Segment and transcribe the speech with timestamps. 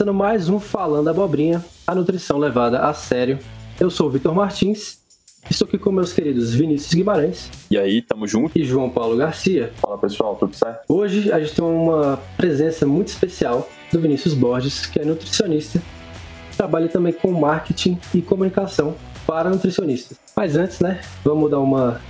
[0.00, 3.38] começando mais um Falando Abobrinha, a nutrição levada a sério.
[3.78, 4.98] Eu sou o Vitor Martins,
[5.50, 7.50] estou aqui com meus queridos Vinícius Guimarães.
[7.70, 8.58] E aí, tamo junto?
[8.58, 9.70] E João Paulo Garcia.
[9.76, 10.84] Fala pessoal, tudo certo?
[10.88, 15.82] Hoje a gente tem uma presença muito especial do Vinícius Borges, que é nutricionista,
[16.56, 18.94] trabalha também com marketing e comunicação
[19.26, 20.18] para nutricionistas.
[20.34, 22.00] Mas antes, né, vamos dar uma,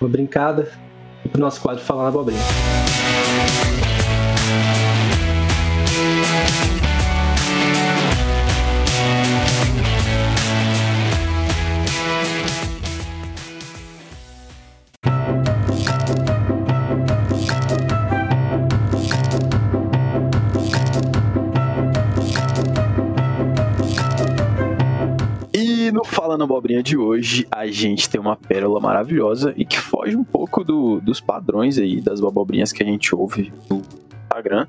[0.00, 0.70] uma brincada
[1.32, 2.42] para o nosso quadro Falando Abobrinha.
[26.44, 30.62] Falando Abobrinha de hoje, a gente tem uma pérola maravilhosa e que foge um pouco
[30.62, 33.80] do, dos padrões aí das abobrinhas que a gente ouve no
[34.24, 34.66] Instagram.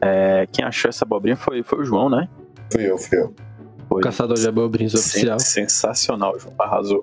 [0.00, 2.28] É, quem achou essa abobrinha foi, foi o João, né?
[2.70, 3.34] Fui eu, fui eu.
[3.88, 4.02] Foi.
[4.02, 5.38] Caçador de abobrinhas oficial.
[5.38, 6.54] Sensacional, João.
[6.58, 7.02] Arrasou.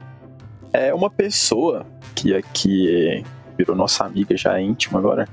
[0.72, 3.24] É uma pessoa que aqui
[3.58, 5.28] virou nossa amiga já íntima agora,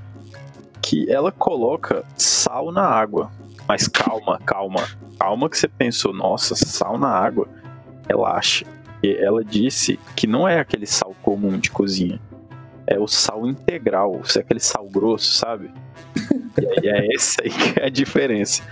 [0.80, 3.30] que ela coloca sal na água.
[3.68, 4.88] Mas calma, calma,
[5.18, 7.46] calma que você pensou, nossa, sal na água
[8.08, 8.64] relaxa.
[9.02, 12.20] E ela disse que não é aquele sal comum de cozinha.
[12.86, 15.70] É o sal integral, é aquele sal grosso, sabe?
[16.82, 18.62] e aí é essa aí que é a diferença.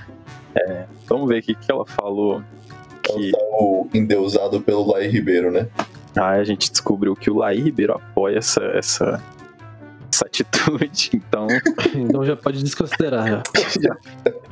[0.55, 2.43] É, vamos ver o que, que ela falou.
[3.03, 3.13] Que...
[3.13, 5.69] É o sal endeusado pelo Laí Ribeiro, né?
[6.17, 9.23] Ah, a gente descobriu que o Laí Ribeiro apoia essa, essa,
[10.11, 11.47] essa atitude, então.
[11.95, 13.29] então já pode desconsiderar.
[13.29, 13.43] Já.
[13.81, 13.97] já,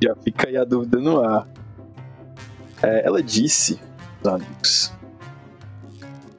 [0.02, 1.48] já fica aí a dúvida no ar.
[2.82, 3.80] É, ela disse
[4.26, 4.92] amigos,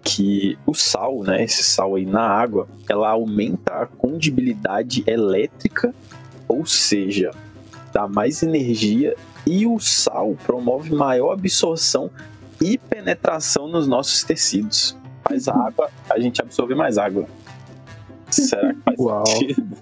[0.03, 5.93] que o sal, né, esse sal aí na água, ela aumenta a condibilidade elétrica,
[6.47, 7.31] ou seja,
[7.91, 9.15] dá mais energia
[9.45, 12.09] e o sal promove maior absorção
[12.61, 14.95] e penetração nos nossos tecidos.
[15.27, 17.25] Faz a água, a gente absorve mais água.
[18.29, 19.25] Será que faz Uau.
[19.25, 19.77] sentido?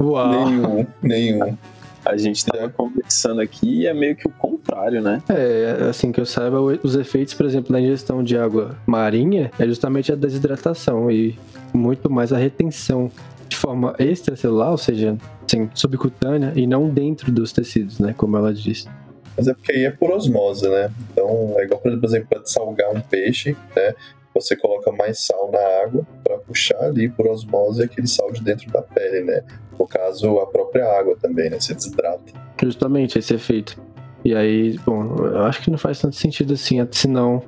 [0.00, 0.48] Uau.
[0.50, 1.56] Nenhum, nenhum.
[2.04, 5.22] A gente tava conversando aqui e é meio que o contrário, né?
[5.28, 9.66] É, assim que eu saiba, os efeitos, por exemplo, da ingestão de água marinha é
[9.66, 11.38] justamente a desidratação e
[11.72, 13.10] muito mais a retenção
[13.48, 15.16] de forma extracelular, ou seja,
[15.46, 18.14] assim, subcutânea e não dentro dos tecidos, né?
[18.16, 18.88] Como ela disse.
[19.36, 20.90] Mas é porque aí é por osmose, né?
[21.12, 23.94] Então, é igual, por exemplo, para salgar um peixe, né?
[24.34, 28.70] Você coloca mais sal na água para puxar ali por osmose aquele sal de dentro
[28.70, 29.42] da pele, né?
[29.78, 31.60] No caso, a própria água também, né?
[31.60, 32.32] Se desidrata.
[32.60, 33.80] Justamente esse efeito.
[34.24, 37.42] E aí, bom, eu acho que não faz tanto sentido assim, senão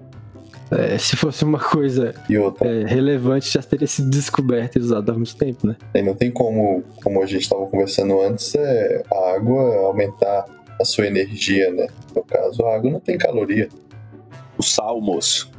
[0.70, 2.14] é, se fosse uma coisa
[2.60, 5.76] é, relevante, já teria sido descoberta e usada há muito tempo, né?
[5.94, 10.44] E não tem como, como a gente estava conversando antes, é, a água aumentar
[10.80, 11.86] a sua energia, né?
[12.14, 13.68] No caso, a água não tem caloria.
[14.58, 15.50] O sal, moço.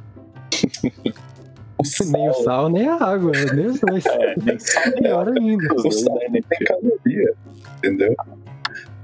[1.77, 2.07] O sal.
[2.07, 3.31] Nem o sal, nem a água.
[3.53, 4.05] Nem os dois.
[4.05, 5.73] É, nem sal, nem pior ainda.
[5.75, 7.33] O sal nem tem caloria,
[7.77, 8.15] entendeu?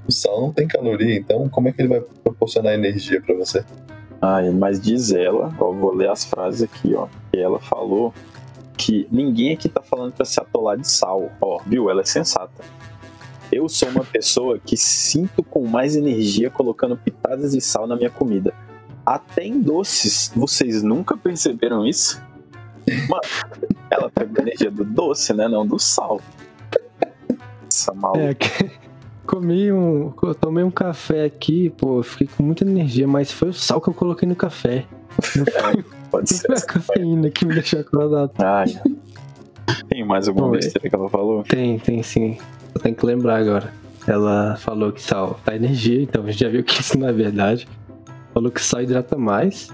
[0.06, 3.64] O sal não tem caloria, então como é que ele vai proporcionar energia para você?
[4.20, 7.08] Ah, mas diz ela, ó, vou ler as frases aqui, ó.
[7.30, 8.12] Que ela falou
[8.76, 11.30] que ninguém aqui tá falando para se atolar de sal.
[11.40, 11.90] Ó, viu?
[11.90, 12.64] Ela é sensata.
[13.52, 18.10] Eu sou uma pessoa que sinto com mais energia colocando pitadas de sal na minha
[18.10, 18.52] comida.
[19.04, 20.32] Até em doces.
[20.34, 22.22] Vocês nunca perceberam isso?
[23.08, 23.22] Mano,
[23.90, 25.48] ela pega a energia do doce, né?
[25.48, 26.20] Não do sal.
[27.68, 28.20] Essa maluca.
[28.20, 28.70] É, que...
[29.26, 30.12] Comi um.
[30.38, 33.94] Tomei um café aqui, pô, fiquei com muita energia, mas foi o sal que eu
[33.94, 34.84] coloquei no café.
[35.36, 36.46] Não foi, é, pode ser.
[36.46, 38.32] Foi a cafeína que me deixou acordado.
[38.38, 38.66] Ai.
[39.88, 41.42] Tem mais alguma Bom, besteira que ela falou?
[41.42, 42.36] Tem, tem sim.
[42.74, 43.72] Eu tenho que lembrar agora.
[44.06, 47.12] Ela falou que sal dá energia, então a gente já viu que isso não é
[47.12, 47.66] verdade.
[48.34, 49.72] Falou que sal hidrata mais.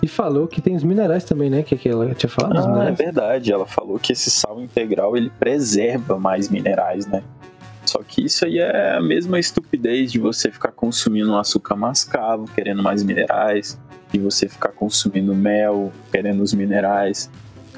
[0.00, 1.62] E falou que tem os minerais também, né?
[1.64, 2.78] Que, que ela tinha falado.
[2.78, 3.52] Ah, é verdade.
[3.52, 7.22] Ela falou que esse sal integral ele preserva mais minerais, né?
[7.84, 12.44] Só que isso aí é a mesma estupidez de você ficar consumindo um açúcar mascavo,
[12.54, 13.78] querendo mais minerais,
[14.12, 17.30] de você ficar consumindo mel, querendo os minerais.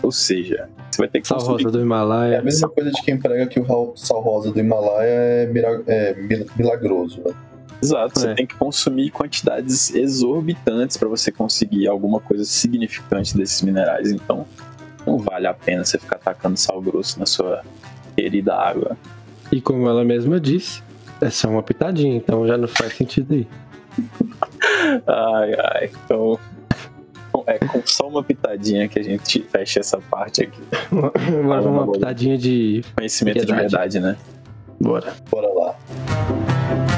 [0.03, 1.65] Ou seja, você vai ter que sal consumir...
[1.65, 2.35] rosa do Himalaia.
[2.35, 5.51] É a mesma coisa de quem prega que o sal rosa do Himalaia é,
[5.87, 6.17] é
[6.57, 7.35] milagroso, né?
[7.83, 8.35] Exato, você é.
[8.35, 14.11] tem que consumir quantidades exorbitantes para você conseguir alguma coisa significante desses minerais.
[14.11, 14.47] Então,
[15.07, 17.63] não vale a pena você ficar tacando sal grosso na sua
[18.17, 18.97] querida água.
[19.53, 20.83] E como ela mesma disse,
[21.21, 23.47] é só uma pitadinha, então já não faz sentido aí.
[25.07, 26.39] ai, ai, então.
[27.47, 30.61] É com só uma pitadinha que a gente fecha essa parte aqui.
[30.91, 32.83] Agora uma, uma pitadinha de.
[32.97, 34.17] Conhecimento de verdade, né?
[34.81, 35.15] Bora.
[35.31, 36.96] Bora lá.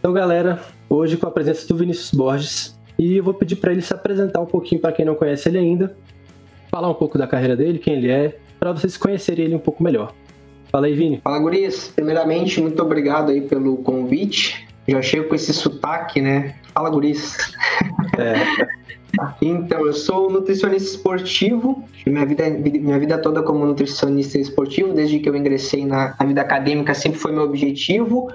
[0.00, 0.58] Então, galera,
[0.88, 4.40] hoje com a presença do Vinícius Borges, e eu vou pedir para ele se apresentar
[4.40, 5.94] um pouquinho para quem não conhece ele ainda,
[6.70, 9.82] falar um pouco da carreira dele, quem ele é, para vocês conhecerem ele um pouco
[9.82, 10.14] melhor.
[10.72, 11.20] Fala aí, Vini.
[11.22, 11.88] Fala, Gurias.
[11.94, 14.66] Primeiramente, muito obrigado aí pelo convite.
[14.88, 16.56] Já chego com esse sotaque, né?
[16.72, 17.36] Fala, Guris.
[18.18, 18.70] É.
[19.42, 25.28] Então, eu sou nutricionista esportivo, minha vida, minha vida toda como nutricionista esportivo, desde que
[25.28, 28.30] eu ingressei na, na vida acadêmica sempre foi meu objetivo.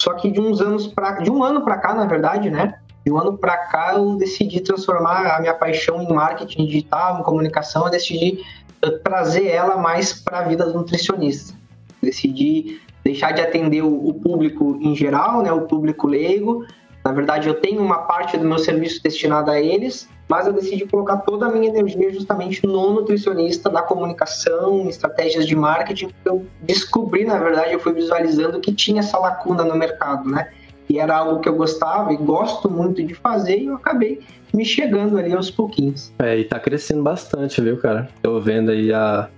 [0.00, 2.78] Só que de uns anos para de um ano para cá, na verdade, né?
[3.04, 7.22] De um ano para cá eu decidi transformar a minha paixão em marketing digital, em
[7.22, 8.40] comunicação, eu decidi
[8.82, 11.54] eh, trazer ela mais para a vida do nutricionista.
[12.02, 16.64] Decidi deixar de atender o, público em geral, né, o público leigo.
[17.04, 20.86] Na verdade, eu tenho uma parte do meu serviço destinada a eles, mas eu decidi
[20.86, 26.10] colocar toda a minha energia justamente no nutricionista, da comunicação, estratégias de marketing.
[26.24, 30.50] Eu descobri, na verdade, eu fui visualizando que tinha essa lacuna no mercado, né?
[30.88, 34.20] E era algo que eu gostava e gosto muito de fazer e eu acabei
[34.52, 36.12] me chegando ali aos pouquinhos.
[36.18, 38.08] É, e tá crescendo bastante, viu, cara?
[38.22, 39.28] Tô vendo aí a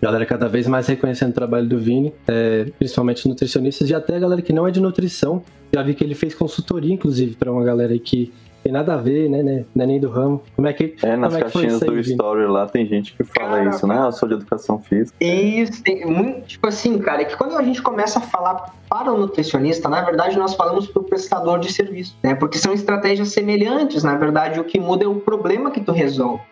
[0.00, 4.18] galera cada vez mais reconhecendo o trabalho do Vini, é, principalmente nutricionistas e até a
[4.18, 5.42] galera que não é de nutrição.
[5.72, 8.96] Já vi que ele fez consultoria, inclusive, para uma galera aí que tem nada a
[8.96, 9.64] ver, né, né?
[9.74, 10.42] Não é nem do ramo.
[10.56, 10.94] Como é que.
[11.02, 13.98] É, nas é caixinhas do Story lá tem gente que fala cara, isso, né?
[13.98, 15.16] Eu sou de educação física.
[15.20, 19.12] Isso, tem muito, tipo assim, cara, é que quando a gente começa a falar para
[19.12, 22.34] o nutricionista, na verdade, nós falamos para o prestador de serviço, né?
[22.34, 26.42] Porque são estratégias semelhantes, na verdade, o que muda é o problema que tu resolve.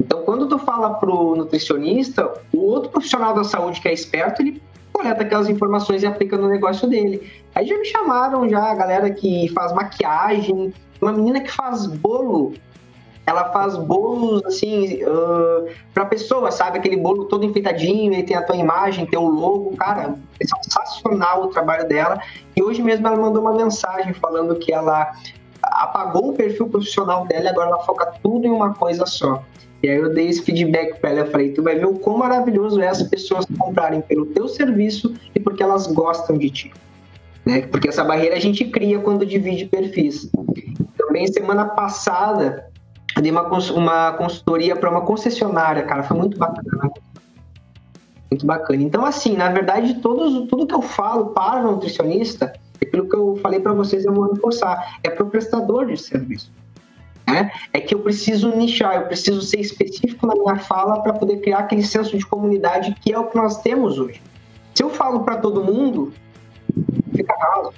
[0.00, 4.60] Então, quando tu fala pro nutricionista, o outro profissional da saúde que é esperto, ele
[4.92, 7.30] coleta aquelas informações e aplica no negócio dele.
[7.54, 12.54] Aí já me chamaram já a galera que faz maquiagem, uma menina que faz bolo.
[13.26, 16.78] Ela faz bolos assim uh, para pessoa, sabe?
[16.78, 21.44] Aquele bolo todo enfeitadinho, e tem a tua imagem, tem o logo, cara, é sensacional
[21.44, 22.20] o trabalho dela.
[22.54, 25.12] E hoje mesmo ela mandou uma mensagem falando que ela
[25.62, 29.42] apagou o perfil profissional dela e agora ela foca tudo em uma coisa só.
[29.82, 32.18] E aí eu dei esse feedback para ela, eu falei, tu vai ver o quão
[32.18, 36.72] maravilhoso é as pessoas comprarem pelo teu serviço e porque elas gostam de ti.
[37.44, 37.62] Né?
[37.66, 40.30] Porque essa barreira a gente cria quando divide perfis.
[40.96, 42.70] Também semana passada
[43.16, 46.90] eu dei uma, uma consultoria para uma concessionária, cara, foi muito bacana.
[48.30, 48.82] Muito bacana.
[48.82, 53.36] Então, assim, na verdade, todos, tudo que eu falo para o nutricionista, aquilo que eu
[53.42, 56.50] falei para vocês, eu vou reforçar, é para o prestador de serviço
[57.26, 57.50] né?
[57.72, 61.58] É que eu preciso nichar, eu preciso ser específico na minha fala para poder criar
[61.58, 64.20] aquele senso de comunidade que é o que nós temos hoje.
[64.74, 66.12] Se eu falo para todo mundo,
[67.14, 67.72] fica raso.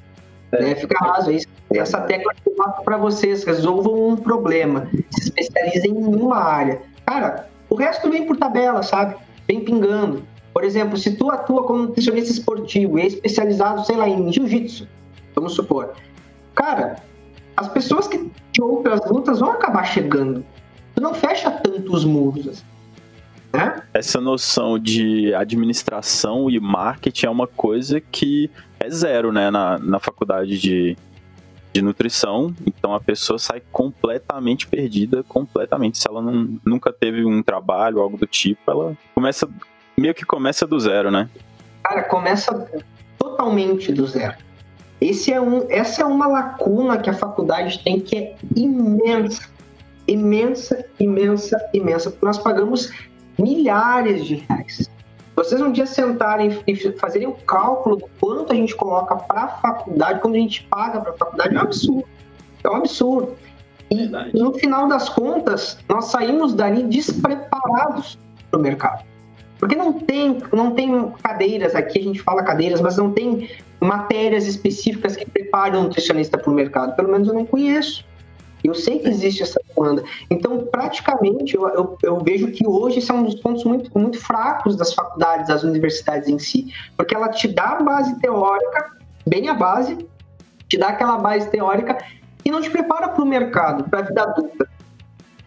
[0.52, 0.62] É.
[0.62, 0.74] Né?
[0.74, 1.30] Fica raso.
[1.72, 2.54] Essa tecla que eu
[2.84, 6.80] para vocês, resolvam um problema, se especializem em uma área.
[7.04, 9.16] Cara, o resto vem por tabela, sabe?
[9.46, 10.22] Vem pingando.
[10.54, 14.88] Por exemplo, se tu atua como nutricionista esportivo e é especializado, sei lá, em jiu-jitsu,
[15.34, 15.92] vamos supor.
[16.54, 16.96] Cara,
[17.56, 20.44] as pessoas que de outras lutas vão acabar chegando.
[20.94, 22.48] Tu não fecha tantos muros.
[22.48, 22.64] Assim,
[23.52, 23.82] né?
[23.94, 29.98] Essa noção de administração e marketing é uma coisa que é zero, né, na, na
[29.98, 30.96] faculdade de,
[31.72, 32.54] de nutrição.
[32.66, 35.98] Então a pessoa sai completamente perdida, completamente.
[35.98, 39.48] Se ela não, nunca teve um trabalho, algo do tipo, ela começa
[39.96, 41.28] meio que começa do zero, né?
[41.82, 42.70] Cara, começa
[43.18, 44.45] totalmente do zero.
[45.00, 49.48] Esse é um, essa é uma lacuna que a faculdade tem que é imensa,
[50.08, 52.92] imensa, imensa, imensa, porque nós pagamos
[53.38, 54.90] milhares de reais.
[55.34, 59.48] Vocês um dia sentarem e fazerem o cálculo do quanto a gente coloca para a
[59.48, 62.08] faculdade, quando a gente paga para a faculdade, é um absurdo.
[62.64, 63.36] É um absurdo.
[63.90, 68.18] E no final das contas, nós saímos dali despreparados
[68.50, 69.04] para o mercado.
[69.58, 73.48] Porque não tem, não tem cadeiras, aqui a gente fala cadeiras, mas não tem
[73.80, 76.94] matérias específicas que preparam o nutricionista para o mercado.
[76.94, 78.04] Pelo menos eu não conheço.
[78.62, 80.02] Eu sei que existe essa demanda.
[80.30, 84.76] Então, praticamente, eu, eu, eu, vejo que hoje são um dos pontos muito, muito fracos
[84.76, 86.72] das faculdades, das universidades em si.
[86.96, 88.92] Porque ela te dá a base teórica,
[89.26, 89.96] bem a base,
[90.68, 91.98] te dá aquela base teórica
[92.44, 94.68] e não te prepara para o mercado, para a vida adulta.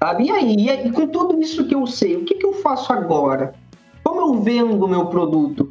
[0.01, 0.25] Sabe?
[0.25, 3.53] E aí, e, com tudo isso que eu sei, o que, que eu faço agora?
[4.09, 5.69] Como eu vendo o meu produto?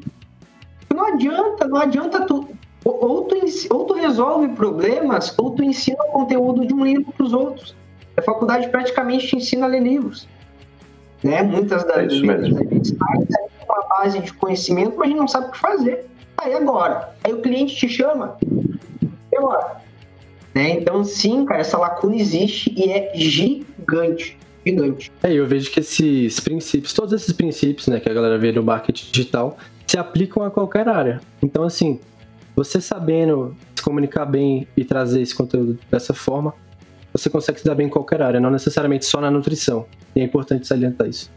[0.94, 2.48] Não adianta, não adianta tu.
[2.84, 3.34] Ou tu,
[3.68, 7.74] ou tu resolve problemas, ou tu ensina o conteúdo de um livro para os outros.
[8.16, 10.28] A faculdade praticamente te ensina a ler livros.
[11.20, 11.42] Né?
[11.42, 15.18] Muitas das é vezes a gente sai com uma base de conhecimento, mas a gente
[15.18, 16.06] não sabe o que fazer.
[16.36, 17.12] Aí agora?
[17.24, 18.38] Aí o cliente te chama.
[19.32, 19.82] E agora?
[20.54, 20.78] Né?
[20.78, 24.38] Então, sim, cara, essa lacuna existe e é gigante
[24.70, 25.12] gigante.
[25.22, 28.62] É, eu vejo que esses princípios, todos esses princípios, né, que a galera vê no
[28.62, 29.56] marketing digital,
[29.86, 31.20] se aplicam a qualquer área.
[31.42, 31.98] Então, assim,
[32.54, 36.54] você sabendo se comunicar bem e trazer esse conteúdo dessa forma,
[37.12, 39.86] você consegue se dar bem em qualquer área, não necessariamente só na nutrição.
[40.14, 41.30] E é importante salientar isso.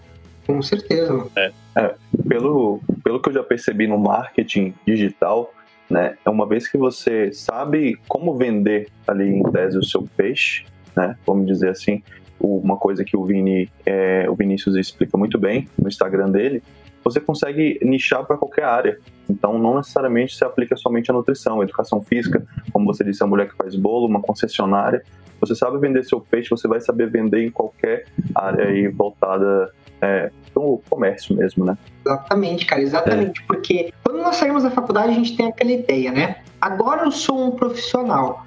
[0.45, 1.27] Com certeza.
[1.35, 1.95] É, é,
[2.27, 5.53] pelo, pelo que eu já percebi no marketing digital,
[5.89, 10.65] né, é uma vez que você sabe como vender ali em tese o seu peixe,
[10.95, 12.01] né, vamos dizer assim,
[12.41, 16.63] uma coisa que o Vini, é, o Vinícius explica muito bem no Instagram dele,
[17.03, 18.99] você consegue nichar para qualquer área.
[19.29, 23.27] Então, não necessariamente se aplica somente à nutrição, à educação física, como você disse, a
[23.27, 25.03] mulher que faz bolo, uma concessionária.
[25.39, 28.05] Você sabe vender seu peixe, você vai saber vender em qualquer
[28.35, 31.77] área aí voltada é, para o comércio mesmo, né?
[32.05, 33.41] Exatamente, cara, exatamente.
[33.41, 33.45] É.
[33.47, 36.43] Porque quando nós saímos da faculdade, a gente tem aquela ideia, né?
[36.59, 38.45] Agora eu sou um profissional.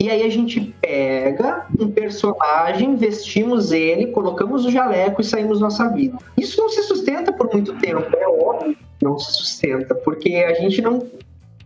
[0.00, 5.88] E aí a gente pega um personagem, vestimos ele, colocamos o jaleco e saímos nossa
[5.88, 6.18] vida.
[6.36, 10.80] Isso não se sustenta por muito tempo, é óbvio não se sustenta, porque a gente
[10.80, 11.06] não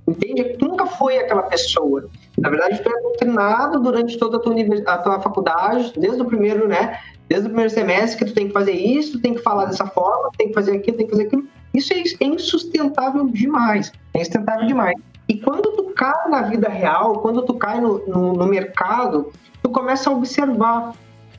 [0.07, 2.09] entende que nunca foi aquela pessoa.
[2.37, 4.55] Na verdade, tu é doutrinado durante toda a tua,
[4.87, 6.99] a tua faculdade, desde o primeiro, né?
[7.29, 10.31] Desde o primeiro semestre que tu tem que fazer isso, tem que falar dessa forma,
[10.37, 11.47] tem que fazer aquilo, tem que fazer aquilo.
[11.75, 13.93] Isso é insustentável demais.
[14.15, 14.95] É insustentável demais.
[15.29, 19.31] E quando tu cai na vida real, quando tu cai no, no, no mercado,
[19.63, 20.95] tu começa a observar.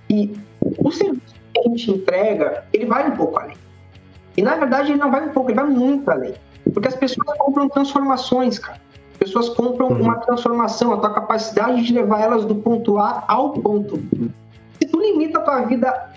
[0.10, 0.36] E
[0.78, 3.56] o serviço que a gente entrega, ele vai um pouco além.
[4.38, 6.34] E na verdade ele não vai um pouco, ele vai muito além.
[6.74, 8.80] Porque as pessoas compram transformações, cara.
[9.12, 10.02] As pessoas compram uhum.
[10.02, 14.30] uma transformação, a tua capacidade de levar elas do ponto A ao ponto B.
[14.80, 16.09] Se tu limita a tua vida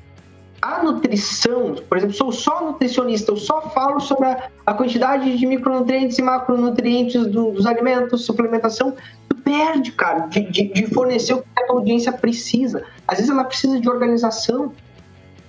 [0.62, 5.44] a nutrição, por exemplo, sou só nutricionista, eu só falo sobre a, a quantidade de
[5.44, 8.94] micronutrientes e macronutrientes do, dos alimentos, suplementação,
[9.28, 12.84] tu perde, cara, de, de, de, fornecer o que a audiência precisa.
[13.08, 14.72] Às vezes ela precisa de organização,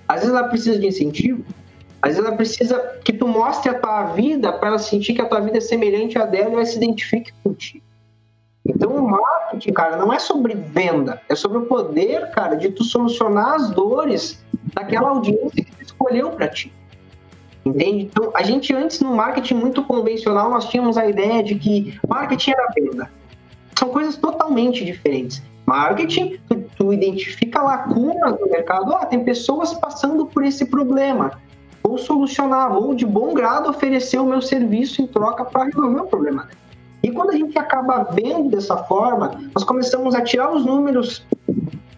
[0.08, 1.44] às vezes ela precisa de incentivo,
[2.02, 5.26] às vezes ela precisa que tu mostre a tua vida para ela sentir que a
[5.26, 7.84] tua vida é semelhante à dela e ela se identifique contigo.
[8.66, 12.82] Então, o marketing, cara, não é sobre venda, é sobre o poder, cara, de tu
[12.82, 16.72] solucionar as dores daquela audiência que tu escolheu para ti.
[17.64, 18.04] Entende?
[18.04, 22.50] Então, a gente antes no marketing muito convencional, nós tínhamos a ideia de que marketing
[22.50, 23.10] era venda.
[23.78, 25.42] São coisas totalmente diferentes.
[25.66, 28.94] Marketing, tu, tu identifica lacunas no mercado.
[28.94, 31.40] Ah, tem pessoas passando por esse problema.
[31.82, 36.06] Vou solucionar, vou de bom grado oferecer o meu serviço em troca para resolver o
[36.06, 36.48] problema.
[37.02, 41.26] E quando a gente acaba vendo dessa forma, nós começamos a tirar os números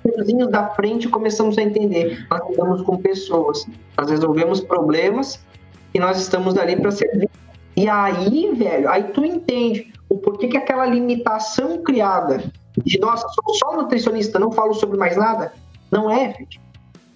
[0.07, 2.27] númerozinhos da frente começamos a entender.
[2.31, 5.45] Nós lidamos com pessoas, nós resolvemos problemas
[5.93, 7.29] e nós estamos ali para servir.
[7.77, 12.45] E aí, velho, aí tu entende o porquê que aquela limitação criada
[12.85, 15.53] de, nossa, sou só nutricionista, não falo sobre mais nada,
[15.91, 16.35] não é.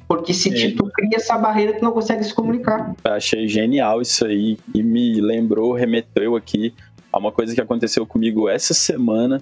[0.08, 0.74] Porque se é.
[0.74, 2.94] tu cria essa barreira, tu não consegue se comunicar.
[3.04, 6.74] Eu achei genial isso aí e me lembrou, remeteu aqui
[7.12, 9.40] a uma coisa que aconteceu comigo essa semana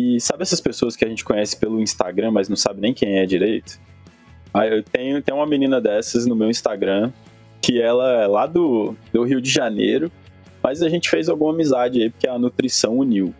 [0.00, 3.18] e sabe essas pessoas que a gente conhece pelo Instagram, mas não sabe nem quem
[3.18, 3.80] é direito?
[4.54, 7.10] Ah, eu tenho, tenho uma menina dessas no meu Instagram,
[7.60, 10.08] que ela é lá do, do Rio de Janeiro,
[10.62, 13.34] mas a gente fez alguma amizade aí, porque a nutrição uniu.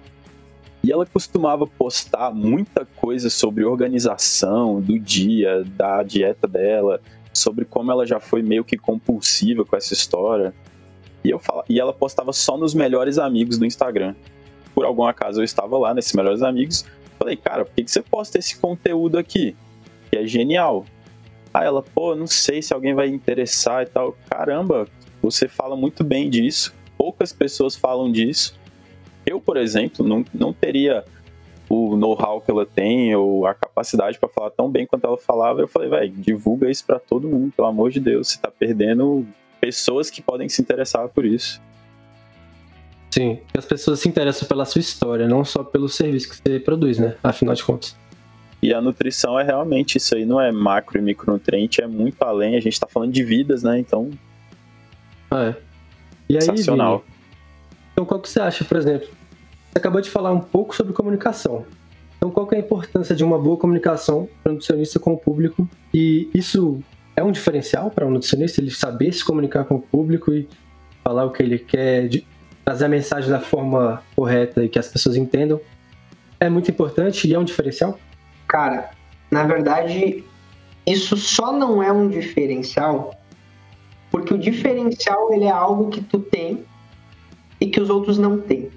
[0.82, 7.00] E ela costumava postar muita coisa sobre organização do dia, da dieta dela,
[7.32, 10.52] sobre como ela já foi meio que compulsiva com essa história.
[11.22, 14.16] E, eu fala, e ela postava só nos melhores amigos do Instagram
[14.78, 16.84] por algum acaso eu estava lá nesses melhores amigos.
[17.18, 19.56] Falei, cara, por que, que você posta esse conteúdo aqui?
[20.08, 20.86] Que é genial.
[21.52, 24.16] Aí ela, pô, não sei se alguém vai interessar e tal.
[24.30, 24.86] Caramba,
[25.20, 26.72] você fala muito bem disso.
[26.96, 28.56] Poucas pessoas falam disso.
[29.26, 31.04] Eu, por exemplo, não, não teria
[31.68, 35.60] o know-how que ela tem ou a capacidade para falar tão bem quanto ela falava.
[35.60, 38.28] Eu falei, velho, divulga isso para todo mundo, pelo amor de Deus.
[38.28, 39.26] Você tá perdendo
[39.60, 41.60] pessoas que podem se interessar por isso.
[43.18, 47.00] Sim, as pessoas se interessam pela sua história, não só pelo serviço que você produz,
[47.00, 47.16] né?
[47.20, 47.96] Afinal de contas.
[48.62, 52.54] E a nutrição é realmente isso aí, não é macro e micronutriente, é muito além.
[52.54, 53.76] A gente está falando de vidas, né?
[53.76, 54.08] Então.
[55.28, 55.56] Ah, é.
[56.28, 56.98] E aí, Sensacional.
[56.98, 57.10] Vini,
[57.92, 59.08] então, qual que você acha, por exemplo?
[59.08, 61.66] Você acabou de falar um pouco sobre comunicação.
[62.18, 65.18] Então, qual que é a importância de uma boa comunicação para o nutricionista com o
[65.18, 65.68] público?
[65.92, 66.80] E isso
[67.16, 70.48] é um diferencial para o um nutricionista, ele saber se comunicar com o público e
[71.02, 72.08] falar o que ele quer,
[72.68, 75.58] trazer a mensagem da forma correta e que as pessoas entendam
[76.38, 77.98] é muito importante e é um diferencial?
[78.46, 78.90] Cara,
[79.30, 80.22] na verdade,
[80.86, 83.14] isso só não é um diferencial
[84.10, 86.62] porque o diferencial ele é algo que tu tem
[87.58, 88.70] e que os outros não têm.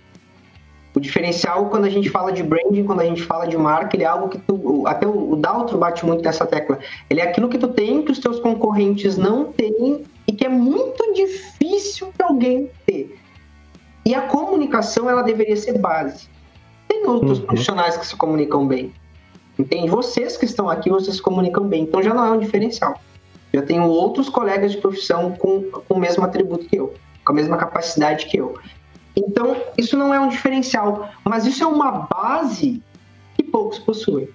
[0.95, 4.03] O diferencial, quando a gente fala de branding, quando a gente fala de marca, ele
[4.03, 4.87] é algo que tu.
[4.87, 6.79] Até o Daltro bate muito nessa tecla.
[7.09, 10.49] Ele é aquilo que tu tem que os teus concorrentes não têm e que é
[10.49, 13.20] muito difícil para alguém ter.
[14.05, 16.19] E a comunicação ela deveria ser base.
[16.19, 16.29] Se
[16.87, 17.45] tem outros uhum.
[17.45, 18.93] profissionais que se comunicam bem.
[19.57, 19.89] Entende?
[19.89, 21.83] Vocês que estão aqui, vocês se comunicam bem.
[21.83, 22.99] Então já não é um diferencial.
[23.53, 26.93] Já tenho outros colegas de profissão com, com o mesmo atributo que eu,
[27.25, 28.57] com a mesma capacidade que eu.
[29.15, 32.81] Então, isso não é um diferencial, mas isso é uma base
[33.35, 34.29] que poucos possuem.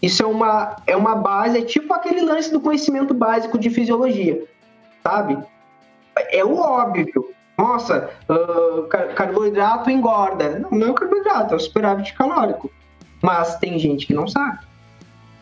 [0.00, 4.44] Isso é uma, é uma base, é tipo aquele lance do conhecimento básico de fisiologia,
[5.02, 5.38] sabe?
[6.30, 7.34] É o óbvio.
[7.56, 8.82] Nossa, uh,
[9.14, 10.58] carboidrato engorda.
[10.58, 12.70] Não, não é o carboidrato, é o superávit calórico.
[13.22, 14.58] Mas tem gente que não sabe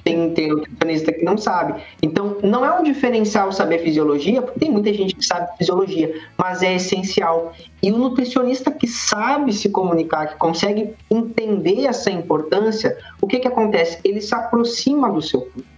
[0.04, 1.81] tem, tem nutricionista que não sabe.
[2.02, 6.62] Então, não é um diferencial saber fisiologia, porque tem muita gente que sabe fisiologia, mas
[6.62, 7.52] é essencial.
[7.83, 13.49] E o nutricionista que sabe se comunicar, que consegue entender essa importância, o que que
[13.49, 13.99] acontece?
[14.04, 15.72] Ele se aproxima do seu público.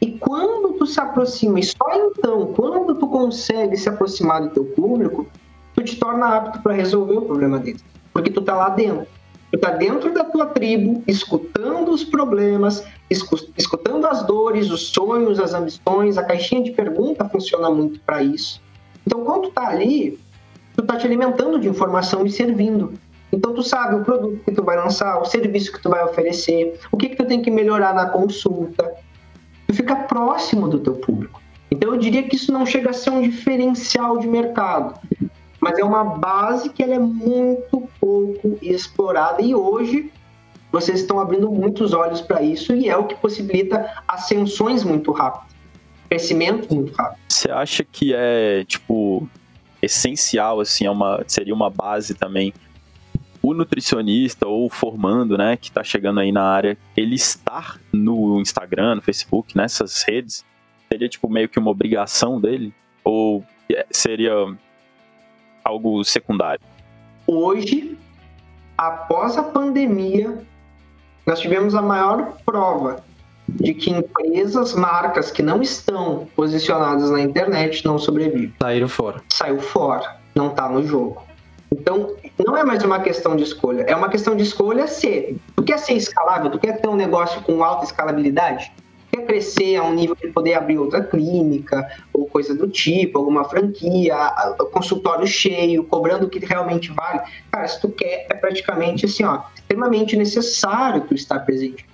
[0.00, 4.64] E quando tu se aproxima, e só então, quando tu consegue se aproximar do teu
[4.64, 5.26] público,
[5.74, 7.80] tu te torna apto para resolver o problema dele.
[8.12, 9.06] Porque tu tá lá dentro.
[9.50, 15.54] Tu está dentro da tua tribo, escutando os problemas, escutando as dores, os sonhos, as
[15.54, 16.18] ambições.
[16.18, 18.60] A caixinha de pergunta funciona muito para isso.
[19.06, 20.20] Então, quando tu está ali,
[20.76, 22.92] tu está te alimentando de informação e servindo.
[23.32, 26.78] Então, tu sabe o produto que tu vai lançar, o serviço que tu vai oferecer,
[26.92, 28.94] o que que tu tem que melhorar na consulta.
[29.68, 31.40] Tu fica próximo do teu público.
[31.70, 34.98] Então, eu diria que isso não chega a ser um diferencial de mercado,
[35.60, 40.10] mas é uma base que ela é muito pouco explorada e hoje
[40.72, 45.48] vocês estão abrindo muitos olhos para isso e é o que possibilita ascensões muito rápidas,
[46.08, 47.18] crescimento muito rápido.
[47.28, 49.28] Você acha que é tipo
[49.80, 52.52] essencial assim, é uma seria uma base também
[53.42, 58.96] o nutricionista ou formando, né, que está chegando aí na área, ele estar no Instagram,
[58.96, 60.44] no Facebook, nessas redes,
[60.90, 62.72] seria tipo meio que uma obrigação dele
[63.04, 64.32] ou é, seria
[65.64, 66.60] algo secundário?
[67.26, 67.96] Hoje,
[68.76, 70.38] após a pandemia,
[71.26, 73.04] nós tivemos a maior prova
[73.48, 78.52] de que empresas, marcas que não estão posicionadas na internet não sobrevivem.
[78.60, 79.22] Saíram fora.
[79.30, 81.27] Saiu fora, não está no jogo.
[81.72, 85.36] Então, não é mais uma questão de escolha, é uma questão de escolha ser.
[85.56, 86.50] Tu quer ser escalável?
[86.50, 88.72] Tu quer ter um negócio com alta escalabilidade?
[89.10, 93.44] quer crescer a um nível de poder abrir outra clínica ou coisa do tipo, alguma
[93.44, 94.16] franquia,
[94.72, 97.20] consultório cheio, cobrando o que realmente vale.
[97.50, 101.86] Cara, se tu quer, é praticamente assim, ó, extremamente necessário tu estar presente.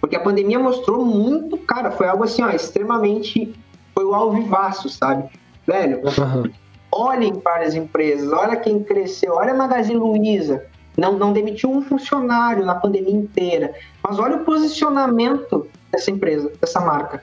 [0.00, 3.54] Porque a pandemia mostrou muito, cara, foi algo assim, ó, extremamente,
[3.94, 5.28] foi o alvivaço, sabe?
[5.66, 6.50] Velho, uhum.
[6.94, 10.64] Olhem para as empresas, olha quem cresceu, olha a Magazine Luiza,
[10.96, 16.80] não, não demitiu um funcionário na pandemia inteira, mas olha o posicionamento dessa empresa, dessa
[16.80, 17.22] marca.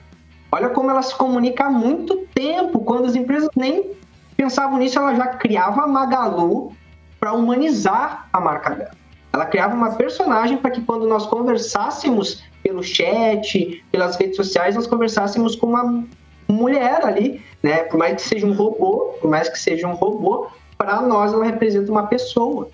[0.50, 3.92] Olha como ela se comunica há muito tempo, quando as empresas nem
[4.36, 6.72] pensavam nisso, ela já criava a Magalu
[7.18, 9.02] para humanizar a marca dela.
[9.32, 14.86] Ela criava uma personagem para que quando nós conversássemos pelo chat, pelas redes sociais, nós
[14.86, 16.04] conversássemos com uma
[16.52, 17.84] mulher ali, né?
[17.84, 21.44] Por mais que seja um robô, por mais que seja um robô, para nós ela
[21.44, 22.68] representa uma pessoa.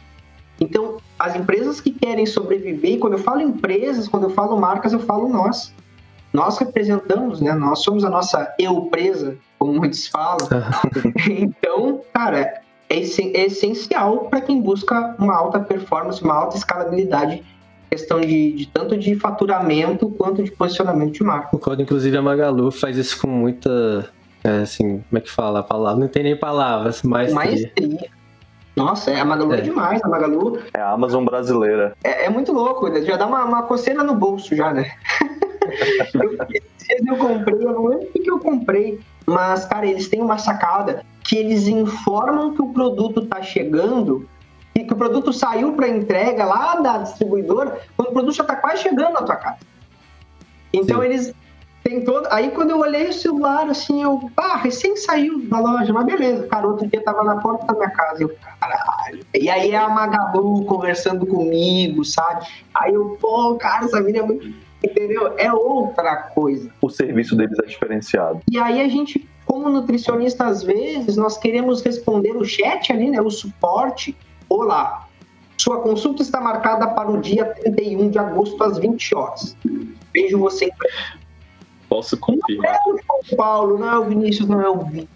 [0.60, 4.92] Então, as empresas que querem sobreviver, e quando eu falo empresas, quando eu falo marcas,
[4.92, 5.72] eu falo nós
[6.32, 7.52] nós representamos, né?
[7.54, 10.46] Nós somos a nossa eu presa, como muitos falam.
[11.28, 17.42] então, cara, é, é essencial para quem busca uma alta performance, uma alta escalabilidade
[17.90, 21.48] questão de, de, tanto de faturamento quanto de posicionamento de marca.
[21.48, 24.10] Concordo, inclusive a Magalu faz isso com muita,
[24.44, 26.00] é, assim, como é que fala a palavra?
[26.00, 28.10] Não tem nem palavras, mas maestria.
[28.76, 29.58] Nossa, é, a Magalu é.
[29.58, 29.60] é.
[29.62, 30.60] demais, a Magalu.
[30.72, 31.96] É a Amazon brasileira.
[32.04, 34.92] É, é muito louco, já dá uma, uma coceira no bolso já, né?
[36.14, 36.36] eu,
[37.06, 41.04] eu comprei, eu não lembro o que eu comprei, mas, cara, eles têm uma sacada
[41.24, 44.26] que eles informam que o produto tá chegando
[44.84, 48.82] que o produto saiu para entrega lá da distribuidora quando o produto já tá quase
[48.82, 49.58] chegando na tua casa.
[50.72, 51.06] Então Sim.
[51.06, 51.34] eles
[51.82, 52.26] têm todo.
[52.30, 56.46] Aí quando eu olhei o celular, assim, eu, ah, recém saiu da loja, mas beleza,
[56.46, 59.24] cara, outro dia tava na porta da minha casa, eu, caralho.
[59.34, 62.46] E aí é a Magalu conversando comigo, sabe?
[62.74, 65.34] Aí eu, pô, cara, essa mina é muito entendeu?
[65.36, 66.70] É outra coisa.
[66.80, 68.40] O serviço deles é diferenciado.
[68.50, 73.20] E aí a gente, como nutricionista, às vezes, nós queremos responder o chat ali, né?
[73.20, 74.16] O suporte.
[74.48, 75.06] Olá,
[75.58, 79.56] sua consulta está marcada para o dia 31 de agosto, às 20 horas.
[80.14, 80.72] Vejo você em
[81.88, 82.78] Posso confirmar.
[82.86, 85.08] Não é o São Paulo, não é o Vinícius, não é o Vitor.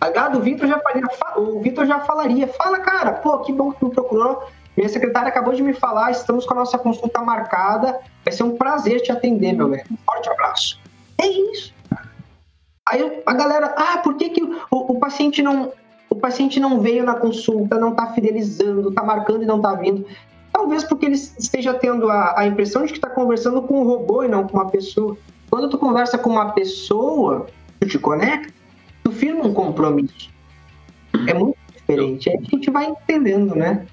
[0.00, 3.80] Agado, o Vitor já falaria, o Vitor já falaria, fala, cara, pô, que bom que
[3.80, 4.48] tu me procurou.
[4.76, 8.00] Minha secretária acabou de me falar, estamos com a nossa consulta marcada.
[8.24, 9.84] Vai ser um prazer te atender, meu velho.
[9.90, 10.80] Um forte abraço.
[11.18, 11.74] É isso.
[12.88, 15.72] Aí a galera, ah, por que, que o, o, paciente não
[16.12, 20.06] o paciente não veio na consulta, não está fidelizando, está marcando e não está vindo?
[20.52, 24.22] Talvez porque ele esteja tendo a, a impressão de que está conversando com um robô
[24.22, 25.16] e não com uma pessoa.
[25.48, 27.46] Quando tu conversa com uma pessoa,
[27.80, 28.52] tu te conecta,
[29.02, 30.30] tu firma um compromisso.
[31.26, 32.28] É muito diferente.
[32.28, 33.86] Aí a gente vai entendendo, né?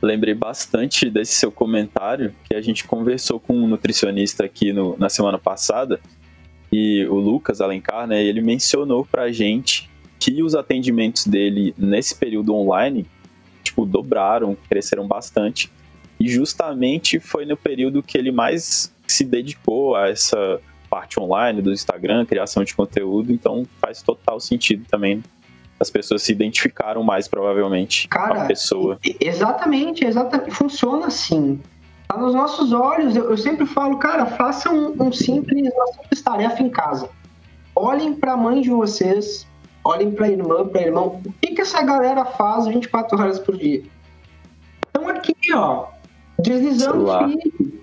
[0.00, 5.10] Lembrei bastante desse seu comentário que a gente conversou com um nutricionista aqui no, na
[5.10, 6.00] semana passada
[6.72, 12.54] e o Lucas Alencar, né, ele mencionou pra gente que os atendimentos dele nesse período
[12.54, 13.06] online,
[13.62, 15.70] tipo, dobraram, cresceram bastante.
[16.18, 21.72] E justamente foi no período que ele mais se dedicou a essa parte online do
[21.72, 25.22] Instagram, criação de conteúdo, então faz total sentido também.
[25.78, 28.98] As pessoas se identificaram mais, provavelmente, Cara, com a pessoa.
[29.20, 30.50] Exatamente, exatamente.
[30.50, 31.60] Funciona assim.
[32.08, 33.14] Tá nos nossos olhos.
[33.14, 37.08] Eu, eu sempre falo, cara, façam um, um simples, uma simples tarefa em casa.
[37.76, 39.46] Olhem para a mãe de vocês,
[39.84, 41.20] olhem para a irmã, para irmão.
[41.24, 43.82] O que, que essa galera faz 24 horas por dia?
[44.86, 45.86] Estão aqui, ó,
[46.38, 47.82] deslizando o feed,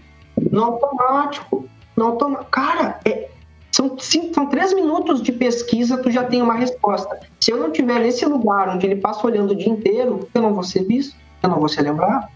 [0.51, 1.67] no automático.
[1.95, 2.51] No automático.
[2.51, 3.29] Cara, é,
[3.71, 7.19] são, cinco, são três minutos de pesquisa, tu já tem uma resposta.
[7.39, 10.53] Se eu não tiver nesse lugar onde ele passa olhando o dia inteiro, eu não
[10.53, 12.27] vou ser visto, eu não vou ser lembrado.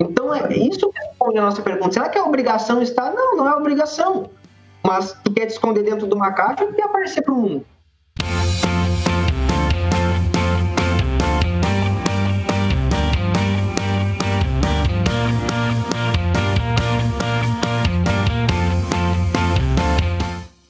[0.00, 1.92] Então, é isso que responde a nossa pergunta.
[1.92, 3.12] Será que é obrigação estar?
[3.12, 4.30] Não, não é obrigação.
[4.84, 7.66] Mas tu quer te esconder dentro de uma caixa ou quer aparecer para o mundo?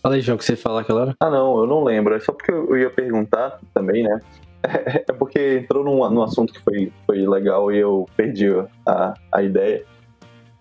[0.09, 1.17] Fala aí, João, o que você ia falar aquela hora?
[1.21, 2.15] Ah, não, eu não lembro.
[2.15, 4.19] É só porque eu ia perguntar também, né?
[5.07, 8.47] É porque entrou num, num assunto que foi, foi legal e eu perdi
[8.87, 9.85] a, a ideia.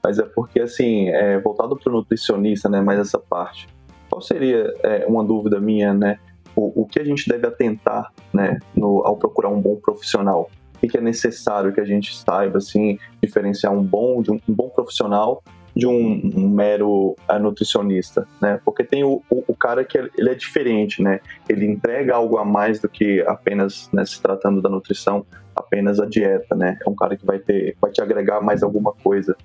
[0.03, 2.81] Mas é porque, assim, é, voltado para o nutricionista, né?
[2.81, 3.69] Mais essa parte.
[4.09, 6.19] Qual seria é, uma dúvida minha, né?
[6.53, 8.59] O, o que a gente deve atentar, né?
[8.75, 10.51] No, ao procurar um bom profissional?
[10.75, 14.53] O que é necessário que a gente saiba, assim, diferenciar um bom, de um, um
[14.53, 15.41] bom profissional
[15.77, 18.59] de um, um mero uh, nutricionista, né?
[18.65, 21.19] Porque tem o, o, o, cara que ele é diferente, né?
[21.47, 25.23] Ele entrega algo a mais do que apenas, né, se tratando da nutrição,
[25.55, 26.79] apenas a dieta, né?
[26.83, 29.37] É um cara que vai ter, vai te agregar mais alguma coisa.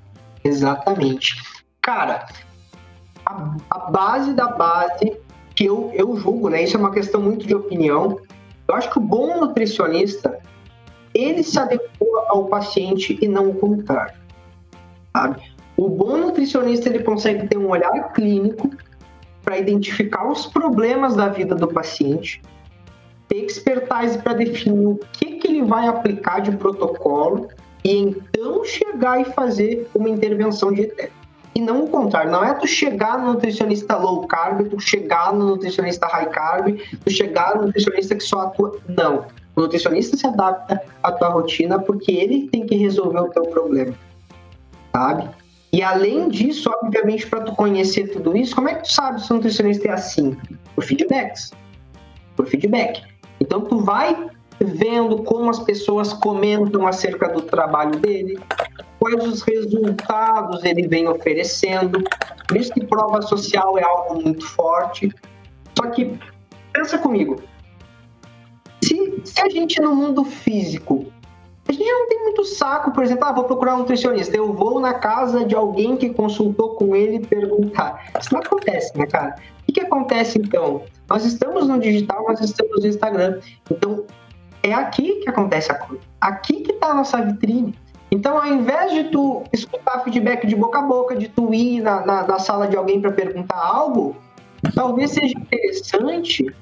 [0.43, 1.35] Exatamente.
[1.83, 2.27] Cara,
[3.27, 5.15] a, a base da base
[5.55, 6.63] que eu, eu julgo, né?
[6.63, 8.19] Isso é uma questão muito de opinião.
[8.67, 10.39] Eu acho que o bom nutricionista
[11.13, 14.15] ele se adequa ao paciente e não o contrário.
[15.15, 15.52] Sabe?
[15.77, 18.71] O bom nutricionista ele consegue ter um olhar clínico
[19.43, 22.41] para identificar os problemas da vida do paciente,
[23.29, 27.49] ter expertise para definir o que, que ele vai aplicar de protocolo
[27.85, 31.23] e então chegar e fazer uma intervenção dietética.
[31.55, 35.51] E não o contrário, não é tu chegar no nutricionista low carb, tu chegar no
[35.51, 38.79] nutricionista high carb, tu chegar no nutricionista que só atua.
[38.89, 39.27] Não.
[39.55, 43.95] O nutricionista se adapta à tua rotina porque ele tem que resolver o teu problema.
[44.95, 45.29] Sabe?
[45.73, 49.33] E além disso, obviamente, para tu conhecer tudo isso, como é que tu sabe se
[49.33, 50.37] o nutricionista é assim?
[50.75, 51.53] Por feedbacks.
[52.37, 53.03] Por feedback.
[53.41, 54.31] Então tu vai
[54.61, 58.39] vendo como as pessoas comentam acerca do trabalho dele,
[58.99, 62.05] quais os resultados ele vem oferecendo.
[62.47, 65.13] Por isso que prova social é algo muito forte.
[65.77, 66.19] Só que,
[66.73, 67.43] pensa comigo,
[68.85, 71.12] se, se a gente no mundo físico,
[71.73, 74.81] a gente não tem muito saco, por exemplo, ah, vou procurar um nutricionista, eu vou
[74.81, 78.11] na casa de alguém que consultou com ele perguntar.
[78.21, 79.37] Isso não acontece, né, cara?
[79.63, 80.83] O que, que acontece então?
[81.09, 83.41] Nós estamos no digital, nós estamos no Instagram.
[83.71, 84.05] Então,
[84.63, 86.03] é aqui que acontece a coisa.
[86.21, 87.75] Aqui que está a nossa vitrine.
[88.11, 92.05] Então, ao invés de tu escutar feedback de boca a boca, de tu ir na,
[92.05, 94.17] na, na sala de alguém para perguntar algo,
[94.75, 96.55] talvez seja interessante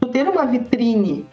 [0.00, 1.26] tu ter uma vitrine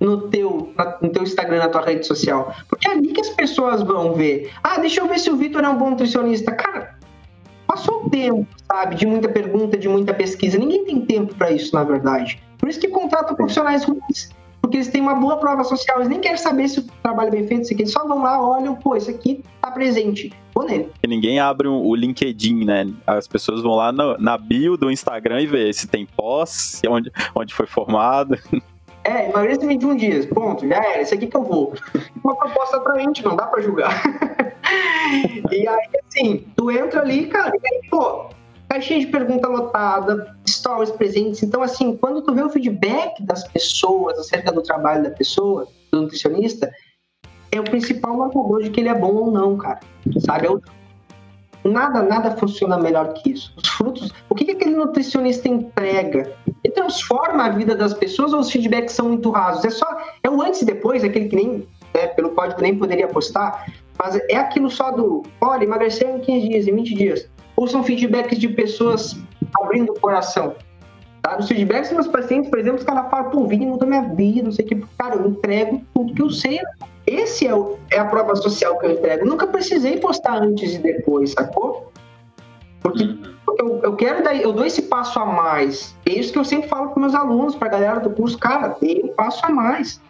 [0.00, 2.54] no teu, no teu Instagram, na tua rede social.
[2.68, 4.50] Porque é ali que as pessoas vão ver.
[4.62, 6.52] Ah, deixa eu ver se o Vitor é um bom nutricionista.
[6.52, 6.96] Cara,
[7.66, 8.96] passou o tempo, sabe?
[8.96, 10.58] De muita pergunta, de muita pesquisa.
[10.58, 12.42] Ninguém tem tempo para isso, na verdade.
[12.58, 14.30] Por isso que contratam profissionais ruins
[14.64, 17.30] porque eles têm uma boa prova social, eles nem querem saber se o trabalho é
[17.32, 20.88] bem feito, se eles só vão lá, olham, pô, isso aqui tá presente, vou nele.
[21.02, 22.90] E ninguém abre o LinkedIn, né?
[23.06, 27.12] As pessoas vão lá no, na bio do Instagram e vê se tem pós, onde,
[27.34, 28.38] onde foi formado.
[29.04, 31.74] É, emagreça 21 dias, ponto, já era, esse aqui que eu vou.
[32.24, 34.02] Uma proposta atraente, não dá pra julgar.
[35.52, 38.30] e aí, assim, tu entra ali, cara, e aí, pô,
[38.68, 41.42] caixinha de pergunta lotada, stories presentes.
[41.42, 46.02] Então, assim, quando tu vê o feedback das pessoas acerca do trabalho da pessoa, do
[46.02, 46.72] nutricionista,
[47.52, 49.80] é o principal marcador de que ele é bom ou não, cara.
[50.20, 50.46] Sabe?
[50.46, 50.60] Eu,
[51.64, 53.52] nada, nada funciona melhor que isso.
[53.56, 56.32] Os frutos, o que, que aquele nutricionista entrega?
[56.62, 59.64] Ele transforma a vida das pessoas ou os feedbacks são muito rasos?
[59.64, 59.86] É só,
[60.22, 63.66] é o antes e depois, aquele que nem, né, pelo código nem poderia postar.
[63.98, 67.30] Mas é aquilo só do, olha, emagreceu em 15 dias, em 20 dias.
[67.56, 69.16] Ou são feedbacks de pessoas
[69.60, 70.54] abrindo o coração.
[71.22, 71.38] Tá?
[71.38, 74.42] Os feedbacks dos meus pacientes, por exemplo, os caras falam, pô, Vini mudou minha vida,
[74.42, 74.84] não sei o que.
[74.98, 76.60] Cara, eu entrego tudo que eu sei.
[77.06, 79.26] Esse é, o, é a prova social que eu entrego.
[79.26, 81.92] nunca precisei postar antes e depois, sacou?
[82.80, 85.94] Porque, porque eu, eu, quero dar, eu dou esse passo a mais.
[86.06, 88.76] É isso que eu sempre falo para meus alunos, para a galera do curso, cara,
[88.80, 90.00] dê um passo a mais.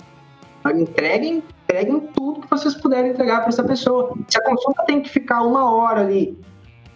[0.67, 4.15] Entreguem, entreguem tudo que vocês puderem entregar para essa pessoa.
[4.29, 6.39] Se a consulta tem que ficar uma hora ali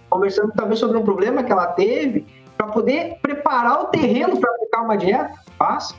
[0.08, 2.24] conversando talvez sobre um problema que ela teve,
[2.56, 5.94] para poder preparar o terreno para aplicar uma dieta, faça.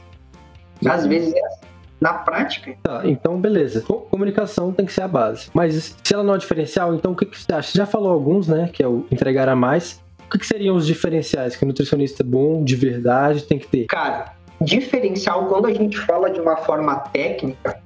[0.86, 2.76] Às vezes é assim na prática.
[2.84, 3.82] Tá, então beleza.
[3.82, 5.50] Comunicação tem que ser a base.
[5.54, 7.72] Mas se ela não é diferencial, então o que, que você acha?
[7.72, 8.70] Você já falou alguns, né?
[8.72, 10.02] Que é o entregar a mais.
[10.26, 13.86] O que, que seriam os diferenciais que o nutricionista bom, de verdade, tem que ter?
[13.86, 17.82] Cara, diferencial, quando a gente fala de uma forma técnica,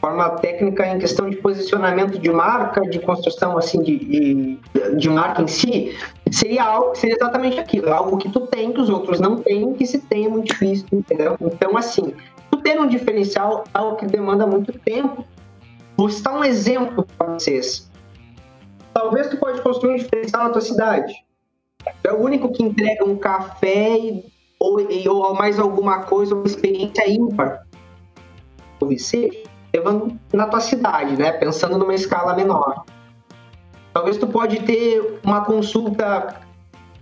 [0.00, 4.58] forma técnica em questão de posicionamento de marca, de construção assim de, de,
[4.96, 5.96] de, marca em si,
[6.30, 9.86] seria algo seria exatamente aquilo, algo que tu tem que os outros não têm, que
[9.86, 11.36] se tem é muito difícil, entendeu?
[11.40, 12.14] Então assim,
[12.60, 15.24] ter um diferencial algo que demanda muito tempo.
[15.96, 17.90] Vou citar um exemplo para vocês.
[18.92, 21.14] Talvez tu pode construir um diferencial na tua cidade.
[22.04, 24.22] É o único que entrega um café
[24.58, 27.66] ou, ou mais alguma coisa, uma experiência ímpar.
[28.80, 29.42] Ou seja,
[29.74, 31.32] levando na tua cidade, né?
[31.32, 32.84] Pensando numa escala menor.
[33.92, 36.40] Talvez tu pode ter uma consulta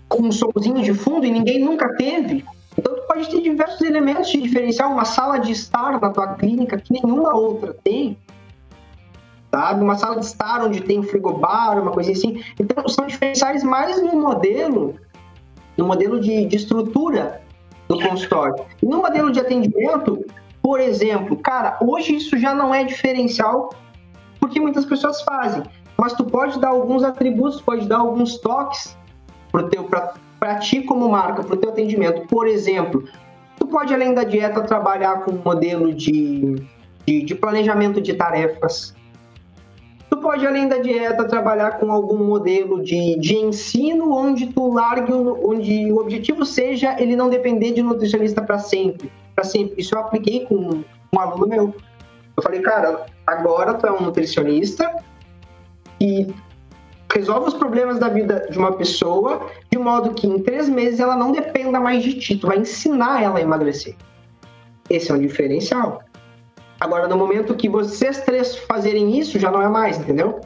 [0.08, 2.44] com um somzinho de fundo e ninguém nunca teve
[3.08, 7.34] pode ter diversos elementos de diferencial, uma sala de estar na tua clínica que nenhuma
[7.34, 8.18] outra tem,
[9.50, 9.82] sabe?
[9.82, 12.44] Uma sala de estar onde tem um frigobar, uma coisa assim.
[12.60, 14.94] Então, são diferenciais mais no modelo,
[15.76, 17.40] no modelo de, de estrutura
[17.88, 18.64] do consultório.
[18.82, 20.24] E no modelo de atendimento,
[20.62, 23.70] por exemplo, cara, hoje isso já não é diferencial
[24.38, 25.62] porque muitas pessoas fazem,
[25.96, 28.96] mas tu pode dar alguns atributos, pode dar alguns toques
[29.50, 32.26] pra, para ti como marca, para o teu atendimento.
[32.28, 33.04] Por exemplo,
[33.58, 36.56] tu pode além da dieta trabalhar com um modelo de,
[37.06, 38.94] de, de planejamento de tarefas.
[40.08, 45.12] Tu pode além da dieta trabalhar com algum modelo de, de ensino onde tu largue,
[45.12, 49.80] onde o objetivo seja ele não depender de nutricionista para sempre, para sempre.
[49.80, 51.74] Isso eu apliquei com um aluno meu.
[52.36, 54.90] Eu falei, cara, agora tu é um nutricionista
[56.00, 56.32] e
[57.12, 61.16] resolve os problemas da vida de uma pessoa de modo que em três meses ela
[61.16, 63.96] não dependa mais de ti, tu vai ensinar ela a emagrecer.
[64.90, 66.02] Esse é um diferencial.
[66.80, 70.40] Agora, no momento que vocês três fazerem isso, já não é mais, entendeu?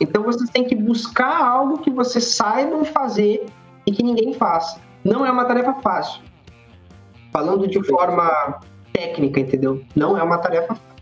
[0.00, 3.46] Então vocês têm que buscar algo que vocês saibam fazer
[3.86, 4.80] e que ninguém faça.
[5.04, 6.22] Não é uma tarefa fácil.
[7.32, 8.60] Falando de forma
[8.92, 9.82] técnica, entendeu?
[9.94, 10.94] Não é uma tarefa fácil.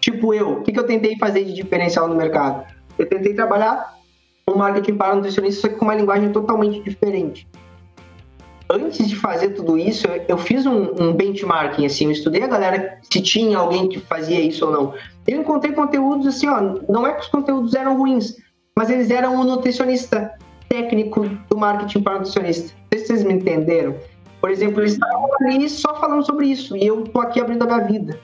[0.00, 2.64] Tipo eu, o que, que eu tentei fazer de diferencial no mercado?
[2.98, 3.96] Eu tentei trabalhar
[4.48, 7.46] um marketing para nutricionista, só que com uma linguagem totalmente diferente.
[8.70, 12.98] Antes de fazer tudo isso, eu, fiz um, um, benchmarking, assim, eu estudei a galera
[13.02, 14.94] se tinha alguém que fazia isso ou não.
[15.26, 18.36] Eu encontrei conteúdos assim, ó, não é que os conteúdos eram ruins,
[18.76, 20.32] mas eles eram um nutricionista
[20.68, 22.74] técnico do marketing para nutricionista.
[22.74, 23.94] Não sei se vocês me entenderam.
[24.40, 27.66] Por exemplo, eles estavam ali só falando sobre isso e eu tô aqui abrindo a
[27.66, 28.18] minha vida.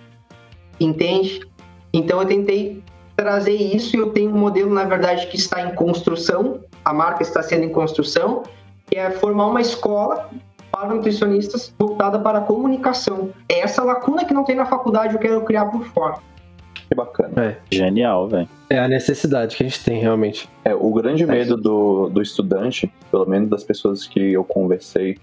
[0.81, 1.47] Entende?
[1.93, 2.83] Então eu tentei
[3.19, 7.21] trazer isso e eu tenho um modelo, na verdade, que está em construção, a marca
[7.21, 8.45] está sendo em construção,
[8.87, 10.31] que é formar uma escola
[10.71, 13.31] para nutricionistas voltada para a comunicação.
[13.49, 16.19] É essa lacuna que não tem na faculdade, eu quero criar por fora.
[16.89, 17.45] Que bacana.
[17.45, 17.57] É.
[17.69, 18.49] Genial, velho.
[18.71, 20.49] É a necessidade que a gente tem, realmente.
[20.65, 25.19] É, o grande medo do, do estudante, pelo menos das pessoas que eu conversei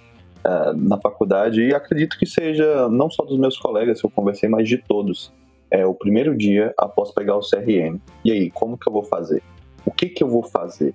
[0.46, 4.50] uh, na faculdade, e acredito que seja não só dos meus colegas que eu conversei,
[4.50, 5.32] mas de todos,
[5.76, 8.00] é o primeiro dia após pegar o CRM.
[8.24, 9.44] E aí, como que eu vou fazer?
[9.86, 10.94] O que que eu vou fazer?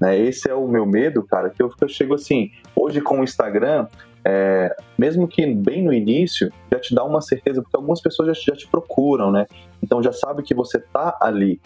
[0.00, 0.18] Né?
[0.18, 3.86] Esse é o meu medo, cara, que eu, eu chego assim, hoje com o Instagram,
[4.24, 8.52] é, mesmo que bem no início, já te dá uma certeza, porque algumas pessoas já,
[8.52, 9.46] já te procuram, né?
[9.82, 11.60] Então já sabe que você tá ali.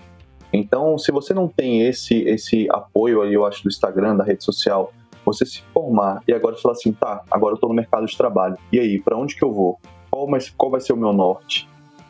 [0.52, 4.42] Então, se você não tem esse esse apoio ali, eu acho, do Instagram, da rede
[4.42, 4.92] social,
[5.24, 8.57] você se formar e agora falar assim, tá, agora eu tô no mercado de trabalho.
[8.72, 9.79] E aí, para onde que eu vou?
[10.11, 11.68] Qual, mas, qual vai ser o meu norte?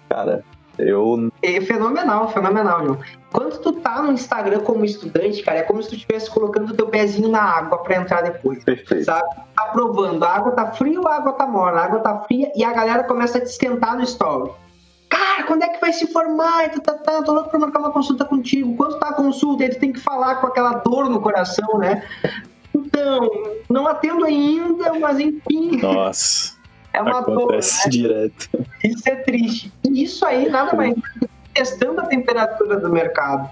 [0.08, 0.44] Cara,
[0.78, 1.30] eu.
[1.42, 2.98] É fenomenal, fenomenal, João.
[3.32, 6.86] Quando tu tá no Instagram como estudante, cara, é como se tu estivesse colocando teu
[6.86, 8.62] pezinho na água para entrar depois.
[8.64, 9.04] Perfeito.
[9.04, 9.28] Sabe?
[9.54, 11.80] Tá provando, a água tá fria ou a água tá morna?
[11.80, 14.50] A água tá fria e a galera começa a te esquentar no story.
[15.08, 16.68] Cara, quando é que vai se formar?
[16.80, 18.76] Tá, tá, tô louco pra marcar uma consulta contigo.
[18.76, 22.02] Quando tá a consulta, aí tu tem que falar com aquela dor no coração, né?
[22.74, 23.30] Então,
[23.70, 25.80] não atendo ainda, mas enfim.
[25.80, 26.55] Nossa.
[26.96, 27.90] É uma Acontece dor, né?
[27.90, 28.66] direto.
[28.82, 29.72] Isso é triste.
[29.84, 30.94] E isso aí nada mais
[31.52, 33.50] testando a temperatura do mercado.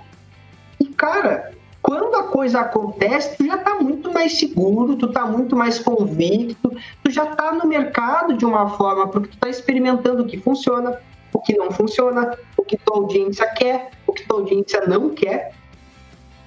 [0.96, 1.52] cara,
[1.82, 6.74] quando a coisa acontece, tu já tá muito mais seguro, tu tá muito mais convicto,
[7.02, 10.98] tu já tá no mercado de uma forma, porque tu tá experimentando o que funciona,
[11.32, 15.52] o que não funciona, o que tua audiência quer, o que tua audiência não quer.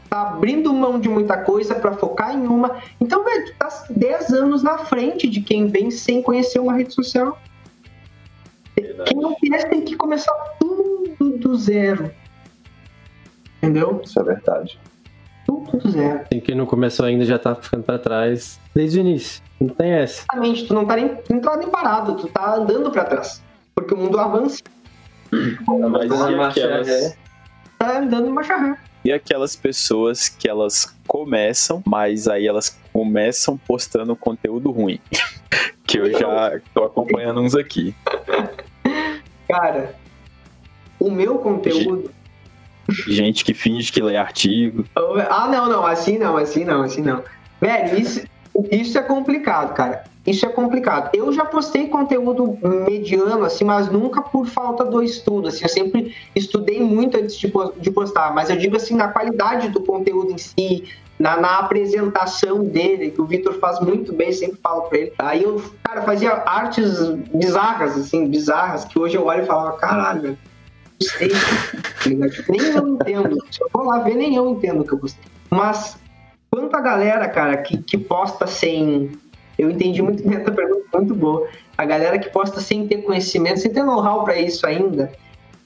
[0.09, 2.77] Tá abrindo mão de muita coisa para focar em uma.
[2.99, 6.93] Então, velho, tu tá 10 anos na frente de quem vem sem conhecer uma rede
[6.93, 7.37] social.
[8.79, 9.09] Verdade.
[9.11, 12.11] Quem não conhece tem que começar tudo do zero.
[13.57, 13.99] Entendeu?
[14.03, 14.79] Isso é verdade.
[15.45, 16.21] Tudo do zero.
[16.29, 19.41] Tem quem não começou ainda já tá ficando pra trás desde o início.
[19.59, 20.21] Não tem essa.
[20.21, 23.41] Exatamente, tu não tá nem, não tá nem parado, tu tá andando para trás.
[23.73, 24.61] Porque o mundo avança,
[25.31, 27.15] Mas Uma e marcha aquelas, ré.
[27.79, 28.77] tá andando em marcha ré.
[29.07, 34.99] E aquelas pessoas que elas começam, mas aí elas começam postando conteúdo ruim.
[35.87, 37.95] que eu já tô acompanhando uns aqui.
[39.47, 39.95] Cara,
[40.99, 42.11] o meu conteúdo.
[43.07, 44.83] Gente que finge que lê artigo.
[45.29, 47.23] Ah, não, não, assim não, assim não, assim não.
[47.61, 48.27] Velho, isso,
[48.69, 50.03] isso é complicado, cara.
[50.27, 51.09] Isso é complicado.
[51.13, 55.47] Eu já postei conteúdo mediano, assim, mas nunca por falta do estudo.
[55.47, 59.07] Assim, eu sempre estudei muito antes de, po- de postar, mas eu digo assim, na
[59.07, 60.83] qualidade do conteúdo em si,
[61.17, 65.13] na, na apresentação dele, que o Vitor faz muito bem, sempre falo pra ele.
[65.17, 66.99] Aí eu, cara, fazia artes
[67.33, 70.37] bizarras, assim, bizarras, que hoje eu olho e falo, caralho,
[70.99, 71.29] não sei,
[72.03, 73.37] tá nem eu entendo.
[73.49, 75.23] Se eu for lá ver, nem eu entendo o que eu postei.
[75.49, 75.97] Mas
[76.51, 79.11] quanta galera, cara, que, que posta sem.
[79.57, 81.47] Eu entendi muito bem essa pergunta, muito boa.
[81.77, 85.11] A galera que posta sem ter conhecimento, sem ter know-how para isso ainda.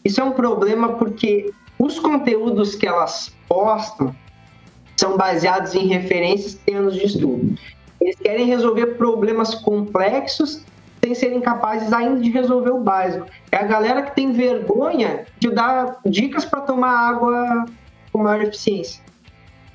[0.03, 4.15] Isso é um problema porque os conteúdos que elas postam
[4.95, 7.55] são baseados em referências e anos de estudo.
[7.99, 10.63] Eles querem resolver problemas complexos
[11.03, 13.25] sem serem capazes ainda de resolver o básico.
[13.51, 17.65] É a galera que tem vergonha de dar dicas para tomar água
[18.11, 19.03] com maior eficiência.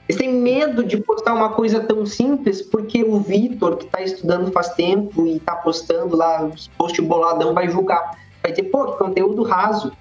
[0.09, 4.53] Eles têm medo de postar uma coisa tão simples porque o Vitor, que está estudando
[4.53, 8.17] faz tempo e está postando lá os post boladão, vai julgar.
[8.41, 9.93] Vai dizer, pô, que conteúdo raso.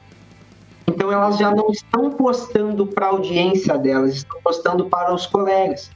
[0.88, 5.90] Então elas já não estão postando para a audiência delas, estão postando para os colegas.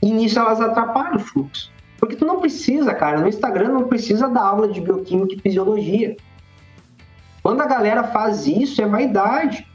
[0.00, 1.70] E nisso elas atrapalham o fluxo.
[1.98, 6.16] Porque tu não precisa, cara, no Instagram não precisa dar aula de bioquímica e fisiologia.
[7.42, 9.66] Quando a galera faz isso, é vaidade.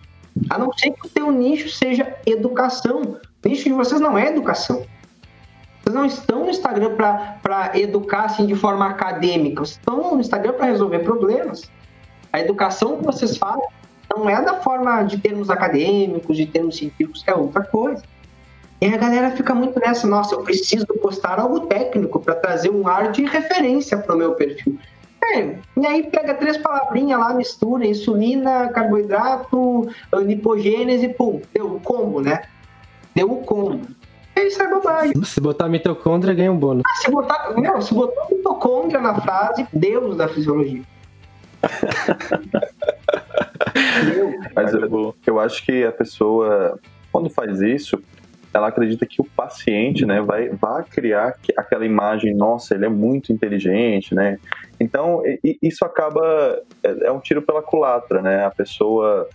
[0.49, 3.17] A não ser que o teu nicho seja educação.
[3.45, 4.85] O de vocês não é educação.
[5.81, 9.61] Vocês não estão no Instagram para educar assim, de forma acadêmica.
[9.61, 11.71] Vocês estão no Instagram para resolver problemas.
[12.33, 13.65] A educação que vocês fazem
[14.15, 18.03] não é da forma de termos acadêmicos, de termos científicos, é outra coisa.
[18.79, 22.87] E a galera fica muito nessa, nossa, eu preciso postar algo técnico para trazer um
[22.87, 24.77] ar de referência para o meu perfil.
[25.23, 32.21] É, e aí pega três palavrinhas lá, mistura, insulina, carboidrato, lipogênese, pum, deu o combo,
[32.21, 32.43] né?
[33.17, 33.81] Deu o combo.
[34.35, 35.13] É isso é bobagem.
[35.25, 36.83] Se botar mitocôndria, ganha um bônus.
[36.85, 40.83] Ah, se botar, meu, se botar mitocôndria na frase, Deus da fisiologia.
[44.55, 46.79] Mas eu, eu acho que a pessoa,
[47.11, 47.99] quando faz isso,
[48.53, 52.89] ela acredita que o paciente, né, vai, vai criar que- aquela imagem, nossa, ele é
[52.89, 54.37] muito inteligente, né?
[54.79, 55.21] Então,
[55.61, 58.45] isso acaba, é, é um tiro pela culatra, né?
[58.45, 59.27] A pessoa,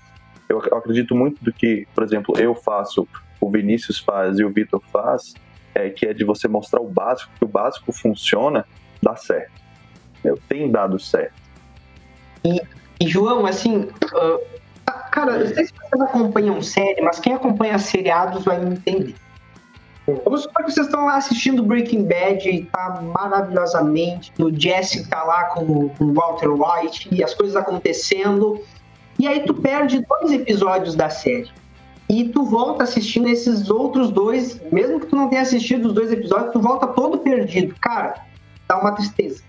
[0.48, 3.06] eu acredito muito do que, por exemplo, eu faço,
[3.42, 5.34] o Vinícius faz e o Vitor faz,
[5.74, 8.64] é, que é de você mostrar o básico, que o básico funciona,
[9.02, 9.60] dá certo.
[10.22, 11.34] Eu tenho dado certo.
[12.44, 12.62] E,
[13.08, 13.88] João, assim,
[14.86, 19.16] ah, cara, não sei se vocês acompanham série, mas quem acompanha seriados vai entender.
[20.24, 25.22] Vamos supor que vocês estão lá assistindo Breaking Bad e tá maravilhosamente, o Jesse tá
[25.24, 28.60] lá com o Walter White e as coisas acontecendo,
[29.18, 31.50] e aí tu perde dois episódios da série.
[32.08, 36.12] E tu volta assistindo esses outros dois, mesmo que tu não tenha assistido os dois
[36.12, 37.74] episódios, tu volta todo perdido.
[37.80, 38.14] Cara,
[38.68, 39.42] dá uma tristeza.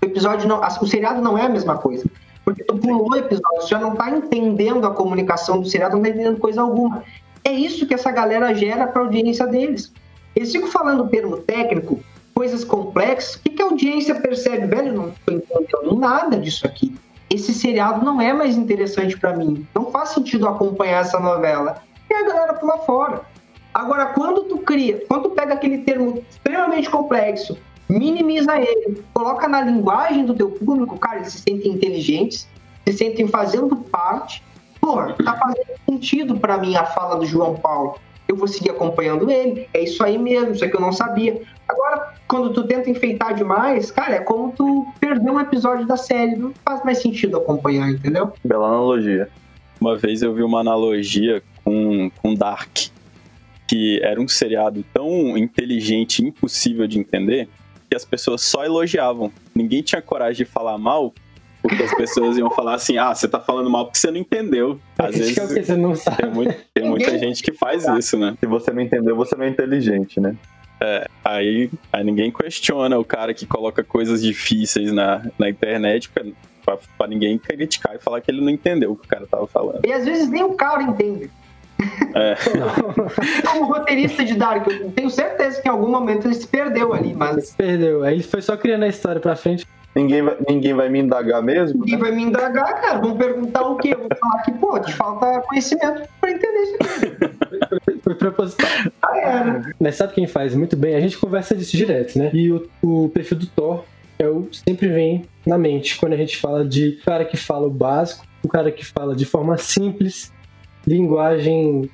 [0.00, 2.04] O episódio não, o seriado não é a mesma coisa.
[2.44, 6.02] Porque tu pulou o episódio, você já não tá entendendo a comunicação do seriado, não
[6.02, 7.04] tá entendendo coisa alguma.
[7.44, 9.92] É isso que essa galera gera pra audiência deles.
[10.34, 12.00] Eles ficam falando termo técnico,
[12.34, 13.34] coisas complexas.
[13.36, 14.66] O que, que a audiência percebe?
[14.66, 16.94] Velho, não tô entendendo nada disso aqui.
[17.32, 19.66] Esse seriado não é mais interessante pra mim.
[19.74, 21.82] Não faz sentido acompanhar essa novela.
[22.10, 23.22] E a galera pula fora.
[23.72, 27.56] Agora, quando tu cria, quando tu pega aquele termo extremamente complexo,
[27.88, 32.46] minimiza ele, coloca na linguagem do teu público, cara, eles se sentem inteligentes,
[32.86, 34.44] se sentem fazendo parte.
[34.78, 37.96] Pô, tá fazendo sentido pra mim a fala do João Paulo.
[38.28, 39.68] Eu vou seguir acompanhando ele.
[39.74, 41.42] É isso aí mesmo, isso que eu não sabia.
[41.68, 46.36] Agora, quando tu tenta enfeitar demais, cara, é como tu perder um episódio da série.
[46.36, 48.32] Não faz mais sentido acompanhar, entendeu?
[48.44, 49.28] Bela analogia.
[49.80, 52.78] Uma vez eu vi uma analogia com, com Dark.
[53.66, 57.48] que era um seriado tão inteligente e impossível de entender
[57.88, 59.32] que as pessoas só elogiavam.
[59.54, 61.12] Ninguém tinha coragem de falar mal,
[61.62, 64.78] porque as pessoas iam falar assim: ah, você tá falando mal porque você não entendeu.
[64.98, 66.16] Às vezes é o que você não sabe.
[66.16, 68.36] tem, muito- tem muita gente que faz isso, né?
[68.40, 70.36] Se você não entendeu, você não é inteligente, né?
[71.24, 76.10] Aí, aí ninguém questiona o cara que coloca coisas difíceis na, na internet
[76.64, 79.46] pra, pra, ninguém criticar e falar que ele não entendeu o que o cara tava
[79.46, 79.86] falando.
[79.86, 81.30] E às vezes nem o cara entende.
[82.14, 82.36] É.
[83.46, 87.14] Como roteirista de Dark, eu tenho certeza que em algum momento ele se perdeu ali,
[87.14, 88.02] mas Se perdeu.
[88.04, 89.66] Aí ele foi só criando a história pra frente.
[89.94, 91.80] Ninguém vai, ninguém vai me indagar mesmo?
[91.80, 92.98] ninguém vai me indagar, cara.
[92.98, 93.90] Vão perguntar o quê?
[93.92, 97.32] Eu vou falar que, pô, te falta conhecimento pra entender isso aqui.
[98.02, 98.68] Foi proposital.
[99.02, 99.74] Ah, era.
[99.78, 100.94] Mas sabe quem faz muito bem?
[100.94, 102.30] A gente conversa disso direto, né?
[102.32, 103.84] E o, o perfil do Thor
[104.18, 107.70] é o sempre vem na mente quando a gente fala de cara que fala o
[107.70, 110.32] básico, o cara que fala de forma simples,
[110.86, 111.90] linguagem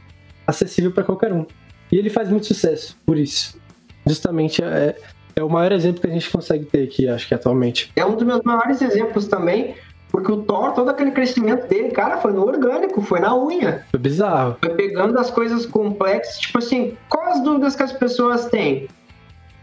[0.47, 1.45] acessível para qualquer um.
[1.91, 3.59] E ele faz muito sucesso por isso.
[4.07, 4.97] Justamente é,
[5.39, 7.93] é o maior exemplo que a gente consegue ter aqui, acho que atualmente.
[7.97, 9.74] É um dos meus maiores exemplos também,
[10.11, 13.84] porque o Thor, todo aquele crescimento dele, cara, foi no orgânico, foi na unha.
[13.91, 14.57] Foi bizarro.
[14.62, 18.89] Foi pegando as coisas complexas, tipo assim, quais as dúvidas que as pessoas têm?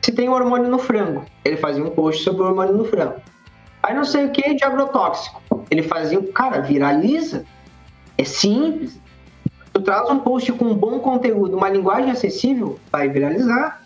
[0.01, 1.25] Se tem hormônio no frango.
[1.43, 3.15] Ele fazia um post sobre o hormônio no frango.
[3.81, 5.41] Aí não sei o que de agrotóxico.
[5.69, 7.43] Ele fazia, cara, viraliza.
[8.17, 8.99] É simples.
[9.73, 13.83] Tu traz um post com um bom conteúdo, uma linguagem acessível, vai viralizar.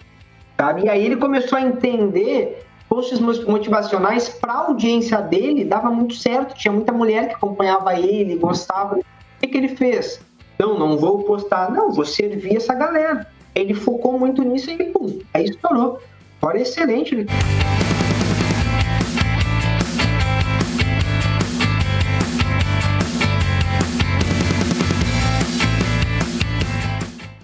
[0.59, 0.83] Sabe?
[0.83, 6.53] E aí ele começou a entender posts motivacionais para a audiência dele, dava muito certo.
[6.53, 8.97] Tinha muita mulher que acompanhava ele, gostava.
[8.97, 9.03] O
[9.39, 10.19] que, que ele fez?
[10.59, 11.71] Não, não vou postar.
[11.71, 13.25] Não, vou servir essa galera.
[13.55, 16.01] Ele focou muito nisso e pum, aí estourou.
[16.41, 17.15] Fora excelente.
[17.15, 17.27] Ele...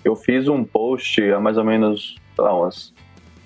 [0.04, 2.94] Eu fiz um post há mais ou menos, lá, umas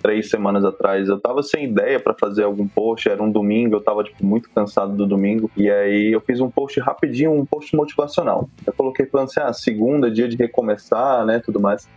[0.01, 1.07] três semanas atrás.
[1.07, 4.49] Eu tava sem ideia para fazer algum post, era um domingo, eu tava tipo, muito
[4.49, 5.49] cansado do domingo.
[5.55, 8.49] E aí eu fiz um post rapidinho, um post motivacional.
[8.65, 11.39] Eu coloquei falando assim: ah, segunda, dia de recomeçar, né?
[11.39, 11.87] Tudo mais.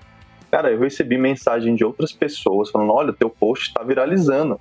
[0.50, 4.59] Cara, eu recebi mensagem de outras pessoas falando: olha, teu post tá viralizando.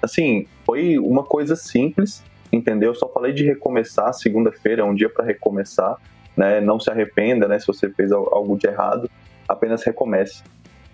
[0.00, 2.22] Assim, foi uma coisa simples,
[2.52, 2.90] entendeu?
[2.90, 5.96] Eu só falei de recomeçar, segunda-feira é um dia para recomeçar,
[6.36, 6.60] né?
[6.60, 7.58] Não se arrependa, né?
[7.58, 9.10] Se você fez algo de errado,
[9.48, 10.42] apenas recomece.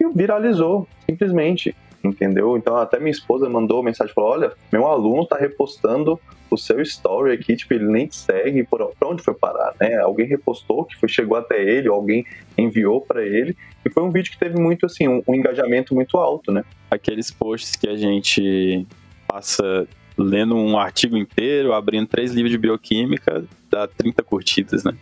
[0.01, 2.57] E viralizou, simplesmente, entendeu?
[2.57, 6.19] Então até minha esposa mandou mensagem, falou, olha, meu aluno tá repostando
[6.51, 9.97] o seu story aqui, tipo, ele nem te segue, por pra onde foi parar, né?
[9.99, 12.27] Alguém repostou, que foi, chegou até ele, ou alguém
[12.59, 16.19] enviou para ele, e foi um vídeo que teve muito, assim, um, um engajamento muito
[16.19, 16.65] alto, né?
[16.91, 18.87] Aqueles posts que a gente
[19.27, 19.87] passa
[20.17, 24.95] lendo um artigo inteiro, abrindo três livros de bioquímica, dá 30 curtidas, né?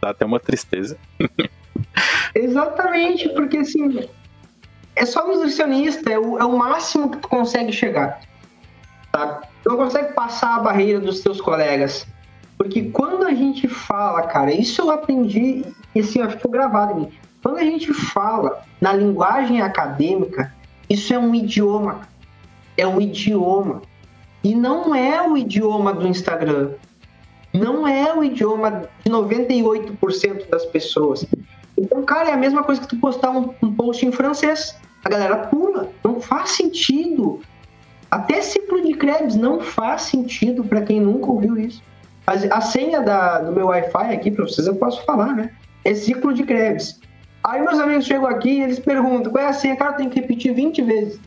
[0.00, 0.96] Dá até uma tristeza.
[2.34, 4.08] Exatamente, porque assim,
[4.96, 8.20] é só nutricionista, é o, é o máximo que tu consegue chegar.
[9.12, 9.42] Tá?
[9.62, 12.06] Tu não consegue passar a barreira dos teus colegas.
[12.56, 15.64] Porque quando a gente fala, cara, isso eu aprendi
[15.94, 17.12] e assim, ó, ficou gravado em mim.
[17.42, 20.52] Quando a gente fala na linguagem acadêmica,
[20.88, 22.02] isso é um idioma.
[22.76, 23.82] É um idioma.
[24.42, 26.70] E não é o idioma do Instagram.
[27.52, 31.26] Não é o idioma de 98% das pessoas.
[31.76, 34.76] Então, cara, é a mesma coisa que tu postar um, um post em francês.
[35.04, 35.90] A galera pula.
[36.02, 37.40] Não faz sentido.
[38.10, 41.82] Até ciclo de Krebs não faz sentido para quem nunca ouviu isso.
[42.26, 45.50] A, a senha da, do meu Wi-Fi aqui para vocês eu posso falar, né?
[45.84, 47.00] É ciclo de Krebs.
[47.42, 49.76] Aí meus amigos chegam aqui e eles perguntam qual é a senha?
[49.76, 51.20] Cara, tem que repetir 20 vezes.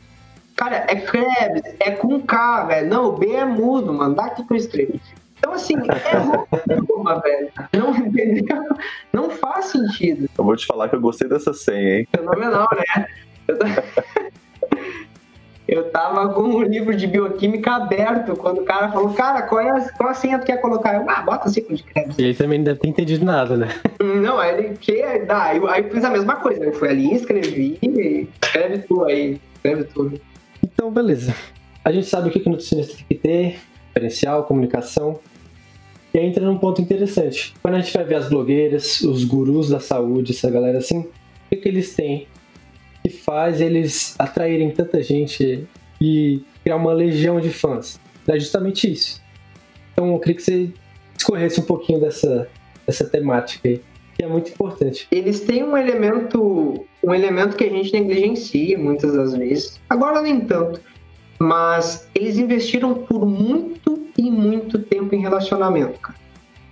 [0.56, 2.90] Cara, é Krebs, é com K, velho.
[2.90, 4.16] Não, o B é mudo, mano.
[4.16, 4.96] Dá aqui com estrela.
[5.38, 6.18] Então, assim, é
[6.96, 7.52] uma, velho.
[7.74, 8.66] Não, entendeu?
[9.14, 10.28] Não faz sentido.
[10.36, 12.08] Eu vou te falar que eu gostei dessa senha, hein?
[12.16, 13.06] Fenomenal, né?
[13.48, 13.58] Eu,
[15.68, 19.70] eu tava com o livro de bioquímica aberto quando o cara falou, cara, qual é
[19.70, 20.96] a, qual a senha tu quer colocar?
[20.96, 22.20] Eu, ah, bota ciclo de crédito.
[22.20, 23.70] E ele também não deve ter entendido nada, né?
[24.02, 26.64] Não, aí ele que dá, aí eu, aí eu fiz a mesma coisa.
[26.64, 27.78] Eu fui ali, escrevi,
[28.42, 30.20] escreve tu aí, escreve tudo.
[30.64, 31.36] Então, beleza.
[31.84, 35.20] A gente sabe o que o nutricionista tem que ter, diferencial, comunicação.
[36.14, 37.54] E aí entra num ponto interessante.
[37.62, 41.10] Quando a gente vai ver as blogueiras, os gurus da saúde, essa galera assim, o
[41.50, 42.28] que, que eles têm
[43.08, 45.66] que faz eles atraírem tanta gente
[46.00, 48.00] e criar uma legião de fãs?
[48.28, 49.22] É justamente isso.
[49.94, 50.70] Então eu queria que você
[51.18, 52.48] escorresse um pouquinho dessa,
[52.86, 53.82] dessa temática aí,
[54.16, 55.08] que é muito importante.
[55.12, 59.80] Eles têm um elemento, um elemento que a gente negligencia muitas das vezes.
[59.90, 60.82] Agora nem tanto.
[61.40, 66.18] Mas eles investiram por muito e muito tempo em relacionamento, cara.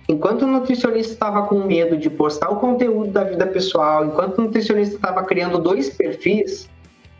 [0.08, 4.42] Enquanto o nutricionista estava com medo de postar o conteúdo da vida pessoal, enquanto o
[4.42, 6.68] nutricionista estava criando dois perfis,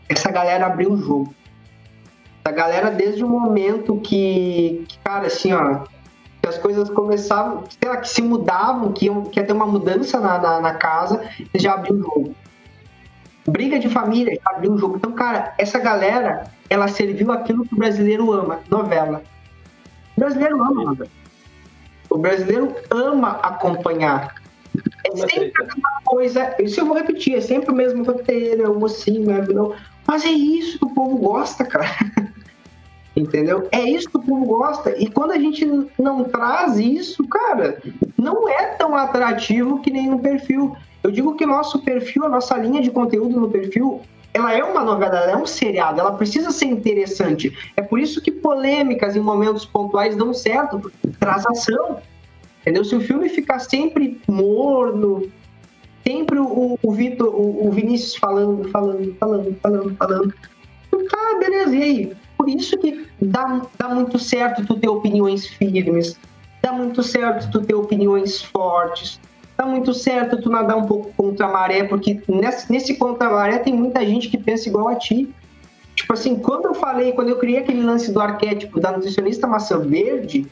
[0.07, 1.35] essa galera abriu o jogo.
[2.43, 5.83] Essa galera, desde o momento que, que cara, assim, ó,
[6.41, 9.67] que as coisas começavam, sei lá, que se mudavam, que, iam, que ia ter uma
[9.67, 11.21] mudança na, na, na casa,
[11.55, 12.35] já abriu o jogo.
[13.45, 14.95] Briga de família, já abriu o jogo.
[14.95, 19.21] Então, cara, essa galera, ela serviu aquilo que o brasileiro ama, novela.
[20.15, 21.09] O brasileiro ama novela.
[22.17, 24.33] O brasileiro ama acompanhar.
[25.05, 28.79] É sempre aquela coisa, isso eu vou repetir, é sempre o mesmo roteiro, é o
[28.79, 29.75] mocinho, é vilão.
[30.07, 31.85] Mas é isso que o povo gosta, cara.
[33.15, 33.67] Entendeu?
[33.71, 34.99] É isso que o povo gosta.
[34.99, 35.63] E quando a gente
[35.99, 37.79] não traz isso, cara,
[38.17, 40.75] não é tão atrativo que no perfil.
[41.03, 44.01] Eu digo que nosso perfil, a nossa linha de conteúdo no perfil,
[44.37, 47.55] ela é uma novela, ela é um seriado, ela precisa ser interessante.
[47.75, 51.99] É por isso que polêmicas em momentos pontuais dão certo, porque traz ação.
[52.61, 52.85] Entendeu?
[52.85, 55.29] Se o filme ficar sempre morno,
[56.05, 60.33] sempre o, o Vitor, o, o, Vinícius falando, falando, falando, falando, falando.
[61.09, 62.13] Tá, beleza, e aí?
[62.37, 66.19] Por isso que dá, dá muito certo tu ter opiniões firmes,
[66.61, 69.19] dá muito certo tu ter opiniões fortes,
[69.57, 73.31] dá muito certo tu nadar um pouco contra a maré, porque nesse, nesse contra a
[73.31, 75.33] maré tem muita gente que pensa igual a ti.
[75.95, 79.79] Tipo assim, quando eu falei, quando eu criei aquele lance do arquétipo da nutricionista maçã
[79.79, 80.45] verde,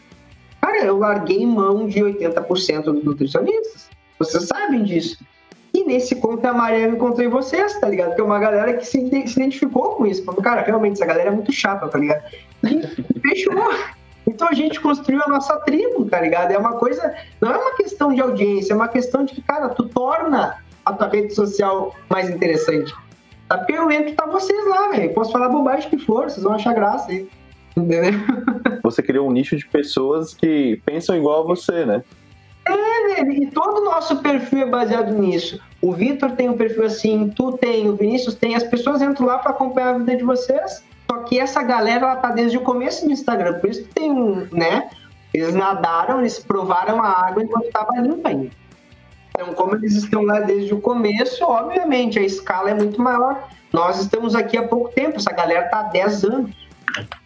[0.59, 3.89] cara, eu larguei mão de 80% dos nutricionistas.
[4.17, 5.23] Vocês sabem disso.
[5.71, 8.15] E nesse conto amarelo eu encontrei vocês, tá ligado?
[8.15, 8.97] Que é uma galera que se,
[9.27, 10.23] se identificou com isso.
[10.23, 12.23] Falou, cara, realmente, essa galera é muito chata, tá ligado?
[12.63, 12.81] E
[13.19, 13.53] fechou.
[14.27, 16.51] Então a gente construiu a nossa tribo, tá ligado?
[16.51, 19.69] É uma coisa, não é uma questão de audiência, é uma questão de que, cara,
[19.69, 22.93] tu torna a tua rede social mais interessante.
[23.47, 23.57] Tá?
[23.57, 25.13] Porque eu entro tá vocês lá, velho.
[25.13, 27.27] Posso falar bobagem que for, vocês vão achar graça aí.
[27.75, 28.13] Entendeu?
[28.83, 32.03] Você criou um nicho de pessoas que pensam igual a você, né?
[32.65, 33.33] É, né?
[33.33, 35.59] E todo o nosso perfil é baseado nisso.
[35.81, 38.55] O Vitor tem um perfil assim, tu tem, o Vinícius tem.
[38.55, 40.83] As pessoas entram lá para acompanhar a vida de vocês.
[41.09, 43.59] Só que essa galera, ela tá desde o começo do Instagram.
[43.59, 44.13] Por isso tem,
[44.51, 44.89] né?
[45.33, 48.51] Eles nadaram, eles provaram a água enquanto estava limpa ainda.
[49.29, 53.49] Então, como eles estão lá desde o começo, obviamente a escala é muito maior.
[53.73, 56.55] Nós estamos aqui há pouco tempo, essa galera tá há 10 anos.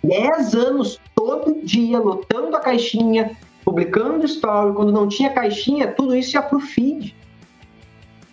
[0.04, 6.36] 10 anos, todo dia, lotando a caixinha, publicando story, quando não tinha caixinha, tudo isso
[6.36, 7.16] ia pro feed.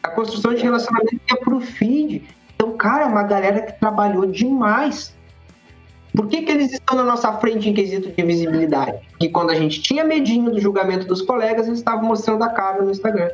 [0.02, 2.26] A construção de relacionamento ia pro feed.
[2.54, 5.14] Então, cara, é uma galera que trabalhou demais.
[6.16, 8.98] Por que, que eles estão na nossa frente em quesito de visibilidade?
[9.10, 12.82] Porque quando a gente tinha medinho do julgamento dos colegas, eles estavam mostrando a cara
[12.82, 13.28] no Instagram.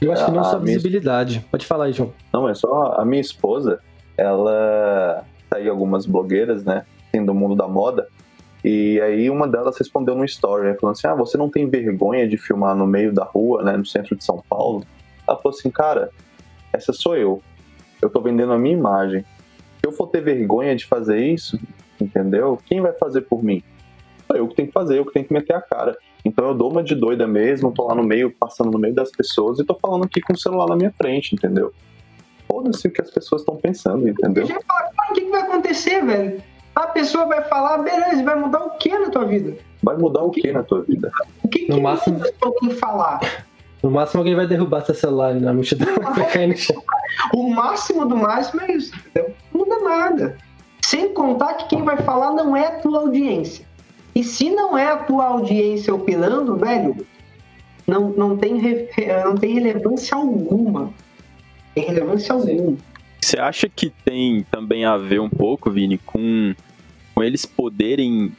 [0.00, 1.38] Eu acho que não só visibilidade.
[1.38, 1.48] Minha...
[1.50, 2.12] Pode falar aí, João.
[2.32, 3.80] Não, é só a minha esposa,
[4.16, 8.06] ela tá aí algumas blogueiras, né, assim, do mundo da moda,
[8.62, 12.28] e aí uma delas respondeu no story, né, falando assim, ah, você não tem vergonha
[12.28, 14.84] de filmar no meio da rua, né, no centro de São Paulo?
[15.26, 16.10] Ela falou assim, cara,
[16.72, 17.42] essa sou eu.
[18.00, 19.22] Eu tô vendendo a minha imagem.
[19.22, 21.58] Se eu for ter vergonha de fazer isso,
[22.00, 22.58] entendeu?
[22.66, 23.62] Quem vai fazer por mim?
[24.34, 25.96] Eu que tenho que fazer, eu que tenho que meter a cara.
[26.24, 29.10] Então eu dou uma de doida mesmo, tô lá no meio, passando no meio das
[29.10, 31.72] pessoas e tô falando aqui com o celular na minha frente, entendeu?
[32.50, 34.46] Foda-se o que as pessoas estão pensando, entendeu?
[34.46, 36.42] Já fala, o que, que vai acontecer, velho?
[36.76, 39.56] a pessoa vai falar, beleza, vai mudar o que na tua vida?
[39.82, 41.10] Vai mudar o que na tua vida?
[41.42, 42.18] O que, no que máximo...
[42.18, 43.20] muda falar?
[43.82, 45.86] No máximo alguém vai derrubar seu celular na multidão
[46.16, 46.82] vai cair no chão.
[47.32, 49.32] O máximo do máximo é isso, entendeu?
[49.52, 50.38] Não muda nada.
[50.86, 53.66] Sem contar que quem vai falar não é a tua audiência.
[54.14, 57.04] E se não é a tua audiência opinando, velho,
[57.84, 58.52] não, não, tem,
[59.24, 60.94] não tem relevância alguma.
[61.74, 62.76] Tem relevância alguma.
[63.20, 66.54] Você acha que tem também a ver um pouco, Vini, com,
[67.12, 68.30] com eles poderem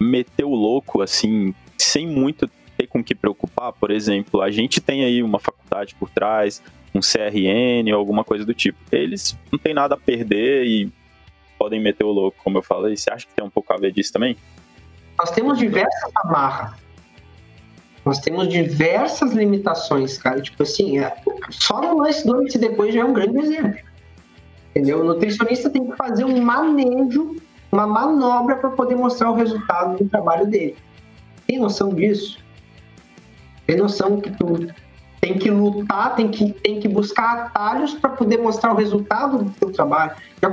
[0.00, 3.72] meter o louco, assim, sem muito ter com que preocupar?
[3.72, 6.60] Por exemplo, a gente tem aí uma faculdade por trás,
[6.92, 8.78] um CRN ou alguma coisa do tipo.
[8.90, 10.92] Eles não tem nada a perder e
[11.64, 12.94] podem meter o louco, como eu falei.
[12.94, 14.36] Você acha que tem um pouco a ver disso também?
[15.18, 16.74] Nós temos diversas amarras.
[18.04, 20.42] Nós temos diversas limitações, cara.
[20.42, 21.16] Tipo assim, é,
[21.48, 23.80] só no lance do antes e depois já é um grande exemplo.
[24.70, 25.00] Entendeu?
[25.00, 27.36] O nutricionista tem que fazer um manejo,
[27.72, 30.76] uma manobra para poder mostrar o resultado do trabalho dele.
[31.46, 32.38] Tem noção disso?
[33.66, 34.68] Tem noção que tu
[35.18, 39.50] tem que lutar, tem que, tem que buscar atalhos para poder mostrar o resultado do
[39.52, 40.12] teu trabalho.
[40.42, 40.50] Já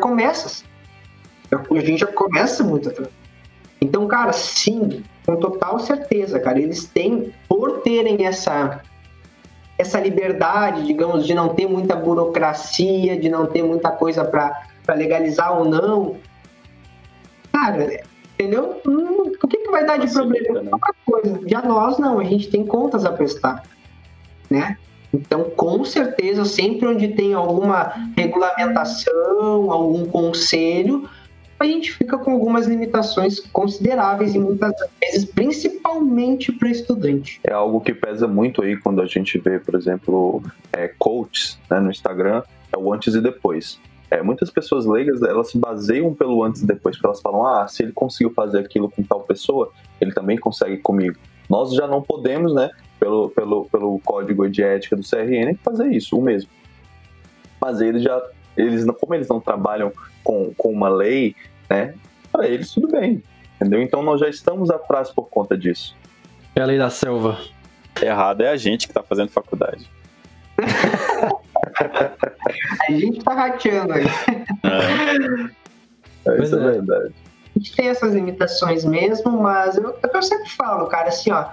[1.60, 1.86] começa.
[1.86, 3.10] A gente já começa muito atrás.
[3.80, 8.82] Então, cara, sim, com total certeza, cara, eles têm, por terem essa
[9.78, 15.58] essa liberdade, digamos, de não ter muita burocracia, de não ter muita coisa para legalizar
[15.58, 16.18] ou não.
[17.52, 18.02] Cara,
[18.42, 18.82] Entendeu?
[18.88, 20.62] Hum, o que, que vai dar de problema?
[20.64, 20.72] né?
[21.06, 21.40] Coisa.
[21.46, 23.62] Já nós não, a gente tem contas a prestar.
[24.50, 24.78] Né?
[25.14, 31.08] Então, com certeza, sempre onde tem alguma regulamentação, algum conselho,
[31.62, 37.40] a gente fica com algumas limitações consideráveis e muitas vezes, principalmente para estudante.
[37.44, 40.44] é algo que pesa muito aí quando a gente vê, por exemplo,
[40.74, 43.80] é, coaches né, no Instagram, é o antes e depois.
[44.10, 47.66] É, muitas pessoas leigas, elas se baseiam pelo antes e depois, porque elas falam, ah,
[47.68, 51.18] se ele conseguiu fazer aquilo com tal pessoa, ele também consegue comigo.
[51.50, 56.18] Nós já não podemos, né, pelo, pelo, pelo código de ética do CRN, fazer isso,
[56.18, 56.50] o mesmo.
[57.60, 58.22] Mas eles já,
[58.58, 59.94] eles, como eles não trabalham
[60.24, 61.36] com, com uma lei,
[61.72, 61.94] né,
[62.32, 63.24] para eles tudo bem,
[63.56, 63.82] entendeu?
[63.82, 65.96] Então nós já estamos atrás por conta disso.
[66.54, 67.40] É a lei da selva.
[68.02, 69.90] Errado é a gente que tá fazendo faculdade.
[72.88, 74.06] A gente tá rateando aí.
[74.64, 76.32] É.
[76.32, 76.72] É, isso é é.
[76.72, 77.14] verdade.
[77.56, 81.10] A gente tem essas limitações mesmo, mas eu, é o que eu sempre falo, cara,
[81.10, 81.46] assim, ó,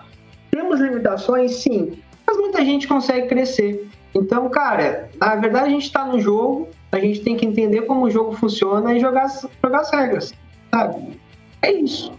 [0.51, 3.89] temos limitações, sim, mas muita gente consegue crescer.
[4.15, 8.07] Então, cara, na verdade a gente tá no jogo, a gente tem que entender como
[8.07, 9.27] o jogo funciona e jogar,
[9.63, 10.33] jogar as regras,
[10.71, 11.21] sabe?
[11.63, 12.13] É isso.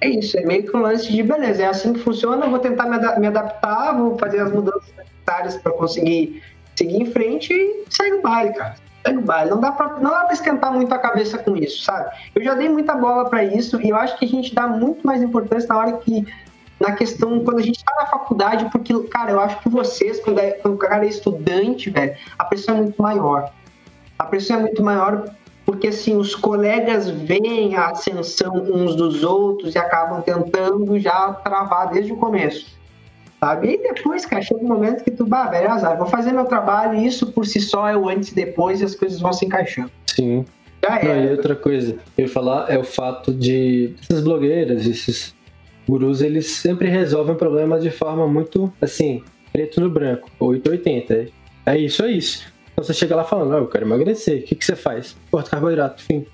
[0.00, 2.86] É isso, é meio que um lance de beleza, é assim que funciona, vou tentar
[2.86, 6.42] me, ada- me adaptar, vou fazer as mudanças necessárias para conseguir
[6.74, 8.74] seguir em frente e segue o baile, cara.
[9.06, 9.50] Segue o baile.
[9.50, 12.10] Não dá pra, não dá esquentar muito a cabeça com isso, sabe?
[12.34, 15.06] Eu já dei muita bola para isso e eu acho que a gente dá muito
[15.06, 16.26] mais importância na hora que
[16.80, 20.40] na questão quando a gente está na faculdade, porque cara, eu acho que vocês quando,
[20.40, 23.52] é, quando o cara é estudante, velho, a pressão é muito maior.
[24.22, 25.24] A pressão é muito maior
[25.66, 31.90] porque assim os colegas veem a ascensão uns dos outros e acabam tentando já travar
[31.90, 32.66] desde o começo.
[33.40, 33.72] Sabe?
[33.72, 37.00] E depois, cara, chega um momento que tu, bah, velho, azar, vou fazer meu trabalho
[37.00, 39.44] e isso por si só é o antes e depois e as coisas vão se
[39.44, 39.90] encaixando.
[40.06, 40.44] Sim.
[40.84, 41.26] Já Não, é.
[41.26, 45.34] e outra coisa, eu ia falar é o fato de essas blogueiras, esses
[45.88, 51.14] gurus, eles sempre resolvem problemas de forma muito, assim, preto no branco, 880.
[51.14, 51.28] É,
[51.66, 52.51] é isso, é isso.
[52.72, 55.16] Então você chega lá falando, ah, eu quero emagrecer, o que, que você faz?
[55.30, 56.26] Corta carboidrato, fim.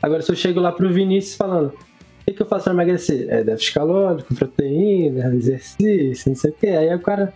[0.00, 3.26] Agora se eu chego lá pro Vinícius falando, o que, que eu faço pra emagrecer?
[3.28, 6.66] É déficit calórico, proteína, exercício, não sei o que.
[6.68, 7.32] Aí o cara,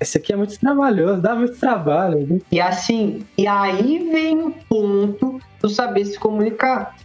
[0.00, 2.26] esse aqui é muito trabalhoso, dá muito trabalho.
[2.26, 2.40] né?
[2.50, 6.96] E assim, e aí vem o ponto do saber se comunicar.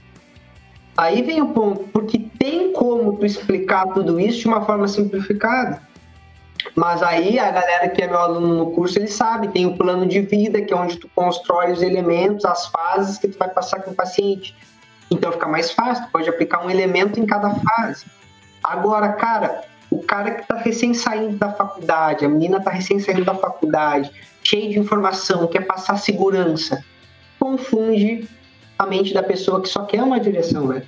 [0.97, 5.81] Aí vem o ponto, porque tem como tu explicar tudo isso de uma forma simplificada.
[6.75, 10.05] Mas aí a galera que é meu aluno no curso, ele sabe, tem o plano
[10.05, 13.81] de vida, que é onde tu constrói os elementos, as fases que tu vai passar
[13.81, 14.55] com o paciente.
[15.09, 18.05] Então fica mais fácil, tu pode aplicar um elemento em cada fase.
[18.63, 23.25] Agora, cara, o cara que tá recém saindo da faculdade, a menina tá recém saindo
[23.25, 24.11] da faculdade,
[24.43, 26.83] cheio de informação, quer passar segurança,
[27.39, 28.27] confunde
[28.79, 30.83] a mente da pessoa que só quer uma direção, né?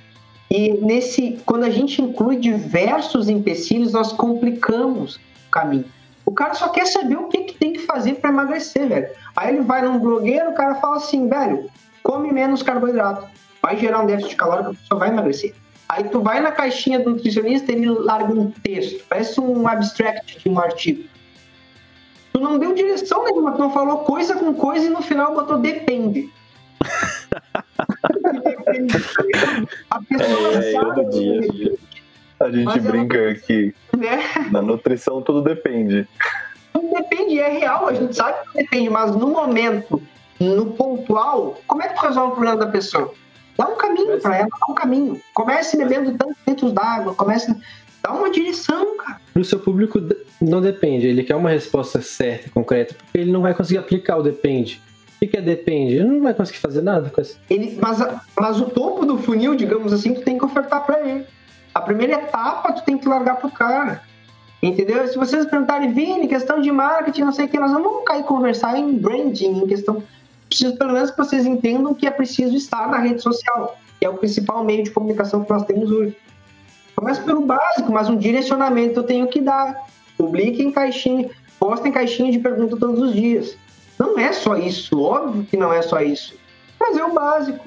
[0.50, 5.18] E nesse, quando a gente inclui diversos empecilhos, nós complicamos
[5.54, 5.84] caminho.
[6.26, 9.08] O cara só quer saber o que, que tem que fazer para emagrecer, velho.
[9.36, 11.70] Aí ele vai num blogueiro, o cara fala assim, velho,
[12.02, 13.26] come menos carboidrato,
[13.62, 15.54] vai gerar um déficit calórico, a pessoa vai emagrecer.
[15.88, 20.48] Aí tu vai na caixinha do nutricionista, ele larga um texto, parece um abstract de
[20.48, 21.04] um artigo.
[22.32, 25.58] Tu não deu direção nenhuma, tu não falou coisa com coisa e no final botou
[25.58, 26.32] depende.
[29.90, 31.40] A pessoa É, é, sabe todo dia.
[31.42, 31.78] que depende,
[32.44, 34.18] A gente Mas ela- brinca que né?
[34.52, 36.06] na nutrição tudo depende.
[36.74, 40.02] Não depende, é real, a gente sabe que depende, mas no momento,
[40.38, 43.12] no pontual, como é que tu resolve o problema da pessoa?
[43.56, 45.20] Dá um caminho pra ela, dá um caminho.
[45.32, 47.54] Comece bebendo tantos litros d'água, comece.
[48.02, 49.18] Dá uma direção, cara.
[49.32, 49.98] Pro seu público
[50.40, 54.22] não depende, ele quer uma resposta certa, concreta, porque ele não vai conseguir aplicar o
[54.22, 54.82] depende.
[55.22, 55.94] O que é depende?
[55.94, 57.40] Ele não vai conseguir fazer nada com isso.
[57.48, 57.98] Ele, mas,
[58.38, 61.24] mas o topo do funil, digamos assim, tu tem que ofertar pra ele.
[61.74, 64.02] A primeira etapa tu tem que largar pro cara.
[64.62, 65.06] Entendeu?
[65.08, 68.78] Se vocês perguntarem, Vini, questão de marketing, não sei o que, nós vamos cair conversar
[68.78, 70.02] em branding, em questão.
[70.48, 74.08] Preciso pelo menos que vocês entendam que é preciso estar na rede social, que é
[74.08, 76.16] o principal meio de comunicação que nós temos hoje.
[76.96, 79.86] Começa pelo básico, mas um direcionamento eu tenho que dar.
[80.16, 83.56] Publique em caixinha, posta em caixinha de pergunta todos os dias.
[83.98, 86.36] Não é só isso, óbvio que não é só isso.
[86.78, 87.66] Mas é o básico.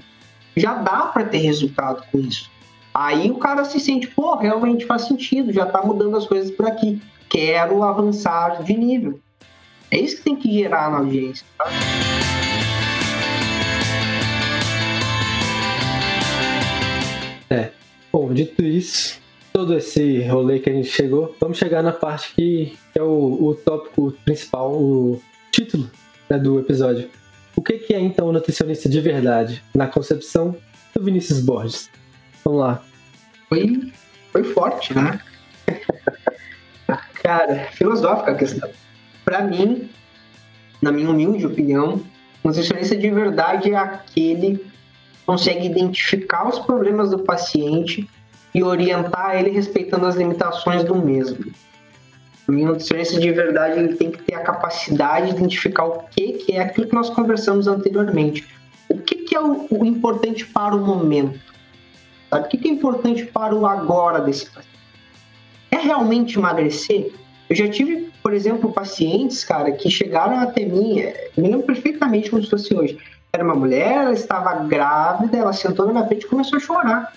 [0.56, 2.50] Já dá para ter resultado com isso.
[3.00, 6.66] Aí o cara se sente, pô, realmente faz sentido, já tá mudando as coisas por
[6.66, 7.00] aqui.
[7.30, 9.20] Quero avançar de nível.
[9.92, 11.46] É isso que tem que gerar na audiência.
[11.60, 11.66] Tá?
[18.12, 19.20] Bom, dito isso,
[19.54, 23.54] todo esse rolê que a gente chegou, vamos chegar na parte que é o, o
[23.54, 25.22] tópico principal, o
[25.52, 25.88] título
[26.28, 27.12] né, do episódio.
[27.56, 30.56] O que, que é então o nutricionista de verdade, na concepção
[30.96, 31.92] do Vinícius Borges?
[32.48, 32.82] Vamos lá.
[33.50, 33.92] Foi,
[34.32, 35.20] foi forte, né?
[37.22, 38.70] Cara, filosófica a questão.
[39.26, 39.90] Para mim,
[40.82, 42.02] na minha humilde opinião,
[42.42, 44.72] o nutricionista de verdade é aquele que
[45.26, 48.10] consegue identificar os problemas do paciente
[48.56, 51.52] e orientar ele respeitando as limitações do mesmo.
[52.48, 56.54] O nutricionista de verdade ele tem que ter a capacidade de identificar o que, que
[56.54, 58.48] é aquilo que nós conversamos anteriormente.
[58.88, 61.57] O que, que é o, o importante para o momento?
[62.30, 62.46] Sabe?
[62.46, 64.68] O que, é importante para o agora desse paciente?
[65.72, 67.14] É realmente emagrecer?
[67.50, 72.30] Eu já tive, por exemplo, pacientes, cara, que chegaram até mim, é, me lembro perfeitamente
[72.30, 72.98] como se fosse hoje.
[73.32, 77.14] Era uma mulher, ela estava grávida, ela sentou na minha frente e começou a chorar.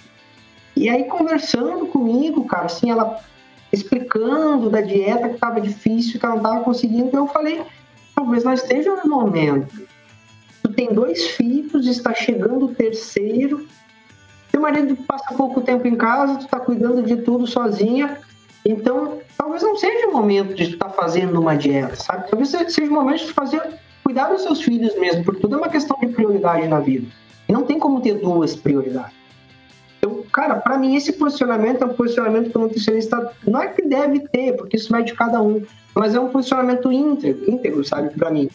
[0.77, 3.21] E aí, conversando comigo, cara, assim, ela
[3.73, 7.63] explicando da dieta que estava difícil, que ela não estava conseguindo, eu falei,
[8.15, 9.87] talvez nós estejamos no momento.
[10.63, 13.67] Tu tem dois filhos, está chegando o terceiro,
[14.51, 18.19] teu marido passa pouco tempo em casa, tu está cuidando de tudo sozinha,
[18.65, 22.29] então talvez não seja o momento de tu estar tá fazendo uma dieta, sabe?
[22.29, 23.63] Talvez seja o momento de tu fazer,
[24.05, 27.07] cuidar dos seus filhos mesmo, porque tudo é uma questão de prioridade na vida.
[27.49, 29.15] E não tem como ter duas prioridades.
[29.99, 33.83] Então, cara, para mim esse posicionamento é um posicionamento que o nutricionista não é que
[33.83, 35.63] deve ter, porque isso vai de cada um,
[35.95, 38.49] mas é um posicionamento íntegro, íntegro sabe, para mim.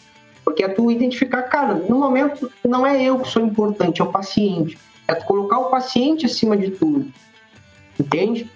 [0.44, 4.12] Porque é tu identificar, cara, no momento não é eu que sou importante, é o
[4.12, 4.78] paciente.
[5.08, 7.10] É colocar o paciente acima de tudo.
[7.98, 8.50] Entende?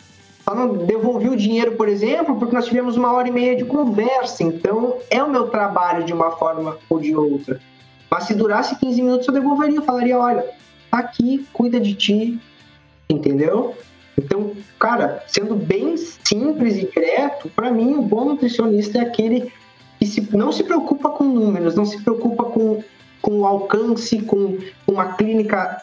[0.45, 3.65] Só não devolvi o dinheiro, por exemplo, porque nós tivemos uma hora e meia de
[3.65, 4.43] conversa.
[4.43, 7.61] Então, é o meu trabalho de uma forma ou de outra.
[8.11, 9.77] Mas se durasse 15 minutos, eu devolveria.
[9.77, 10.45] Eu falaria: olha,
[10.91, 12.41] tá aqui, cuida de ti,
[13.09, 13.77] entendeu?
[14.19, 19.53] Então, cara, sendo bem simples e direto, para mim, o bom nutricionista é aquele
[19.99, 22.83] que se, não se preocupa com números, não se preocupa com,
[23.23, 25.83] com o alcance, com uma clínica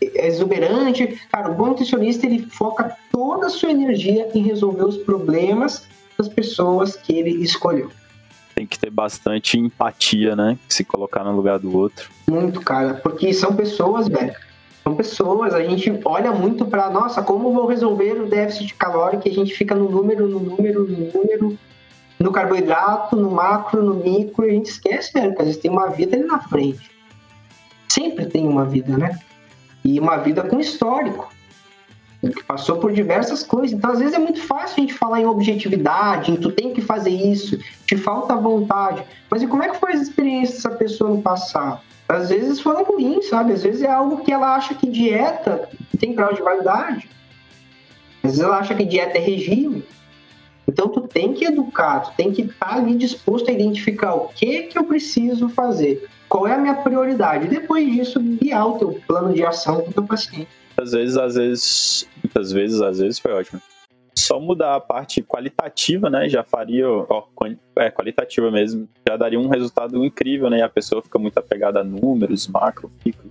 [0.00, 1.20] exuberante.
[1.30, 5.86] Cara, o bom nutricionista ele foca toda a sua energia em resolver os problemas
[6.16, 7.90] das pessoas que ele escolheu.
[8.54, 10.58] Tem que ter bastante empatia, né?
[10.68, 12.10] Se colocar no lugar do outro.
[12.28, 14.34] Muito, cara, porque são pessoas, velho
[14.88, 19.28] são pessoas, a gente olha muito para, nossa, como vou resolver o déficit calórico?
[19.28, 21.58] E a gente fica no número, no número, no número,
[22.18, 25.70] no carboidrato, no macro, no micro, e a gente esquece, né, que às vezes tem
[25.70, 26.90] uma vida ali na frente.
[27.88, 29.18] Sempre tem uma vida, né?
[29.84, 31.32] E uma vida com histórico,
[32.20, 33.72] que passou por diversas coisas.
[33.72, 36.80] Então, às vezes é muito fácil a gente falar em objetividade, em tu tem que
[36.80, 39.04] fazer isso, te falta vontade.
[39.30, 41.80] Mas e como é que foi a experiência dessa pessoa no passado?
[42.08, 43.52] às vezes foram ruins, sabe?
[43.52, 45.68] Às vezes é algo que ela acha que dieta
[45.98, 47.08] tem grau de validade.
[48.22, 49.84] Às vezes ela acha que dieta é regime.
[50.68, 54.28] Então tu tem que educar, tu tem que estar tá ali disposto a identificar o
[54.28, 57.46] que que eu preciso fazer, qual é a minha prioridade.
[57.46, 60.48] E depois disso, guiar o teu plano de ação com o teu paciente.
[60.76, 63.60] Às vezes, às vezes, muitas vezes, às vezes foi ótimo
[64.18, 67.24] só mudar a parte qualitativa, né, já faria, ó,
[67.76, 71.80] é, qualitativa mesmo, já daria um resultado incrível, né, e a pessoa fica muito apegada
[71.80, 73.30] a números, macro, micro,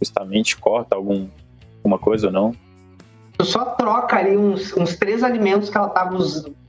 [0.00, 1.28] justamente corta algum,
[1.78, 2.52] alguma coisa ou não.
[3.40, 6.18] Tu só troca ali uns, uns três alimentos que ela tava,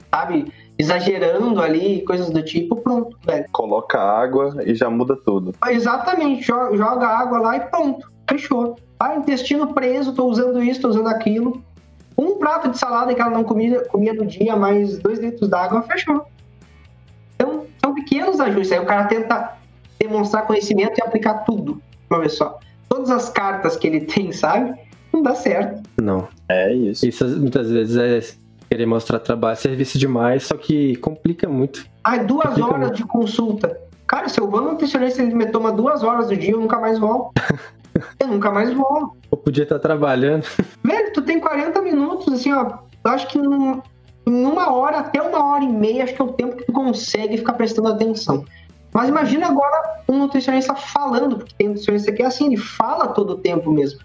[0.10, 3.46] sabe, exagerando ali, coisas do tipo, pronto, velho.
[3.52, 5.54] Coloca água e já muda tudo.
[5.68, 8.78] Exatamente, joga, joga água lá e pronto, fechou.
[8.98, 11.62] Ah, intestino preso, tô usando isso, tô usando aquilo
[12.18, 15.82] um prato de salada que ela não comia, comia no dia, mais dois litros d'água,
[15.82, 16.26] fechou.
[17.36, 18.72] Então, são pequenos ajustes.
[18.72, 19.58] Aí o cara tenta
[20.00, 22.60] demonstrar conhecimento e aplicar tudo uma vez só.
[22.88, 24.80] Todas as cartas que ele tem, sabe?
[25.14, 25.82] Não dá certo.
[26.02, 26.28] Não.
[26.50, 27.06] É isso.
[27.06, 28.20] Isso muitas vezes é
[28.70, 31.86] querer mostrar trabalho, serviço demais, só que complica muito.
[32.04, 32.96] Ah, duas complica horas muito.
[32.96, 33.78] de consulta.
[34.08, 36.80] Cara, se eu vou no nutricionista ele me toma duas horas do dia, eu nunca
[36.80, 37.34] mais volto.
[38.20, 39.18] eu nunca mais volto.
[39.32, 40.46] Eu podia estar trabalhando.
[40.84, 42.80] Velho, tu tem 40 minutos, assim, ó.
[43.04, 43.82] Eu acho que num,
[44.26, 46.72] em uma hora, até uma hora e meia, acho que é o tempo que tu
[46.72, 48.46] consegue ficar prestando atenção.
[48.94, 53.32] Mas imagina agora um nutricionista falando, porque tem nutricionista que é assim, ele fala todo
[53.32, 54.00] o tempo mesmo.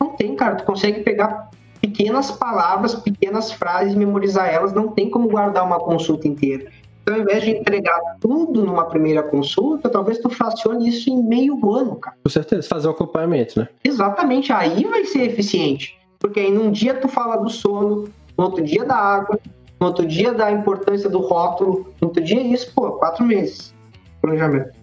[0.00, 5.28] Não tem, cara, tu consegue pegar pequenas palavras, pequenas frases, memorizar elas, não tem como
[5.28, 6.70] guardar uma consulta inteira.
[7.02, 11.54] Então, ao invés de entregar tudo numa primeira consulta, talvez tu fracione isso em meio
[11.72, 12.16] ano, cara.
[12.24, 13.68] Com certeza, fazer o acompanhamento, né?
[13.84, 15.96] Exatamente, aí vai ser eficiente.
[16.18, 19.38] Porque aí num dia tu fala do sono, no outro dia da água,
[19.78, 23.72] no outro dia da importância do rótulo, no outro dia isso, pô, quatro meses.
[24.20, 24.76] Planejamento.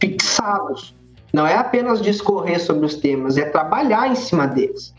[0.00, 0.96] Fixados.
[1.32, 4.94] Não é apenas discorrer sobre os temas, é trabalhar em cima deles.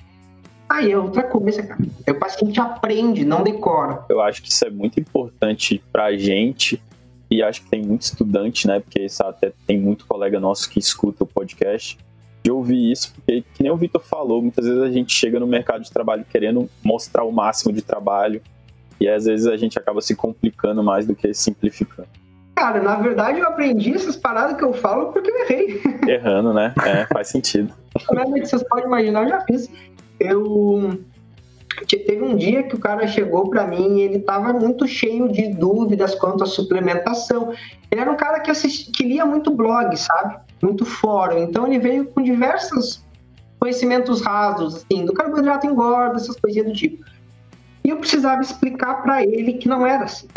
[0.68, 1.80] Aí é outra coisa, cara.
[2.06, 4.04] É o paciente aprende, não decora.
[4.10, 6.82] Eu acho que isso é muito importante pra gente
[7.30, 8.80] e acho que tem muito estudante, né?
[8.80, 11.98] Porque até tem muito colega nosso que escuta o podcast.
[12.44, 15.48] de ouvir isso, porque, que nem o Vitor falou, muitas vezes a gente chega no
[15.48, 18.42] mercado de trabalho querendo mostrar o máximo de trabalho,
[19.00, 22.10] e às vezes a gente acaba se complicando mais do que simplificando.
[22.56, 25.82] Cara, na verdade eu aprendi essas paradas que eu falo porque eu errei.
[26.08, 26.74] Errando, né?
[26.86, 27.74] É, faz sentido.
[28.39, 29.70] Vocês podem imaginar, eu já fiz.
[30.20, 30.99] Eu.
[31.88, 35.49] Teve um dia que o cara chegou para mim e ele tava muito cheio de
[35.49, 37.51] dúvidas quanto à suplementação.
[37.91, 38.91] Ele era um cara que, assist...
[38.91, 40.38] que lia muito blog, sabe?
[40.62, 41.39] Muito fórum.
[41.39, 43.04] Então ele veio com diversos
[43.60, 47.04] conhecimentos rasos, assim, do carboidrato engorda, essas coisinhas do tipo.
[47.84, 50.28] E eu precisava explicar para ele que não era assim.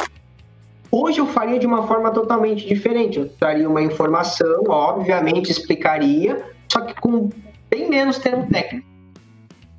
[0.98, 3.18] Hoje eu faria de uma forma totalmente diferente.
[3.18, 6.42] Eu traria uma informação, obviamente explicaria,
[6.72, 7.28] só que com
[7.68, 8.88] bem menos termo técnico.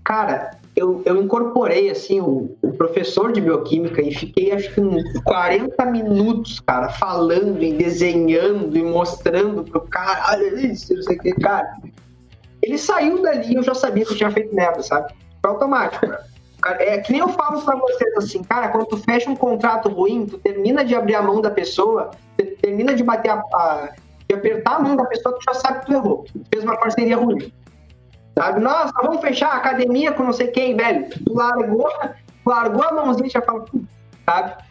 [0.03, 5.01] Cara, eu, eu incorporei assim o, o, professor de bioquímica e fiquei acho que uns
[5.23, 11.19] 40 minutos, cara, falando e desenhando e mostrando pro cara, olha isso, não sei o
[11.19, 11.77] que, cara.
[12.61, 15.15] Ele saiu dali eu já sabia que eu tinha feito merda, sabe?
[15.41, 16.36] Foi automático, cara.
[16.79, 20.25] É que nem eu falo para vocês assim, cara, quando tu fecha um contrato ruim,
[20.25, 22.11] tu termina de abrir a mão da pessoa,
[22.61, 23.89] termina de bater a, a
[24.27, 26.25] de apertar a mão da pessoa, tu já sabe que tu errou.
[26.25, 27.51] Tu fez uma parceria ruim.
[28.37, 28.59] Sabe?
[28.59, 31.09] Nossa, vamos fechar a academia com não sei quem, velho.
[31.09, 31.89] Tu largou,
[32.45, 33.65] largou a mãozinha e já fala,
[34.25, 34.63] sabe?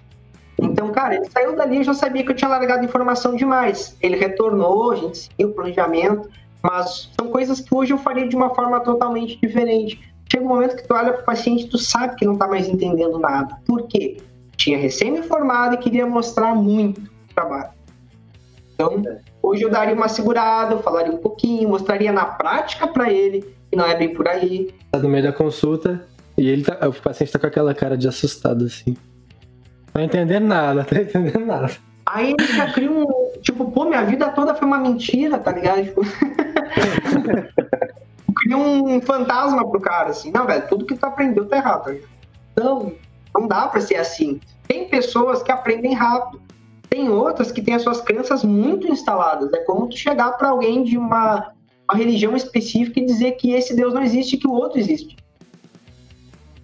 [0.59, 3.97] Então, cara, ele saiu dali e já sabia que eu tinha largado informação demais.
[4.01, 6.29] Ele retornou, a gente seguiu o planejamento,
[6.63, 10.77] mas são coisas que hoje eu faria de uma forma totalmente diferente chega um momento
[10.77, 13.57] que tu olha para o paciente tu sabe que não está mais entendendo nada.
[13.67, 14.19] Por quê?
[14.57, 17.71] Tinha recém-me-formado e queria mostrar muito o trabalho.
[18.75, 19.03] Então,
[19.43, 23.77] hoje eu daria uma segurada, eu falaria um pouquinho, mostraria na prática para ele, que
[23.77, 24.75] não é bem por aí.
[24.91, 26.05] Tá no meio da consulta
[26.37, 28.97] e ele tá, o paciente tá com aquela cara de assustado, assim.
[29.87, 31.71] Não tá entendendo nada, tá entendendo nada.
[32.05, 33.07] Aí ele já cria um.
[33.41, 35.85] Tipo, pô, minha vida toda foi uma mentira, tá ligado?
[35.85, 36.03] Tipo...
[38.37, 41.99] cria um fantasma pro cara, assim, não, velho, tudo que tu aprendeu tá errado.
[42.55, 42.93] Tá não,
[43.35, 44.41] não dá para ser assim.
[44.69, 46.41] Tem pessoas que aprendem rápido,
[46.89, 49.53] tem outras que têm as suas crenças muito instaladas.
[49.53, 51.53] É como tu chegar para alguém de uma,
[51.89, 55.17] uma, religião específica e dizer que esse Deus não existe e que o outro existe.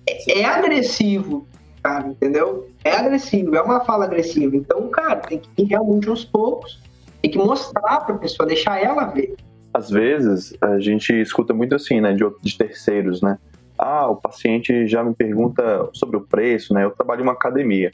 [0.07, 1.47] É, é agressivo,
[1.83, 2.69] cara, entendeu?
[2.85, 4.57] É agressivo, é uma fala agressiva.
[4.57, 6.81] Então, cara, tem que ir realmente aos poucos,
[7.21, 9.37] tem que mostrar pra pessoa, deixar ela ver
[9.73, 13.39] às vezes a gente escuta muito assim, né, de, de terceiros, né?
[13.79, 16.85] Ah, o paciente já me pergunta sobre o preço, né?
[16.85, 17.91] Eu trabalho em uma academia.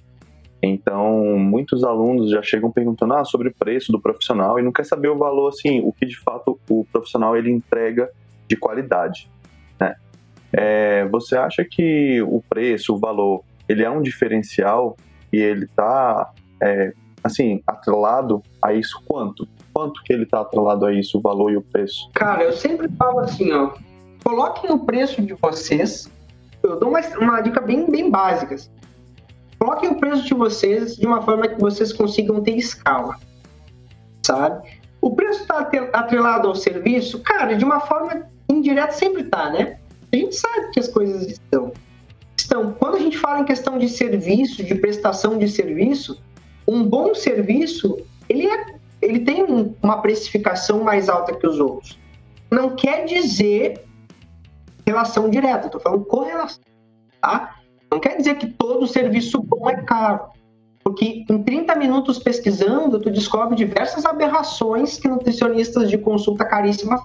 [0.61, 4.85] Então, muitos alunos já chegam perguntando ah, sobre o preço do profissional e não quer
[4.85, 8.11] saber o valor, assim, o que de fato o profissional ele entrega
[8.49, 9.31] de qualidade.
[9.81, 9.95] Né?
[10.53, 14.97] É, você acha que o preço, o valor, ele é um diferencial
[15.33, 19.47] e ele está, é, assim, atrelado a isso quanto?
[19.72, 22.10] Quanto que ele está atrelado a isso, o valor e o preço?
[22.14, 23.72] Cara, eu sempre falo assim, ó,
[24.24, 26.10] coloquem o preço de vocês,
[26.62, 28.70] eu dou uma, uma dica bem, bem básica, assim.
[29.58, 33.16] coloquem o preço de vocês de uma forma que vocês consigam ter escala,
[34.24, 34.68] sabe?
[35.00, 35.58] O preço está
[35.92, 37.20] atrelado ao serviço?
[37.20, 39.78] Cara, de uma forma indireta sempre está, né?
[40.12, 41.72] A gente sabe que as coisas estão.
[42.36, 42.72] Estão.
[42.72, 46.20] Quando a gente fala em questão de serviço, de prestação de serviço,
[46.66, 47.98] um bom serviço,
[48.28, 48.78] ele é
[49.09, 51.98] ele tem um, uma precificação mais alta que os outros.
[52.50, 53.84] Não quer dizer
[54.86, 56.62] relação direta, estou falando correlação,
[57.20, 57.56] tá?
[57.90, 60.30] Não quer dizer que todo serviço bom é caro,
[60.84, 67.02] porque em 30 minutos pesquisando, tu descobre diversas aberrações que nutricionistas de consulta caríssima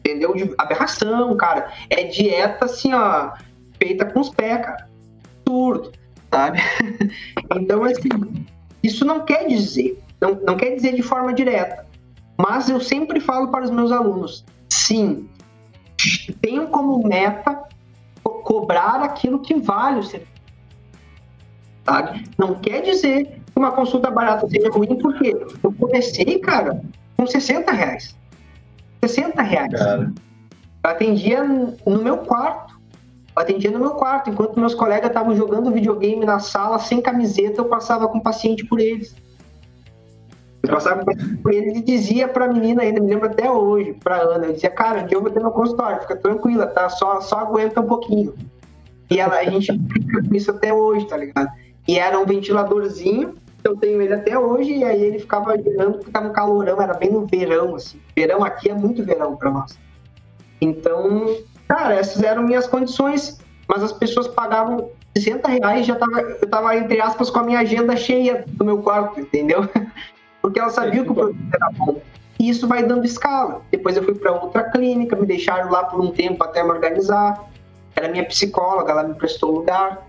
[0.00, 0.34] entendeu?
[0.34, 1.72] De aberração, cara.
[1.90, 3.32] É dieta assim, ó,
[3.78, 4.88] feita com os pés, cara.
[5.46, 5.92] Absurdo,
[6.30, 6.58] sabe?
[7.56, 8.08] então, assim,
[8.82, 11.86] isso não quer dizer não, não quer dizer de forma direta,
[12.36, 15.28] mas eu sempre falo para os meus alunos: sim,
[16.40, 17.68] tenham como meta
[18.48, 20.32] cobrar aquilo que vale o serviço.
[21.84, 22.24] Sabe?
[22.38, 26.80] Não quer dizer que uma consulta barata seja ruim, porque eu comecei, cara,
[27.14, 28.16] com 60 reais.
[29.04, 29.72] 60 reais.
[29.72, 30.12] Cara.
[30.82, 32.80] Eu atendia no meu quarto.
[33.36, 34.30] Eu atendia no meu quarto.
[34.30, 38.64] Enquanto meus colegas estavam jogando videogame na sala sem camiseta, eu passava com o paciente
[38.64, 39.14] por eles.
[40.68, 41.02] Eu passava
[41.42, 44.70] por ele e dizia pra menina ainda, me lembro até hoje, pra Ana, eu dizia,
[44.70, 46.88] cara, eu vou ter meu consultório, fica tranquila, tá?
[46.90, 48.34] Só, só aguenta um pouquinho.
[49.10, 51.48] E ela, a gente fica com isso até hoje, tá ligado?
[51.86, 56.10] E era um ventiladorzinho, eu tenho ele até hoje, e aí ele ficava girando porque
[56.10, 57.98] tava um calorão, era bem no verão, assim.
[58.14, 59.78] Verão aqui é muito verão pra nós.
[60.60, 66.48] Então, cara, essas eram minhas condições, mas as pessoas pagavam 60 reais, já tava, eu
[66.48, 69.68] tava, entre aspas, com a minha agenda cheia do meu quarto, entendeu?
[70.40, 72.00] Porque ela sabia que o produto era bom.
[72.38, 73.62] E isso vai dando escala.
[73.70, 77.44] Depois eu fui para outra clínica, me deixaram lá por um tempo até me organizar.
[77.96, 80.06] Era minha psicóloga, ela me prestou lugar.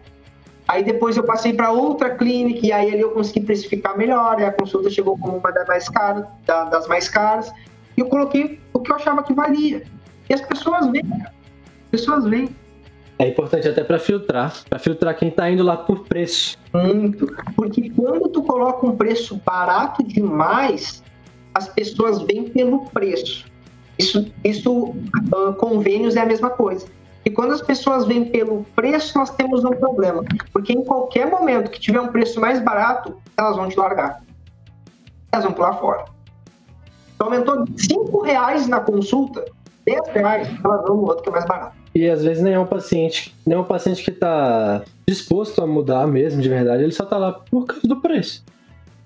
[0.68, 4.40] Aí depois eu passei para outra clínica e aí ali eu consegui precificar melhor.
[4.40, 7.52] E a consulta chegou como uma das mais caras, das mais caras.
[7.98, 9.84] E eu coloquei o que eu achava que valia.
[10.30, 12.56] E as pessoas veem, as pessoas veem.
[13.20, 16.58] É importante até para filtrar, para filtrar quem está indo lá por preço.
[16.74, 21.04] Muito, porque quando tu coloca um preço barato demais,
[21.54, 23.46] as pessoas vêm pelo preço.
[23.98, 26.88] Isso, isso uh, convênios é a mesma coisa.
[27.26, 30.24] E quando as pessoas vêm pelo preço, nós temos um problema.
[30.54, 34.24] Porque em qualquer momento que tiver um preço mais barato, elas vão te largar.
[35.34, 36.06] Elas vão pular fora.
[37.16, 39.44] Então, aumentou 5 reais na consulta,
[39.86, 41.79] 10 reais, elas vão no outro que é mais barato.
[41.94, 45.68] E às vezes nem é um paciente, nem é um paciente que está disposto a
[45.68, 46.84] mudar mesmo, de verdade.
[46.84, 48.44] Ele só está lá por causa do preço.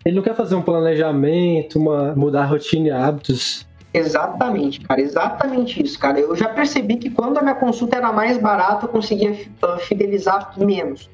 [0.05, 3.65] Ele não quer fazer um planejamento, uma, mudar a rotina e hábitos.
[3.93, 6.19] Exatamente, cara, exatamente isso, cara.
[6.19, 10.53] Eu já percebi que quando a minha consulta era mais barata, eu conseguia ah, fidelizar
[10.57, 11.09] menos.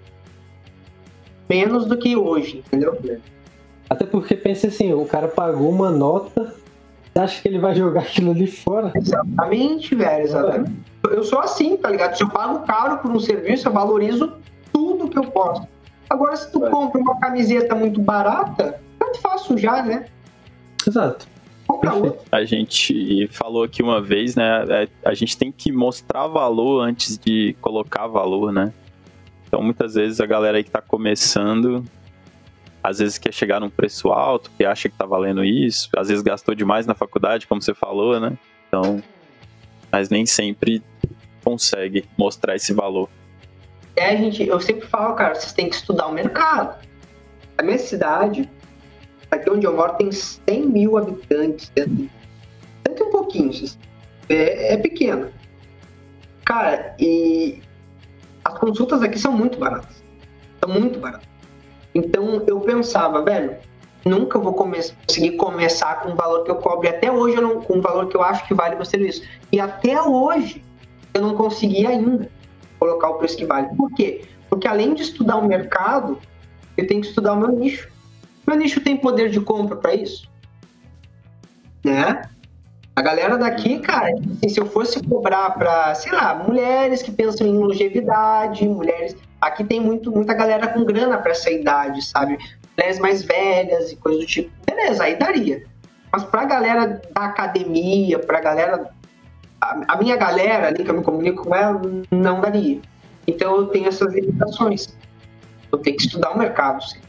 [1.47, 2.97] Menos do que hoje, entendeu?
[3.89, 6.55] Até porque pensa assim, o cara pagou uma nota,
[7.13, 8.91] você acha que ele vai jogar aquilo ali fora?
[8.95, 10.88] Exatamente, velho, exatamente.
[11.04, 12.16] Eu sou assim, tá ligado?
[12.16, 14.34] Se eu pago caro por um serviço, eu valorizo
[14.74, 15.68] tudo que eu posso.
[16.10, 16.70] Agora, se tu é.
[16.70, 20.06] compra uma camiseta muito barata, tanto faz sujar, né?
[20.86, 21.28] Exato.
[22.32, 24.66] A gente falou aqui uma vez, né?
[24.70, 28.74] É, a gente tem que mostrar valor antes de colocar valor, né?
[29.47, 31.84] Então, muitas vezes a galera aí que tá começando,
[32.84, 36.24] às vezes quer chegar num preço alto, que acha que tá valendo isso, às vezes
[36.24, 38.36] gastou demais na faculdade, como você falou, né?
[38.68, 39.02] Então,
[39.91, 40.83] mas nem sempre
[41.43, 43.09] consegue mostrar esse valor.
[43.95, 46.85] É, gente, eu sempre falo, cara, vocês têm que estudar o mercado.
[47.57, 48.49] A minha cidade,
[49.29, 51.71] aqui onde eu moro, tem 100 mil habitantes.
[51.75, 53.51] Tanto um pouquinho,
[54.29, 55.29] é, é pequeno.
[56.45, 57.61] Cara, e
[58.45, 60.03] as consultas aqui são muito baratas.
[60.63, 61.27] São muito baratas.
[61.93, 63.57] Então eu pensava, velho,
[64.06, 64.78] nunca vou come
[65.08, 66.89] conseguir começar com o valor que eu cobre.
[66.89, 69.24] Até hoje eu não, com o valor que eu acho que vale meu serviço.
[69.52, 70.64] E até hoje
[71.14, 72.30] eu não consegui ainda
[72.80, 73.68] colocar o preço que vale.
[73.76, 74.22] Por quê?
[74.50, 76.18] Porque além de estudar o mercado,
[76.78, 77.89] eu tenho que estudar o meu nicho.
[78.47, 80.30] Meu nicho tem poder de compra para isso?
[81.84, 82.22] Né?
[82.95, 84.10] A galera daqui, cara,
[84.47, 89.16] se eu fosse cobrar para, sei lá, mulheres que pensam em longevidade, mulheres.
[89.39, 92.38] Aqui tem muito, muita galera com grana para essa idade, sabe?
[92.80, 94.49] Mulheres mais velhas e coisas do tipo.
[94.65, 95.63] Beleza, aí daria.
[96.11, 98.89] Mas pra galera da academia, pra galera
[99.59, 102.80] a, minha galera ali que eu me comunico com ela não daria.
[103.27, 104.97] Então eu tenho essas limitações.
[105.69, 106.82] Eu tenho que estudar o mercado.
[106.84, 106.99] Sim.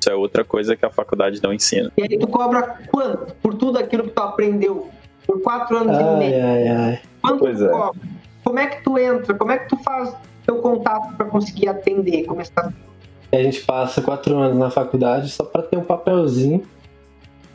[0.00, 1.92] Isso é outra coisa que a faculdade não ensina.
[1.98, 4.88] E aí tu cobra quanto por tudo aquilo que tu aprendeu
[5.26, 6.44] por quatro anos ai, e meio?
[6.46, 7.00] Ai, ai.
[7.20, 7.68] Quanto pois tu é.
[7.68, 8.00] cobra?
[8.42, 9.34] Como é que tu entra?
[9.34, 10.14] Como é que tu faz
[10.46, 12.24] teu contato para conseguir atender?
[12.24, 12.72] Começar...
[13.32, 16.62] A gente passa quatro anos na faculdade só para ter um papelzinho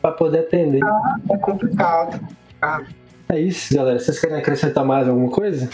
[0.00, 0.82] para poder atender.
[0.84, 2.20] Ah, é complicado.
[2.62, 2.82] Ah.
[3.28, 3.98] É isso, galera.
[3.98, 5.68] Vocês querem acrescentar mais alguma coisa?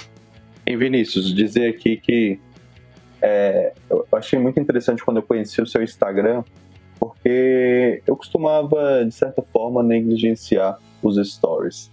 [0.66, 2.40] Em Vinícius, dizer aqui que
[3.20, 6.42] é, eu achei muito interessante quando eu conheci o seu Instagram,
[6.98, 11.90] porque eu costumava, de certa forma, negligenciar os stories.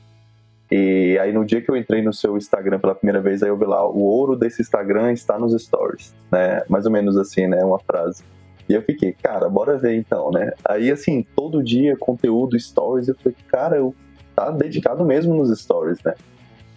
[0.71, 3.57] E aí no dia que eu entrei no seu Instagram pela primeira vez, aí eu
[3.57, 6.61] vi lá, o ouro desse Instagram está nos stories, né?
[6.69, 7.63] Mais ou menos assim, né?
[7.63, 8.23] Uma frase.
[8.67, 10.51] E eu fiquei, cara, bora ver então, né?
[10.63, 13.95] Aí assim, todo dia conteúdo, stories, eu falei, cara, eu
[14.35, 16.13] tá dedicado mesmo nos stories, né?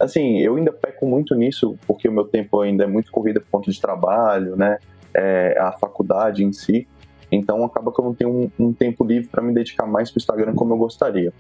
[0.00, 3.50] Assim, eu ainda peco muito nisso, porque o meu tempo ainda é muito corrida por
[3.50, 4.78] conta de trabalho, né?
[5.14, 6.88] É, a faculdade em si.
[7.30, 10.18] Então acaba que eu não tenho um, um tempo livre para me dedicar mais pro
[10.18, 11.32] Instagram como eu gostaria.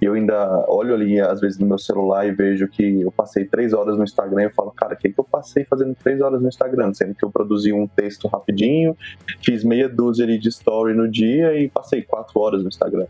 [0.00, 3.44] E eu ainda olho ali, às vezes, no meu celular e vejo que eu passei
[3.44, 6.40] três horas no Instagram e falo, cara, o que, que eu passei fazendo três horas
[6.40, 6.94] no Instagram?
[6.94, 8.96] Sendo que eu produzi um texto rapidinho,
[9.42, 13.06] fiz meia dúzia de story no dia e passei quatro horas no Instagram.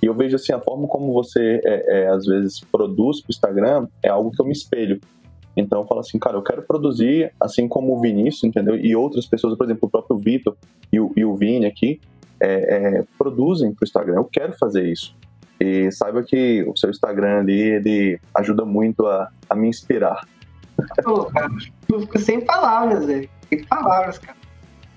[0.00, 3.32] E eu vejo assim, a forma como você, é, é, às vezes, produz para o
[3.32, 5.00] Instagram é algo que eu me espelho.
[5.56, 8.76] Então eu falo assim, cara, eu quero produzir assim como o Vinícius, entendeu?
[8.76, 10.56] E outras pessoas, por exemplo, o próprio Vitor
[10.92, 12.00] e o, e o Vini aqui,
[12.40, 14.14] é, é, produzem para o Instagram.
[14.16, 15.14] Eu quero fazer isso.
[15.62, 20.26] E saiba que o seu Instagram ali, ele ajuda muito a, a me inspirar.
[21.04, 21.48] Pô, cara,
[21.88, 23.30] eu fico sem palavras, velho.
[23.48, 24.36] Sem palavras, cara.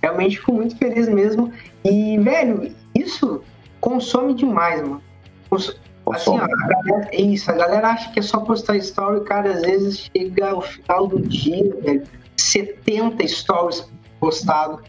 [0.01, 1.53] Realmente fico muito feliz mesmo.
[1.83, 3.43] E, velho, isso
[3.79, 5.03] consome demais, mano.
[5.51, 5.79] Cons
[6.11, 9.51] assim, ó, a galera, é isso, a galera acha que é só postar story, cara,
[9.51, 12.03] às vezes chega ao final do dia, velho,
[12.37, 13.87] 70 stories
[14.19, 14.81] postados.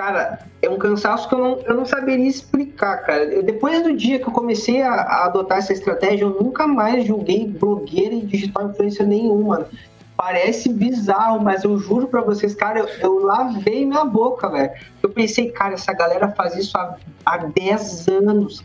[0.00, 3.22] Cara, é um cansaço que eu não, eu não saberia explicar, cara.
[3.24, 7.04] Eu, depois do dia que eu comecei a, a, adotar essa estratégia, eu nunca mais
[7.04, 9.68] julguei blogueira e digital influencer nenhuma.
[10.16, 14.70] Parece bizarro, mas eu juro pra vocês, cara, eu, eu lavei minha boca, velho.
[15.02, 16.96] Eu pensei, cara, essa galera faz isso há,
[17.26, 18.64] há 10 anos.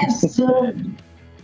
[0.00, 0.86] 10 anos.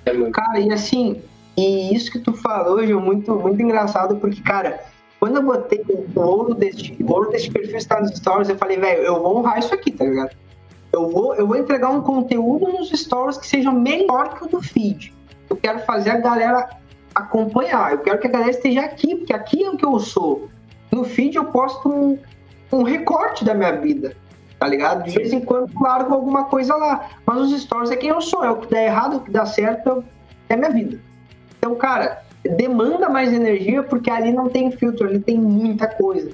[0.04, 1.22] É cara, e assim,
[1.56, 4.80] e isso que tu falou hoje é muito, muito engraçado, porque, cara,
[5.20, 8.78] quando eu botei o ouro desse, o ouro desse perfil está nos stories, eu falei,
[8.78, 10.36] velho, eu vou honrar isso aqui, tá ligado?
[10.92, 14.62] Eu vou, eu vou entregar um conteúdo nos stories que seja melhor que o do
[14.62, 15.14] feed.
[15.48, 16.68] Eu quero fazer a galera
[17.14, 17.92] acompanhar.
[17.92, 20.48] Eu quero que a galera esteja aqui, porque aqui é o que eu sou.
[20.90, 22.18] No feed eu posto um,
[22.72, 24.16] um recorte da minha vida,
[24.58, 25.04] tá ligado?
[25.04, 25.18] De Sim.
[25.18, 27.08] vez em quando largo alguma coisa lá.
[27.26, 29.46] Mas os stories é quem eu sou, é o que dá errado, o que dá
[29.46, 30.04] certo,
[30.48, 31.00] é minha vida.
[31.58, 36.30] Então, cara, demanda mais energia porque ali não tem filtro, ali tem muita coisa.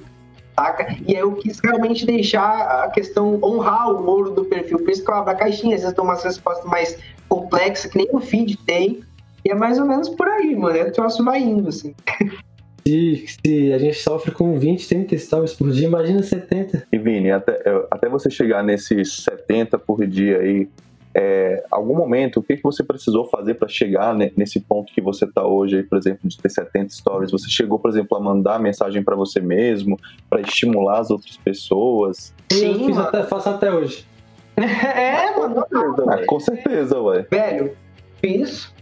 [0.55, 0.95] Saca?
[1.07, 4.79] E aí eu quis realmente deixar a questão, honrar o ouro do perfil.
[4.79, 6.97] Por isso que eu abro a caixinha, às vezes dou umas respostas mais
[7.29, 9.01] complexas, que nem o feed tem,
[9.45, 10.77] e é mais ou menos por aí, mano.
[10.77, 11.95] É o troço vai indo, assim.
[12.85, 16.87] Se, se, a gente sofre com 20, 30 stories por dia, imagina 70.
[16.91, 20.67] E Vini, até, até você chegar nesses 70 por dia aí,
[21.13, 25.25] é, algum momento, o que, que você precisou fazer para chegar nesse ponto que você
[25.25, 27.31] está hoje, aí, por exemplo, de ter 70 stories?
[27.31, 29.99] Você chegou, por exemplo, a mandar mensagem para você mesmo,
[30.29, 32.33] para estimular as outras pessoas?
[32.51, 34.05] Sim, eu até, faço até hoje.
[34.55, 35.65] é, mano.
[36.07, 37.25] Ah, com certeza, ué.
[37.29, 37.75] Velho,
[38.21, 38.73] fiz.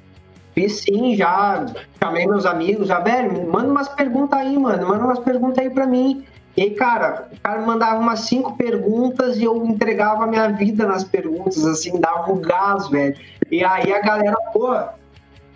[0.54, 1.66] Fiz sim, já
[2.02, 5.88] chamei meus amigos, já, velho, manda umas perguntas aí, mano, manda umas perguntas aí pra
[5.88, 6.26] mim.
[6.60, 10.86] E aí, cara, o cara mandava umas cinco perguntas e eu entregava a minha vida
[10.86, 13.16] nas perguntas, assim, dava o gás, velho.
[13.50, 14.90] E aí a galera, pô, é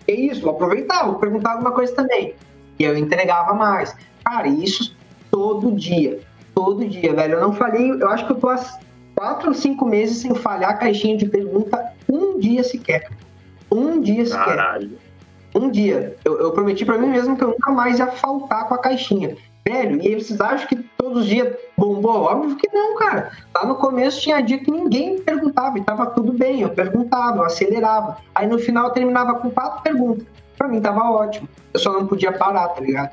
[0.08, 2.34] isso, eu aproveitava, perguntava alguma coisa também.
[2.78, 3.94] E eu entregava mais.
[4.24, 4.96] Cara, isso
[5.30, 6.20] todo dia.
[6.54, 7.34] Todo dia, velho.
[7.34, 8.64] Eu não falei, eu acho que eu tô há
[9.14, 13.10] quatro ou cinco meses sem falhar a caixinha de pergunta um dia sequer.
[13.70, 14.56] Um dia sequer.
[14.56, 14.98] Caralho.
[15.54, 16.16] Um dia.
[16.24, 19.36] Eu, eu prometi para mim mesmo que eu nunca mais ia faltar com a caixinha.
[19.66, 22.24] Velho, e vocês acham que todos os dias bombou?
[22.24, 23.32] Óbvio que não, cara.
[23.54, 26.60] Lá no começo tinha dia que ninguém perguntava e tava tudo bem.
[26.60, 28.18] Eu perguntava, eu acelerava.
[28.34, 30.26] Aí no final eu terminava com quatro perguntas.
[30.58, 31.48] Pra mim tava ótimo.
[31.72, 33.12] Eu só não podia parar, tá ligado?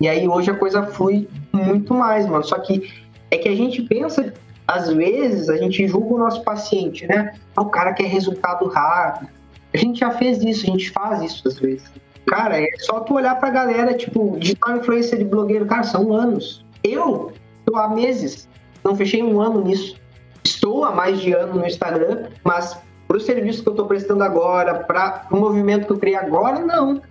[0.00, 2.42] E aí hoje a coisa flui muito mais, mano.
[2.42, 2.92] Só que
[3.30, 4.34] é que a gente pensa,
[4.66, 7.34] às vezes, a gente julga o nosso paciente, né?
[7.54, 9.30] Ah, o cara quer resultado rápido.
[9.72, 11.90] A gente já fez isso, a gente faz isso às vezes.
[12.26, 16.64] Cara, é só tu olhar pra galera, tipo, digital influencer de blogueiro, cara, são anos.
[16.84, 17.32] Eu
[17.64, 18.48] tô há meses,
[18.84, 19.96] não fechei um ano nisso.
[20.44, 24.80] Estou há mais de ano no Instagram, mas pro serviço que eu tô prestando agora,
[24.84, 27.02] para o movimento que eu criei agora, não.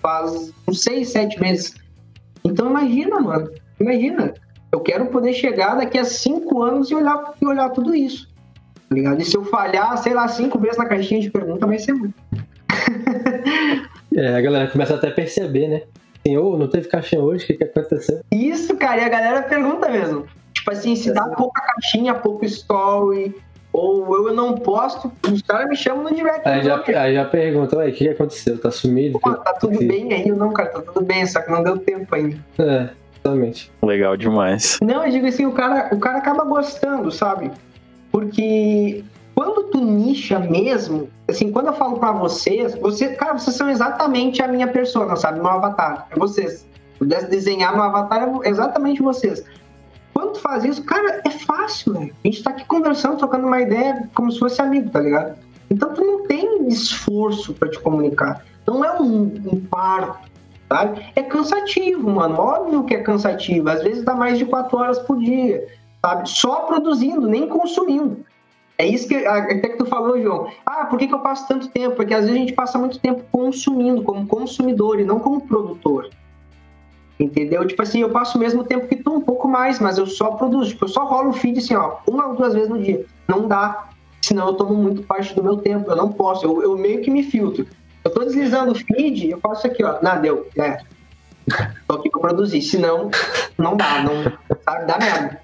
[0.00, 1.74] Faz uns seis, sete meses.
[2.44, 3.50] Então imagina, mano.
[3.78, 4.34] Imagina.
[4.72, 8.26] Eu quero poder chegar daqui a cinco anos e olhar, e olhar tudo isso.
[8.88, 9.20] Tá ligado?
[9.20, 12.14] E se eu falhar, sei lá, cinco vezes na caixinha de pergunta, vai ser muito.
[14.16, 15.82] É, a galera começa até a perceber, né?
[16.24, 18.20] Assim, ô, oh, não teve caixinha hoje, o que, que aconteceu?
[18.30, 20.26] Isso, cara, e a galera pergunta mesmo.
[20.52, 23.34] Tipo assim, se dá pouca caixinha, pouco story,
[23.72, 26.46] ou eu não posto, os caras me chamam no direct.
[26.46, 28.60] Aí já, aí já pergunta, ué, o que aconteceu?
[28.60, 29.18] Tá sumido?
[29.18, 29.84] Pô, tá tudo que...
[29.84, 30.30] bem aí?
[30.30, 32.36] Não, cara, tá tudo bem, só que não deu tempo ainda.
[32.58, 33.72] É, exatamente.
[33.82, 34.78] Legal demais.
[34.82, 37.50] Não, eu digo assim, o cara, o cara acaba gostando, sabe?
[38.10, 39.02] Porque
[39.42, 44.40] quando tu nicha mesmo, assim, quando eu falo para vocês, você, cara, vocês são exatamente
[44.40, 45.40] a minha persona, sabe?
[45.40, 46.06] Meu avatar.
[46.10, 46.60] É vocês.
[46.60, 49.44] Se pudesse desenhar meu avatar, é exatamente vocês.
[50.14, 52.14] Quando tu faz isso, cara, é fácil, velho.
[52.24, 55.36] A gente tá aqui conversando, trocando uma ideia como se fosse amigo, tá ligado?
[55.68, 58.44] Então tu não tem esforço para te comunicar.
[58.64, 60.30] Não é um, um parto,
[60.68, 61.04] sabe?
[61.16, 62.38] É cansativo, mano.
[62.38, 63.68] Óbvio que é cansativo.
[63.68, 65.66] Às vezes dá mais de quatro horas por dia,
[66.00, 66.28] sabe?
[66.28, 68.24] Só produzindo, nem consumindo.
[68.82, 70.50] É isso que até que tu falou, João.
[70.66, 71.94] Ah, por que, que eu passo tanto tempo?
[71.94, 76.10] Porque às vezes a gente passa muito tempo consumindo, como consumidor e não como produtor.
[77.16, 77.64] Entendeu?
[77.64, 80.32] Tipo assim, eu passo o mesmo tempo que tu, um pouco mais, mas eu só
[80.32, 80.70] produzo.
[80.70, 83.06] Tipo, eu só rolo o feed assim, ó, uma ou duas vezes no dia.
[83.28, 83.88] Não dá.
[84.20, 85.88] Senão eu tomo muito parte do meu tempo.
[85.88, 86.44] Eu não posso.
[86.44, 87.64] Eu, eu meio que me filtro.
[88.04, 90.00] Eu tô deslizando o feed, eu faço aqui, ó.
[90.02, 90.48] Não, deu.
[90.58, 90.78] É.
[91.86, 92.62] Tô aqui pra produzir.
[92.62, 93.12] Senão,
[93.56, 94.02] não dá.
[94.02, 94.24] Não,
[94.64, 94.86] sabe?
[94.86, 95.40] Dá merda.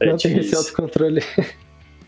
[0.00, 1.22] Não tem esse autocontrole.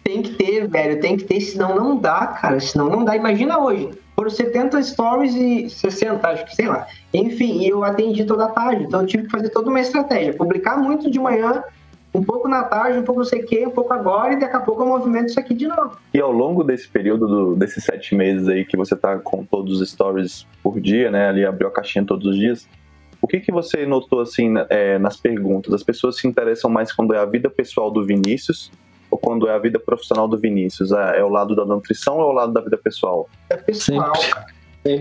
[0.05, 3.16] Tem que ter, velho, tem que ter, senão não dá, cara, senão não dá.
[3.16, 6.86] Imagina hoje, foram 70 stories e 60, acho que sei lá.
[7.12, 10.35] Enfim, eu atendi toda a tarde, então eu tive que fazer toda uma estratégia.
[10.35, 11.64] Publicar muito de manhã,
[12.14, 14.55] um pouco na tarde, um pouco não sei o quê, um pouco agora, e daqui
[14.55, 15.97] a pouco eu movimento isso aqui de novo.
[16.12, 19.81] E ao longo desse período, do, desses sete meses aí que você tá com todos
[19.81, 22.68] os stories por dia, né, ali abriu a caixinha todos os dias,
[23.20, 25.72] O que, que você notou assim é, nas perguntas?
[25.72, 28.70] As pessoas se interessam mais quando é a vida pessoal do Vinícius
[29.15, 30.91] ou quando é a vida profissional do Vinícius?
[30.91, 33.28] É, é o lado da nutrição ou é o lado da vida pessoal?
[33.49, 34.32] É pessoal, Sempre.
[34.32, 34.47] cara.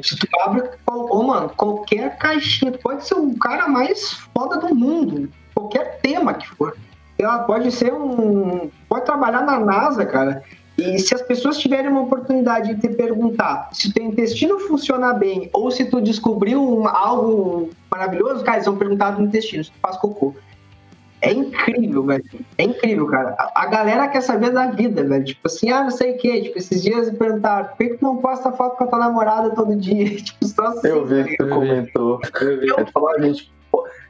[0.03, 4.73] Se tu abre, ô, mano, qualquer caixinha, tu pode ser o cara mais foda do
[4.73, 6.77] mundo, qualquer tema que for.
[7.17, 8.69] Ela pode ser um.
[8.87, 10.43] Pode trabalhar na NASA, cara.
[10.77, 15.13] E se as pessoas tiverem uma oportunidade de te perguntar se o teu intestino funciona
[15.13, 19.71] bem ou se tu descobriu um- algo maravilhoso, cara, eles vão perguntar do intestino, se
[19.71, 20.33] tu faz cocô.
[21.23, 22.23] É incrível, velho.
[22.57, 23.35] É incrível, cara.
[23.39, 25.23] A, a galera quer saber da vida, velho.
[25.23, 26.41] Tipo assim, ah, não sei o quê.
[26.41, 28.99] Tipo, esses dias me perguntaram, por que que tu não posta foto com a tua
[28.99, 30.03] namorada todo dia?
[30.21, 30.87] Tipo, só assim.
[30.89, 31.53] Eu vi que tu Eu vi.
[31.53, 32.19] comentou.
[32.41, 33.51] Ele falou, "Ah, a gente,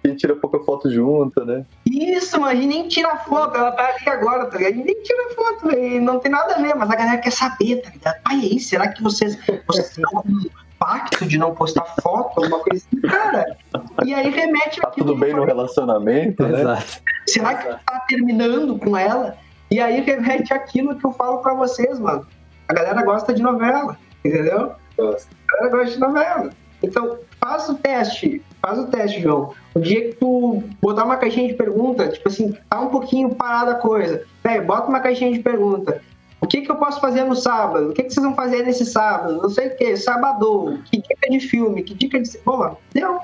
[0.04, 1.64] a gente tira pouca foto junta, né?
[1.86, 4.74] Isso, mas a gente nem tira foto, ela tá ali agora, tá ligado?
[4.74, 7.32] A gente nem tira foto, velho, não tem nada a ver, mas a galera quer
[7.32, 8.22] saber, tá ligado?
[8.24, 9.38] Pai, aí, será que vocês,
[9.68, 10.40] vocês têm algum
[10.84, 13.02] pacto de não postar foto, alguma coisa assim?
[13.02, 13.58] Cara,
[14.06, 16.60] e aí remete Tá tudo bem no relacionamento, né?
[16.60, 17.02] Exato.
[17.26, 19.38] Será que tá terminando com ela?
[19.72, 22.28] E aí remete àquilo que eu falo pra vocês, mano.
[22.68, 24.74] A galera gosta de novela, entendeu?
[24.98, 25.30] Gosta.
[25.48, 26.50] A galera gosta de novela.
[26.84, 28.42] Então, faz o teste.
[28.62, 29.54] Faz o teste, João.
[29.74, 33.72] O dia que tu botar uma caixinha de pergunta, tipo assim, tá um pouquinho parada
[33.72, 34.24] a coisa.
[34.44, 36.02] Velho, bota uma caixinha de pergunta.
[36.44, 37.90] O que, que eu posso fazer no sábado?
[37.90, 39.42] O que, que vocês vão fazer nesse sábado?
[39.42, 40.78] Não sei o que, sábado.
[40.92, 41.82] Que dica de filme?
[41.84, 42.38] Que dica de.
[42.40, 43.18] Pô, mano, deu.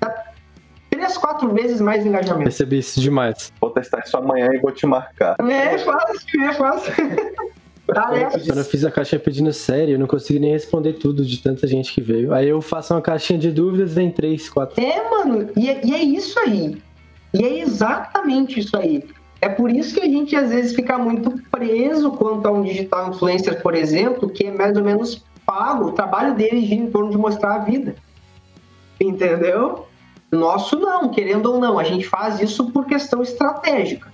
[0.00, 0.24] Dá
[0.88, 2.44] três, quatro vezes mais engajamento.
[2.44, 3.52] Percebi isso demais.
[3.60, 5.36] Vou testar isso amanhã e vou te marcar.
[5.46, 6.94] É fácil, é fácil.
[7.86, 8.40] Tarefa.
[8.40, 11.66] Quando eu fiz a caixinha pedindo série, eu não consegui nem responder tudo de tanta
[11.66, 12.32] gente que veio.
[12.32, 14.82] Aí eu faço uma caixinha de dúvidas, vem três, quatro.
[14.82, 16.80] É, mano, e é, e é isso aí.
[17.34, 19.04] E é exatamente isso aí.
[19.40, 23.10] É por isso que a gente às vezes fica muito preso quanto a um digital
[23.10, 25.86] influencer, por exemplo, que é mais ou menos pago.
[25.86, 27.94] O trabalho dele gira em torno de mostrar a vida.
[29.00, 29.86] Entendeu?
[30.30, 31.78] Nosso não, querendo ou não.
[31.78, 34.12] A gente faz isso por questão estratégica,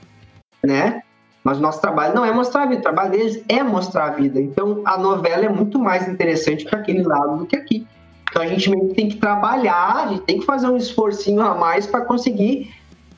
[0.63, 1.03] né?
[1.43, 4.41] Mas nosso trabalho não é mostrar a vida, o trabalho deles é mostrar a vida.
[4.41, 7.87] Então a novela é muito mais interessante para aquele lado do que aqui.
[8.31, 11.43] Então a gente meio que tem que trabalhar, a gente tem que fazer um esforcinho
[11.43, 12.75] a mais para conseguir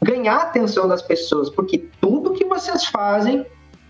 [0.06, 3.44] ganhar a atenção das pessoas, porque tudo que vocês fazem,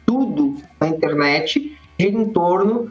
[0.07, 2.91] tudo na internet, gira em torno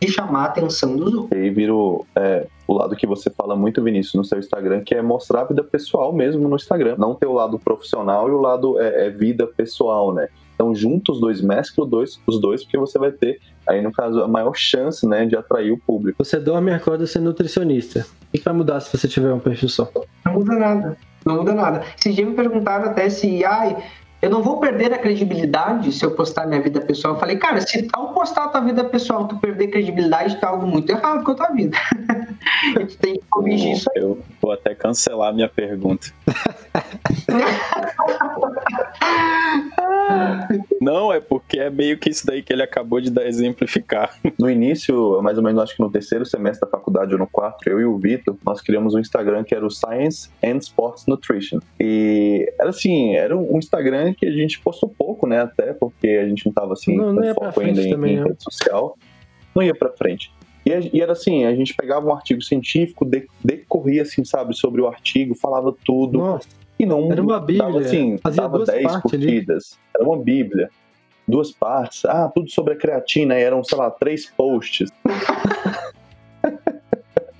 [0.00, 1.38] de chamar a atenção dos outros.
[1.38, 4.82] E aí vira o, é, o lado que você fala muito, Vinícius, no seu Instagram,
[4.82, 6.96] que é mostrar a vida pessoal mesmo no Instagram.
[6.98, 10.28] Não ter o lado profissional e o lado é, é vida pessoal, né?
[10.54, 13.90] Então, junta os dois, mescla os dois, os dois, porque você vai ter, aí no
[13.90, 16.24] caso, a maior chance, né, de atrair o público.
[16.24, 18.06] Você dorme e acorda sendo nutricionista.
[18.28, 19.90] O que vai mudar se você tiver um perfil só?
[20.24, 20.96] Não muda nada.
[21.24, 21.84] Não muda nada.
[21.98, 23.76] Esses dias me perguntaram até se, ai,
[24.24, 27.14] eu não vou perder a credibilidade se eu postar minha vida pessoal.
[27.14, 30.66] Eu falei, cara, se ao postar a tua vida pessoal tu perder credibilidade, tá algo
[30.66, 31.76] muito errado com a tua vida.
[32.80, 34.02] e tu tem que corrigir isso aí.
[34.02, 36.08] Eu vou até cancelar a minha pergunta.
[40.80, 44.14] Não, é porque é meio que isso daí que ele acabou de dar exemplificar.
[44.38, 47.66] No início, mais ou menos, acho que no terceiro semestre da faculdade ou no quarto,
[47.68, 51.60] eu e o Vitor, nós criamos um Instagram que era o Science and Sports Nutrition.
[51.80, 56.28] E era assim, era um Instagram que a gente postou pouco, né, até porque a
[56.28, 58.26] gente não tava assim, Não, não com pra foco ainda em, também, em não.
[58.26, 58.98] rede social.
[59.54, 60.30] Não ia pra frente.
[60.66, 64.80] E, e era assim, a gente pegava um artigo científico, de- decorria assim, sabe, sobre
[64.82, 66.48] o artigo, falava tudo, Nossa,
[66.78, 67.66] e não Era uma bíblia.
[67.66, 69.22] dava assim, Fazia dava duas 10 partes ali.
[69.24, 69.78] curtidas.
[69.94, 70.70] Era uma bíblia.
[71.26, 72.04] Duas partes.
[72.04, 73.38] Ah, tudo sobre a creatina.
[73.38, 74.90] E eram, sei lá, três posts.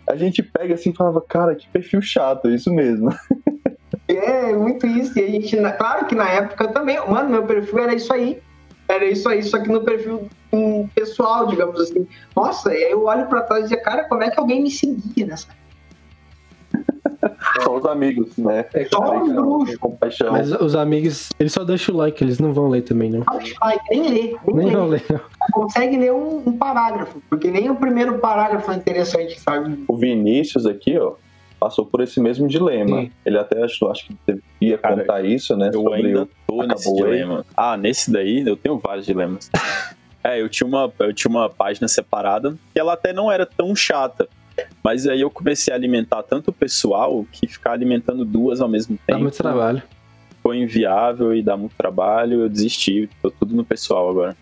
[0.09, 3.11] a gente pega assim e falava, cara, que perfil chato, é isso mesmo.
[4.07, 5.19] É, muito isso.
[5.19, 8.39] E a gente, claro que na época também, mano, meu perfil era isso aí.
[8.87, 10.29] Era isso aí, só que no perfil
[10.95, 12.07] pessoal, digamos assim.
[12.37, 14.71] Nossa, e aí eu olho pra trás e dizia, cara, como é que alguém me
[14.71, 15.49] seguia nessa?
[17.63, 18.65] Só os amigos, né?
[18.75, 19.77] É Só os bruxos.
[19.77, 20.33] compaixão.
[20.33, 23.23] mas os amigos, eles só deixam o like, eles não vão ler também, não.
[23.63, 24.73] Like, nem lê, nem, Nem lê.
[24.73, 25.21] vão ler, não.
[25.53, 29.85] Consegue ler um, um parágrafo, porque nem o primeiro parágrafo é interessante, sabe?
[29.89, 31.13] O Vinícius aqui, ó,
[31.61, 33.03] passou por esse mesmo dilema.
[33.03, 33.13] Sim.
[33.25, 34.17] Ele até achou, acho que
[34.61, 35.69] devia Cara, contar isso, né?
[35.73, 36.95] Eu sobre ainda o- tô nesse aí.
[36.97, 37.47] dilema.
[37.57, 39.51] Ah, nesse daí eu tenho vários dilemas.
[40.27, 43.77] É, eu tinha, uma, eu tinha uma página separada que ela até não era tão
[43.77, 44.27] chata.
[44.83, 48.97] Mas aí eu comecei a alimentar tanto o pessoal que ficar alimentando duas ao mesmo
[48.97, 49.83] Dá tempo muito trabalho.
[50.43, 52.43] foi inviável e dá muito trabalho.
[52.43, 54.37] Eu desisti, tô tudo no pessoal agora.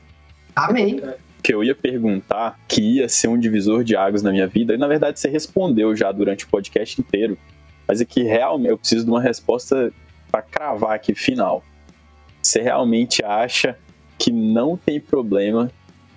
[0.54, 1.02] Amei.
[1.42, 4.76] que eu ia perguntar que ia ser um divisor de águas na minha vida, e
[4.76, 7.36] na verdade você respondeu já durante o podcast inteiro,
[7.88, 9.92] mas é que realmente eu preciso de uma resposta
[10.30, 11.64] para cravar aqui final.
[12.40, 13.76] Você realmente acha
[14.18, 15.70] que não tem problema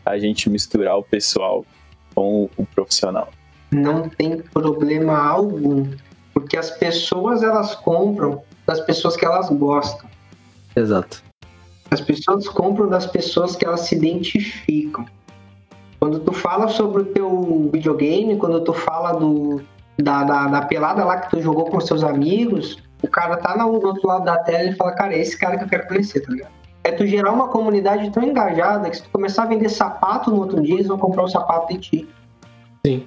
[0.05, 1.65] a gente misturar o pessoal
[2.13, 3.31] com o profissional?
[3.75, 5.85] Não tem problema algum.
[6.33, 10.09] porque as pessoas elas compram das pessoas que elas gostam.
[10.75, 11.23] Exato.
[11.89, 15.05] As pessoas compram das pessoas que elas se identificam.
[15.97, 19.61] Quando tu fala sobre o teu videogame, quando tu fala do,
[19.97, 23.71] da, da, da pelada lá que tu jogou com seus amigos, o cara tá no,
[23.71, 26.19] no outro lado da tela e fala, cara, é esse cara que eu quero conhecer,
[26.19, 26.51] tá ligado?
[26.83, 30.37] É tu gerar uma comunidade tão engajada que se tu começar a vender sapato no
[30.37, 32.09] outro dia, eles vão comprar o sapato de ti.
[32.85, 33.05] Sim.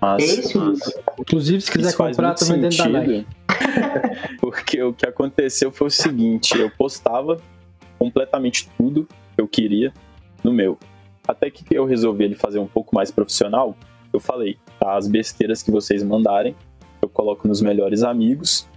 [0.00, 0.80] Mas, mas
[1.18, 3.26] Inclusive, se quiser comprar, tô vendendo da Nike.
[4.40, 7.38] Porque o que aconteceu foi o seguinte, eu postava
[7.98, 9.92] completamente tudo que eu queria
[10.42, 10.78] no meu.
[11.26, 13.74] Até que eu resolvi ele fazer um pouco mais profissional,
[14.12, 16.54] eu falei, tá, as besteiras que vocês mandarem,
[17.00, 18.68] eu coloco nos melhores amigos.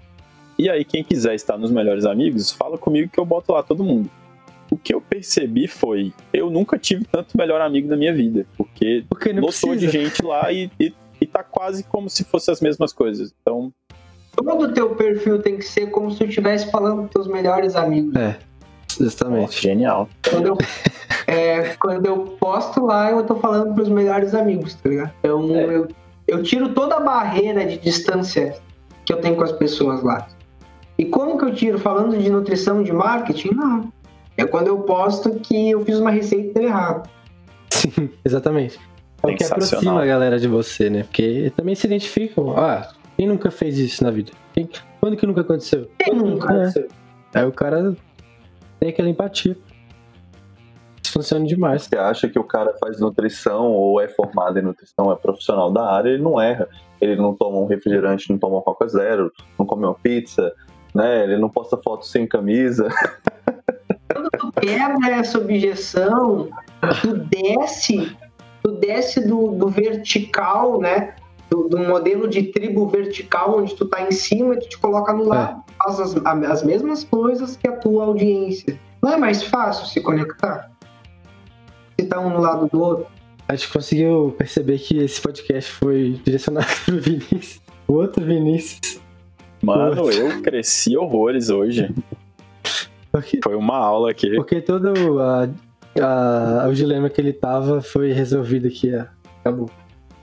[0.58, 3.84] E aí, quem quiser estar nos melhores amigos, fala comigo que eu boto lá todo
[3.84, 4.10] mundo.
[4.72, 9.06] O que eu percebi foi, eu nunca tive tanto melhor amigo na minha vida, porque
[9.08, 9.92] Porque não lotou de precisa.
[9.92, 13.34] gente lá e, e, e tá quase como se fossem as mesmas coisas.
[13.42, 13.74] Então,
[14.38, 17.76] Todo o teu perfil tem que ser como se tu estivesse falando com teus melhores
[17.76, 18.14] amigos.
[19.00, 19.62] Justamente.
[19.62, 20.08] genial.
[20.30, 20.58] Quando eu,
[21.26, 25.12] é, quando eu posto lá, eu tô falando pros melhores amigos, tá ligado?
[25.20, 25.88] Então eu,
[26.28, 28.56] eu tiro toda a barreira de distância
[29.06, 30.28] que eu tenho com as pessoas lá.
[31.00, 31.80] E como que eu tiro?
[31.80, 33.56] Falando de nutrição, de marketing?
[33.56, 33.92] Não.
[34.36, 37.10] É quando eu posto que eu fiz uma receita e deu errado.
[37.72, 38.80] Sim, exatamente.
[39.24, 41.04] É o que aproxima a galera de você, né?
[41.04, 42.58] Porque também se identificam.
[42.58, 44.32] Ah, quem nunca fez isso na vida?
[44.54, 44.70] Quem-
[45.02, 45.90] Quando que nunca aconteceu?
[46.00, 46.54] Quem nunca?
[47.34, 47.40] É.
[47.40, 47.96] Aí o cara
[48.80, 49.56] tem aquela empatia.
[51.04, 51.84] Isso funciona demais.
[51.84, 55.90] Você acha que o cara faz nutrição ou é formado em nutrição, é profissional da
[55.92, 56.68] área, ele não erra.
[57.00, 60.52] Ele não toma um refrigerante, não toma uma Coca Zero, não come uma pizza,
[60.94, 61.24] né?
[61.24, 62.88] Ele não posta foto sem camisa.
[64.12, 66.50] Quando tu quebra essa objeção,
[67.02, 68.18] tu desce,
[68.76, 71.16] desce do, do vertical, né?
[71.50, 75.14] Do, do modelo de tribo vertical, onde tu tá em cima e tu te coloca
[75.14, 75.64] no lado.
[75.82, 78.78] Faz as, as mesmas coisas que a tua audiência.
[79.02, 80.70] Não é mais fácil se conectar?
[82.00, 83.08] Se tá um no lado do outro.
[83.48, 87.62] A gente conseguiu perceber que esse podcast foi direcionado pro Vinícius.
[87.88, 89.00] O outro Vinícius.
[89.62, 90.18] Mano, Putz.
[90.18, 91.90] eu cresci horrores hoje.
[93.10, 94.36] Porque, Foi uma aula aqui.
[94.36, 95.50] porque todo a-
[96.00, 98.94] a- o dilema que ele tava foi resolvido aqui.
[98.96, 99.06] ó.
[99.42, 99.70] Acabou.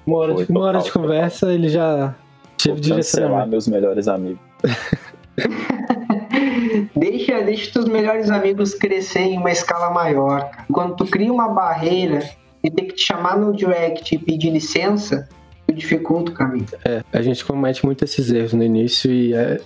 [0.06, 2.14] Uma hora, Foi de, uma hora de total, conversa, ele já
[2.58, 3.48] tive direcionamento.
[3.50, 4.40] meus melhores amigos.
[6.96, 10.50] Deixa, deixa teus melhores amigos crescer em uma escala maior.
[10.72, 12.20] Quando tu cria uma barreira
[12.62, 15.28] e ter que te chamar no direct e pedir licença,
[15.66, 16.66] tu dificulta o caminho.
[16.84, 19.60] É, a gente comete muito esses erros no início e é,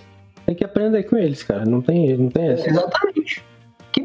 [0.45, 1.65] tem que aprender com eles, cara.
[1.65, 2.69] Não tem, não tem essa.
[2.69, 3.43] Exatamente.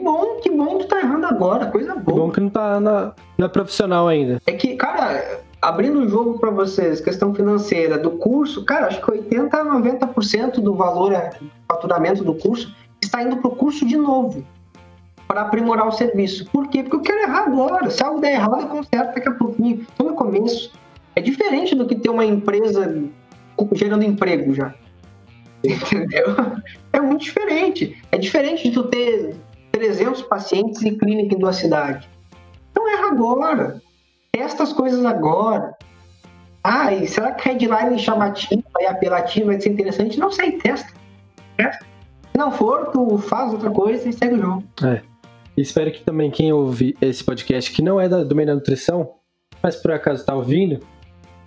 [0.04, 2.20] Que bom, que bom tu tá errando agora, coisa Que boa.
[2.20, 4.38] bom que não tá na, é profissional ainda.
[4.46, 9.10] É que, cara, abrindo o jogo pra vocês, questão financeira do curso, cara, acho que
[9.10, 13.96] 80 a 90% do valor, é, do faturamento do curso, está indo pro curso de
[13.96, 14.44] novo.
[15.26, 16.50] Para aprimorar o serviço.
[16.50, 16.82] Por quê?
[16.82, 17.88] Porque eu quero errar agora.
[17.88, 19.86] Se algo der errado, eu conserto daqui a pouquinho.
[19.96, 20.70] Tô no começo.
[21.16, 23.02] É diferente do que ter uma empresa
[23.72, 24.74] gerando emprego já.
[25.64, 26.36] Entendeu?
[26.92, 27.96] É muito diferente.
[28.12, 29.34] É diferente de tu ter
[29.74, 32.08] 300 pacientes e clínica em duas cidades.
[32.70, 33.82] Então erra agora.
[34.32, 35.74] Testa as coisas agora.
[36.62, 40.18] Ah, e será que headline chamativa e apelativa vai ser interessante?
[40.18, 40.92] Não sei, testa.
[41.56, 41.84] Testa.
[41.84, 44.64] Se não for, tu faz outra coisa e segue o jogo.
[45.56, 48.54] E espero que também quem ouve esse podcast, que não é da- do meio da
[48.54, 49.14] nutrição,
[49.62, 50.80] mas por acaso tá ouvindo,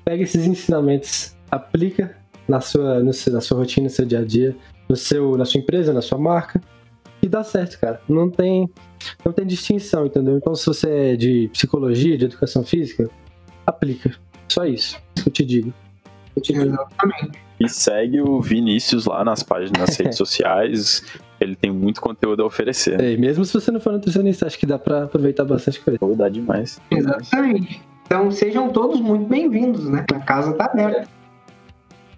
[0.06, 2.16] pega esses ensinamentos, aplica
[2.48, 4.56] na sua, no na sua rotina, no seu dia a dia,
[4.88, 6.62] no seu, na sua empresa, na sua marca,
[7.28, 8.02] e dá certo, cara.
[8.10, 8.70] Não tem,
[9.24, 10.38] não tem distinção, entendeu?
[10.38, 13.10] Então, se você é de psicologia, de educação física,
[13.66, 14.16] aplica.
[14.48, 15.00] Só isso.
[15.16, 15.74] Que eu te digo.
[16.36, 16.66] Eu te digo.
[16.66, 17.40] Exatamente.
[17.60, 21.04] E segue o Vinícius lá nas páginas, nas redes sociais.
[21.40, 23.00] Ele tem muito conteúdo a oferecer.
[23.00, 26.00] É, e mesmo se você não for nutricionista, acho que dá pra aproveitar bastante coisa.
[26.02, 26.80] Vou dar demais.
[26.90, 27.82] Exatamente.
[28.06, 30.06] Então sejam todos muito bem-vindos, né?
[30.14, 31.08] A casa tá aberta.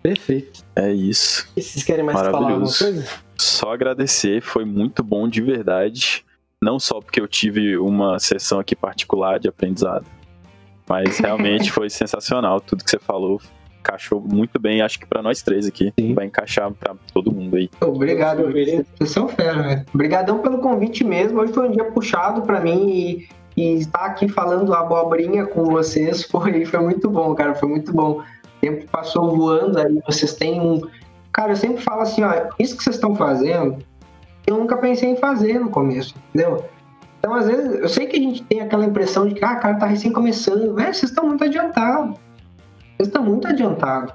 [0.03, 0.63] Perfeito.
[0.75, 1.49] É isso.
[1.57, 3.05] E vocês querem mais falar alguma coisa?
[3.39, 6.25] Só agradecer, foi muito bom de verdade.
[6.61, 10.05] Não só porque eu tive uma sessão aqui particular de aprendizado,
[10.87, 12.59] mas realmente foi sensacional.
[12.59, 13.41] Tudo que você falou
[13.79, 14.81] encaixou muito bem.
[14.81, 16.13] Acho que pra nós três aqui Sim.
[16.13, 17.69] vai encaixar pra todo mundo aí.
[17.81, 19.85] Obrigado, vocês são fera, velho.
[19.93, 21.39] Obrigadão pelo convite mesmo.
[21.39, 26.23] Hoje foi um dia puxado pra mim e, e estar aqui falando abobrinha com vocês
[26.23, 27.55] foi, foi muito bom, cara.
[27.55, 28.19] Foi muito bom.
[28.19, 29.97] O tempo passou voando aí.
[30.05, 30.81] Vocês têm um.
[31.31, 33.77] Cara, eu sempre falo assim, ó, isso que vocês estão fazendo,
[34.47, 36.65] eu nunca pensei em fazer no começo, entendeu?
[37.19, 39.75] Então, às vezes, eu sei que a gente tem aquela impressão de que, ah, cara,
[39.75, 40.73] tá recém começando.
[40.73, 42.17] Velho, vocês estão muito adiantados.
[42.95, 44.13] Vocês estão muito adiantados.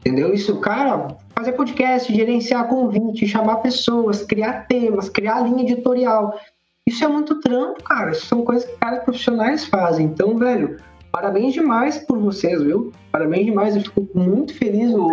[0.00, 0.32] Entendeu?
[0.32, 6.38] Isso, cara, fazer podcast, gerenciar convite, chamar pessoas, criar temas, criar linha editorial.
[6.86, 8.12] Isso é muito trampo, cara.
[8.12, 10.06] Isso são coisas que caras profissionais fazem.
[10.06, 10.78] Então, velho,
[11.18, 12.92] parabéns demais por vocês, viu?
[13.10, 13.74] Parabéns demais.
[13.74, 14.94] Eu fico muito feliz.
[14.94, 15.08] O,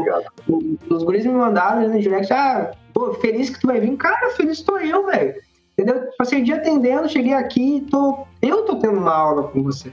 [0.48, 2.32] o, os guris me mandaram no direct.
[2.32, 3.98] Ah, pô, feliz que tu vai vir.
[3.98, 5.34] Cara, feliz tô eu, velho.
[5.74, 6.08] Entendeu?
[6.18, 8.20] Passei o dia atendendo, cheguei aqui e tô.
[8.40, 9.92] Eu tô tendo uma aula com você.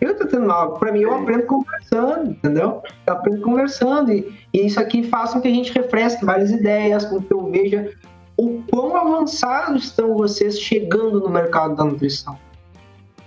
[0.00, 0.78] Eu tô tendo uma aula.
[0.78, 2.82] Pra mim, eu aprendo conversando, entendeu?
[3.06, 4.10] Eu aprendo conversando.
[4.10, 7.50] E, e isso aqui faz com que a gente refresque várias ideias, com que eu
[7.50, 7.92] veja
[8.36, 12.38] o quão avançados estão vocês chegando no mercado da nutrição.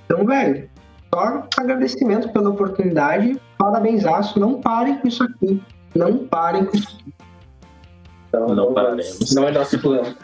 [0.06, 0.70] Então, velho,
[1.14, 4.04] só agradecimento pela oportunidade, parabéns,
[4.36, 5.62] não parem com isso aqui.
[5.94, 7.14] Não parem com isso aqui.
[8.30, 9.36] Então, não, não pararemos.
[9.36, 10.16] Não é nosso plano.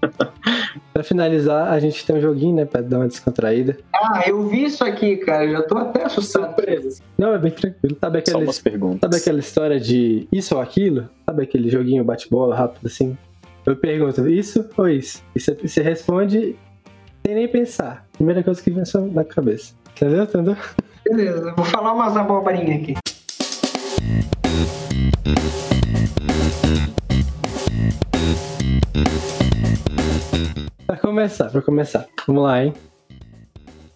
[0.92, 2.64] pra finalizar, a gente tem um joguinho, né?
[2.66, 3.78] Pra dar uma descontraída.
[3.94, 5.50] Ah, eu vi isso aqui, cara.
[5.50, 6.54] Já tô até assustado.
[6.54, 7.02] Surpresa.
[7.16, 7.96] Não, é bem tranquilo.
[7.98, 9.00] Sabe aquela, Só umas perguntas.
[9.00, 11.08] Sabe aquela história de isso ou aquilo?
[11.24, 13.16] Sabe aquele joguinho bate-bola rápido assim?
[13.64, 15.22] Eu pergunto, isso ou isso?
[15.34, 16.56] E você, você responde
[17.24, 18.06] sem nem pensar.
[18.12, 18.82] Primeira coisa que vem
[19.12, 19.74] na cabeça.
[19.96, 20.24] Entendeu?
[20.24, 20.56] Entendeu?
[21.04, 22.94] Beleza, vou falar umas abobrinhas aqui.
[30.86, 32.06] Pra começar, pra começar.
[32.26, 32.74] Vamos lá, hein?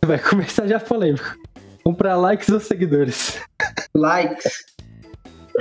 [0.04, 1.36] Vai começar já polêmico.
[1.82, 3.40] Comprar likes ou seguidores?
[3.94, 4.64] Likes.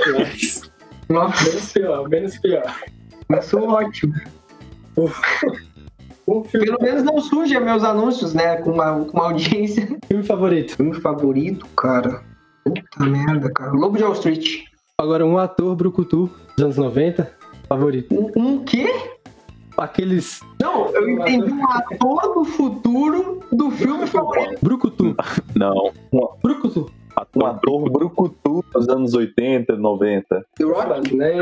[0.07, 0.71] Likes.
[1.09, 1.43] Nossa.
[1.43, 2.75] Menos pior, menos pior.
[3.27, 4.13] Começou ótimo.
[6.25, 8.57] Pelo menos não suja meus anúncios, né?
[8.57, 9.97] Com uma, com uma audiência.
[10.07, 10.75] Filme favorito?
[10.75, 12.23] Filme favorito, cara.
[12.63, 13.71] Puta merda, cara.
[13.71, 14.63] Lobo de Wall Street.
[14.97, 17.29] Agora, um ator brucutu dos anos 90,
[17.67, 18.13] favorito.
[18.13, 18.87] Um, um quê?
[19.77, 20.39] Aqueles.
[20.61, 24.59] Não, eu entendi um ator do futuro do filme favorito.
[24.61, 25.15] Brucutu.
[25.55, 25.91] Não.
[26.41, 26.89] Brucutu.
[27.35, 30.45] Um ator brucutu dos anos 80, 90.
[30.55, 31.15] The Rock?
[31.15, 31.33] Né?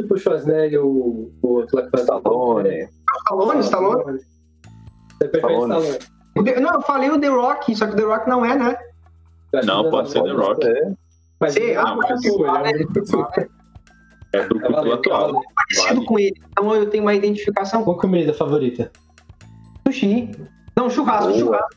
[0.00, 2.88] Tipo o Schwarzenegger, o, o Stallone.
[3.24, 4.18] Stallone, Stallone.
[5.18, 5.98] Você prefere Stallone?
[6.60, 8.76] Não, eu falei o The Rock, só que o The Rock não é, né?
[9.64, 10.66] Não, pode ser The Rock.
[10.66, 10.94] É.
[11.40, 12.24] Mas Sim, ah, mas
[14.32, 15.42] é pro culto atual.
[15.54, 16.06] parecido Vale.
[16.06, 17.84] com ele, então eu tenho uma identificação.
[17.84, 18.90] Qual comida favorita?
[19.86, 20.30] Sushi.
[20.74, 21.38] Não, churrasco, Boa.
[21.38, 21.68] churrasco.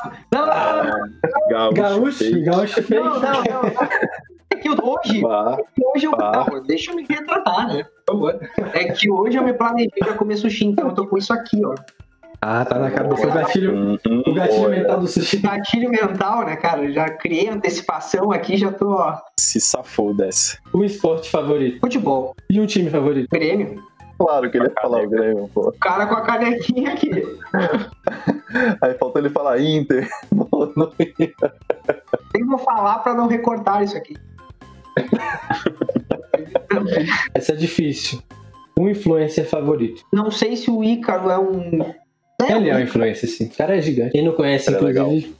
[0.00, 0.24] churrasco.
[0.32, 1.08] Não, não, não,
[1.48, 1.74] Gaúcho.
[1.74, 2.44] Gaúcho, feio.
[2.44, 3.04] gaúcho feio.
[3.04, 3.68] não, não, não, não.
[3.68, 4.33] É
[4.64, 6.12] que hoje, é que hoje eu.
[6.12, 7.84] Não, deixa eu me retratar, né?
[8.06, 8.40] Por favor.
[8.72, 11.64] É que hoje eu me planejei pra comer sushi, então eu tô com isso aqui,
[11.64, 11.74] ó.
[12.40, 13.74] Ah, tá na cabeça o gatilho.
[13.74, 14.22] Uhum.
[14.26, 14.80] O gatilho Olha.
[14.80, 15.38] mental do sushi.
[15.38, 16.84] Gatilho mental, né, cara?
[16.84, 19.18] Eu Já criei antecipação aqui, já tô, ó.
[19.38, 20.58] Se safou dessa.
[20.74, 21.80] Um esporte favorito.
[21.80, 23.28] Futebol, E um time favorito.
[23.30, 23.82] Grêmio.
[24.18, 25.68] Claro que ele ia falar o Grêmio, pô.
[25.68, 27.10] O cara com a canequinha aqui.
[28.80, 30.08] Aí faltou ele falar Inter.
[30.76, 31.34] Não ia.
[32.34, 34.14] Nem vou falar pra não recortar isso aqui.
[37.34, 38.20] Essa é difícil.
[38.78, 40.02] Um influencer favorito.
[40.12, 41.94] Não sei se o Ícaro é um.
[42.48, 43.46] Ele é um influencer, sim.
[43.46, 44.12] O cara é gigante.
[44.12, 45.36] Quem não conhece, Cara, é inclusive,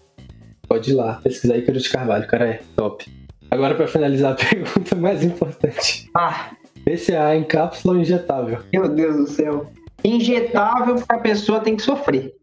[0.69, 2.25] pode ir lá pesquisar Ícaro de Carvalho.
[2.25, 3.05] O cara é top.
[3.51, 6.09] Agora, pra finalizar a pergunta mais importante.
[6.15, 6.51] Ah,
[6.85, 8.59] BCA em cápsula ou injetável?
[8.73, 9.71] meu Deus do céu.
[10.05, 12.35] Injetável porque a pessoa tem que sofrer.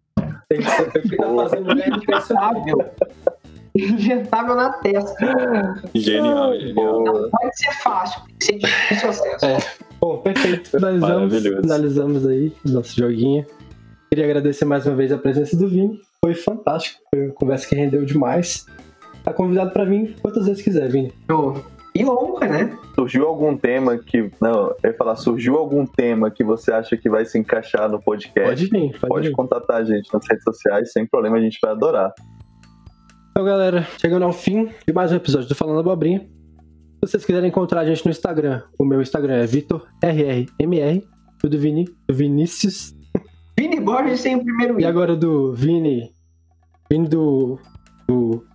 [0.50, 2.92] Tem que ser tem que tá fazendo Injetável.
[3.76, 5.15] Injetável na testa.
[5.95, 7.03] Genial, genial.
[7.03, 9.45] Não pode ser fácil, tem que ser difícil acesso.
[9.45, 9.57] É.
[9.99, 10.69] Bom, perfeito.
[10.69, 11.61] Finalizamos, Maravilhoso.
[11.61, 13.45] finalizamos aí o nosso joguinho.
[14.10, 16.02] Queria agradecer mais uma vez a presença do Vini.
[16.23, 16.99] Foi fantástico.
[17.14, 18.65] Foi uma conversa que rendeu demais.
[19.23, 21.14] Tá convidado pra vir quantas vezes quiser, Vini.
[21.93, 22.77] E honra, né?
[22.95, 24.31] Surgiu algum tema que.
[24.41, 28.02] Não, eu ia falar, surgiu algum tema que você acha que vai se encaixar no
[28.02, 28.49] podcast?
[28.49, 29.34] Pode vir, pode, Pode vir.
[29.35, 32.14] contatar a gente nas redes sociais, sem problema, a gente vai adorar.
[33.32, 36.20] Então, galera, chegando ao fim de mais um episódio do Falando Abobrinha.
[36.20, 41.08] Se vocês quiserem encontrar a gente no Instagram, o meu Instagram é VitorRRMR,
[41.44, 42.94] o do Vini, do Vinícius,
[43.58, 44.86] Vini Borges sem o primeiro e I.
[44.86, 46.12] agora do Vini,
[46.91, 47.58] Vini do,
[48.08, 48.45] do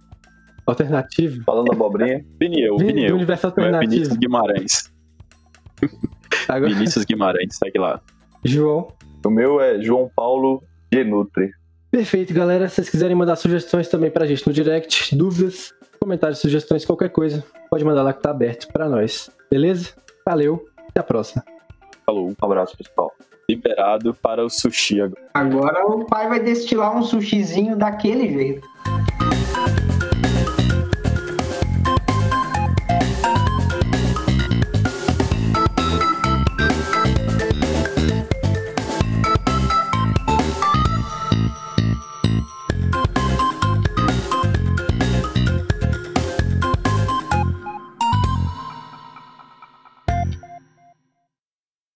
[0.67, 3.17] Alternativo, Falando abobrinha, Vini eu, Vini Vini do eu.
[3.17, 4.21] Universo Não é Vinícius Alternativo.
[4.21, 4.93] Guimarães.
[6.49, 8.01] Agora, Vinícius Guimarães, segue lá.
[8.45, 8.93] João.
[9.25, 10.63] o meu é João Paulo
[10.93, 11.51] Genutri.
[11.91, 12.69] Perfeito, galera.
[12.69, 17.45] Se vocês quiserem mandar sugestões também pra gente no direct, dúvidas, comentários, sugestões, qualquer coisa,
[17.71, 19.31] pode mandar lá que tá aberto pra nós.
[19.51, 19.91] Beleza?
[20.25, 21.45] Valeu, até a próxima.
[22.05, 22.29] Falou.
[22.31, 23.13] Um abraço, pessoal.
[23.49, 25.23] Liberado para o sushi agora.
[25.35, 28.69] Agora o pai vai destilar um sushizinho daquele jeito.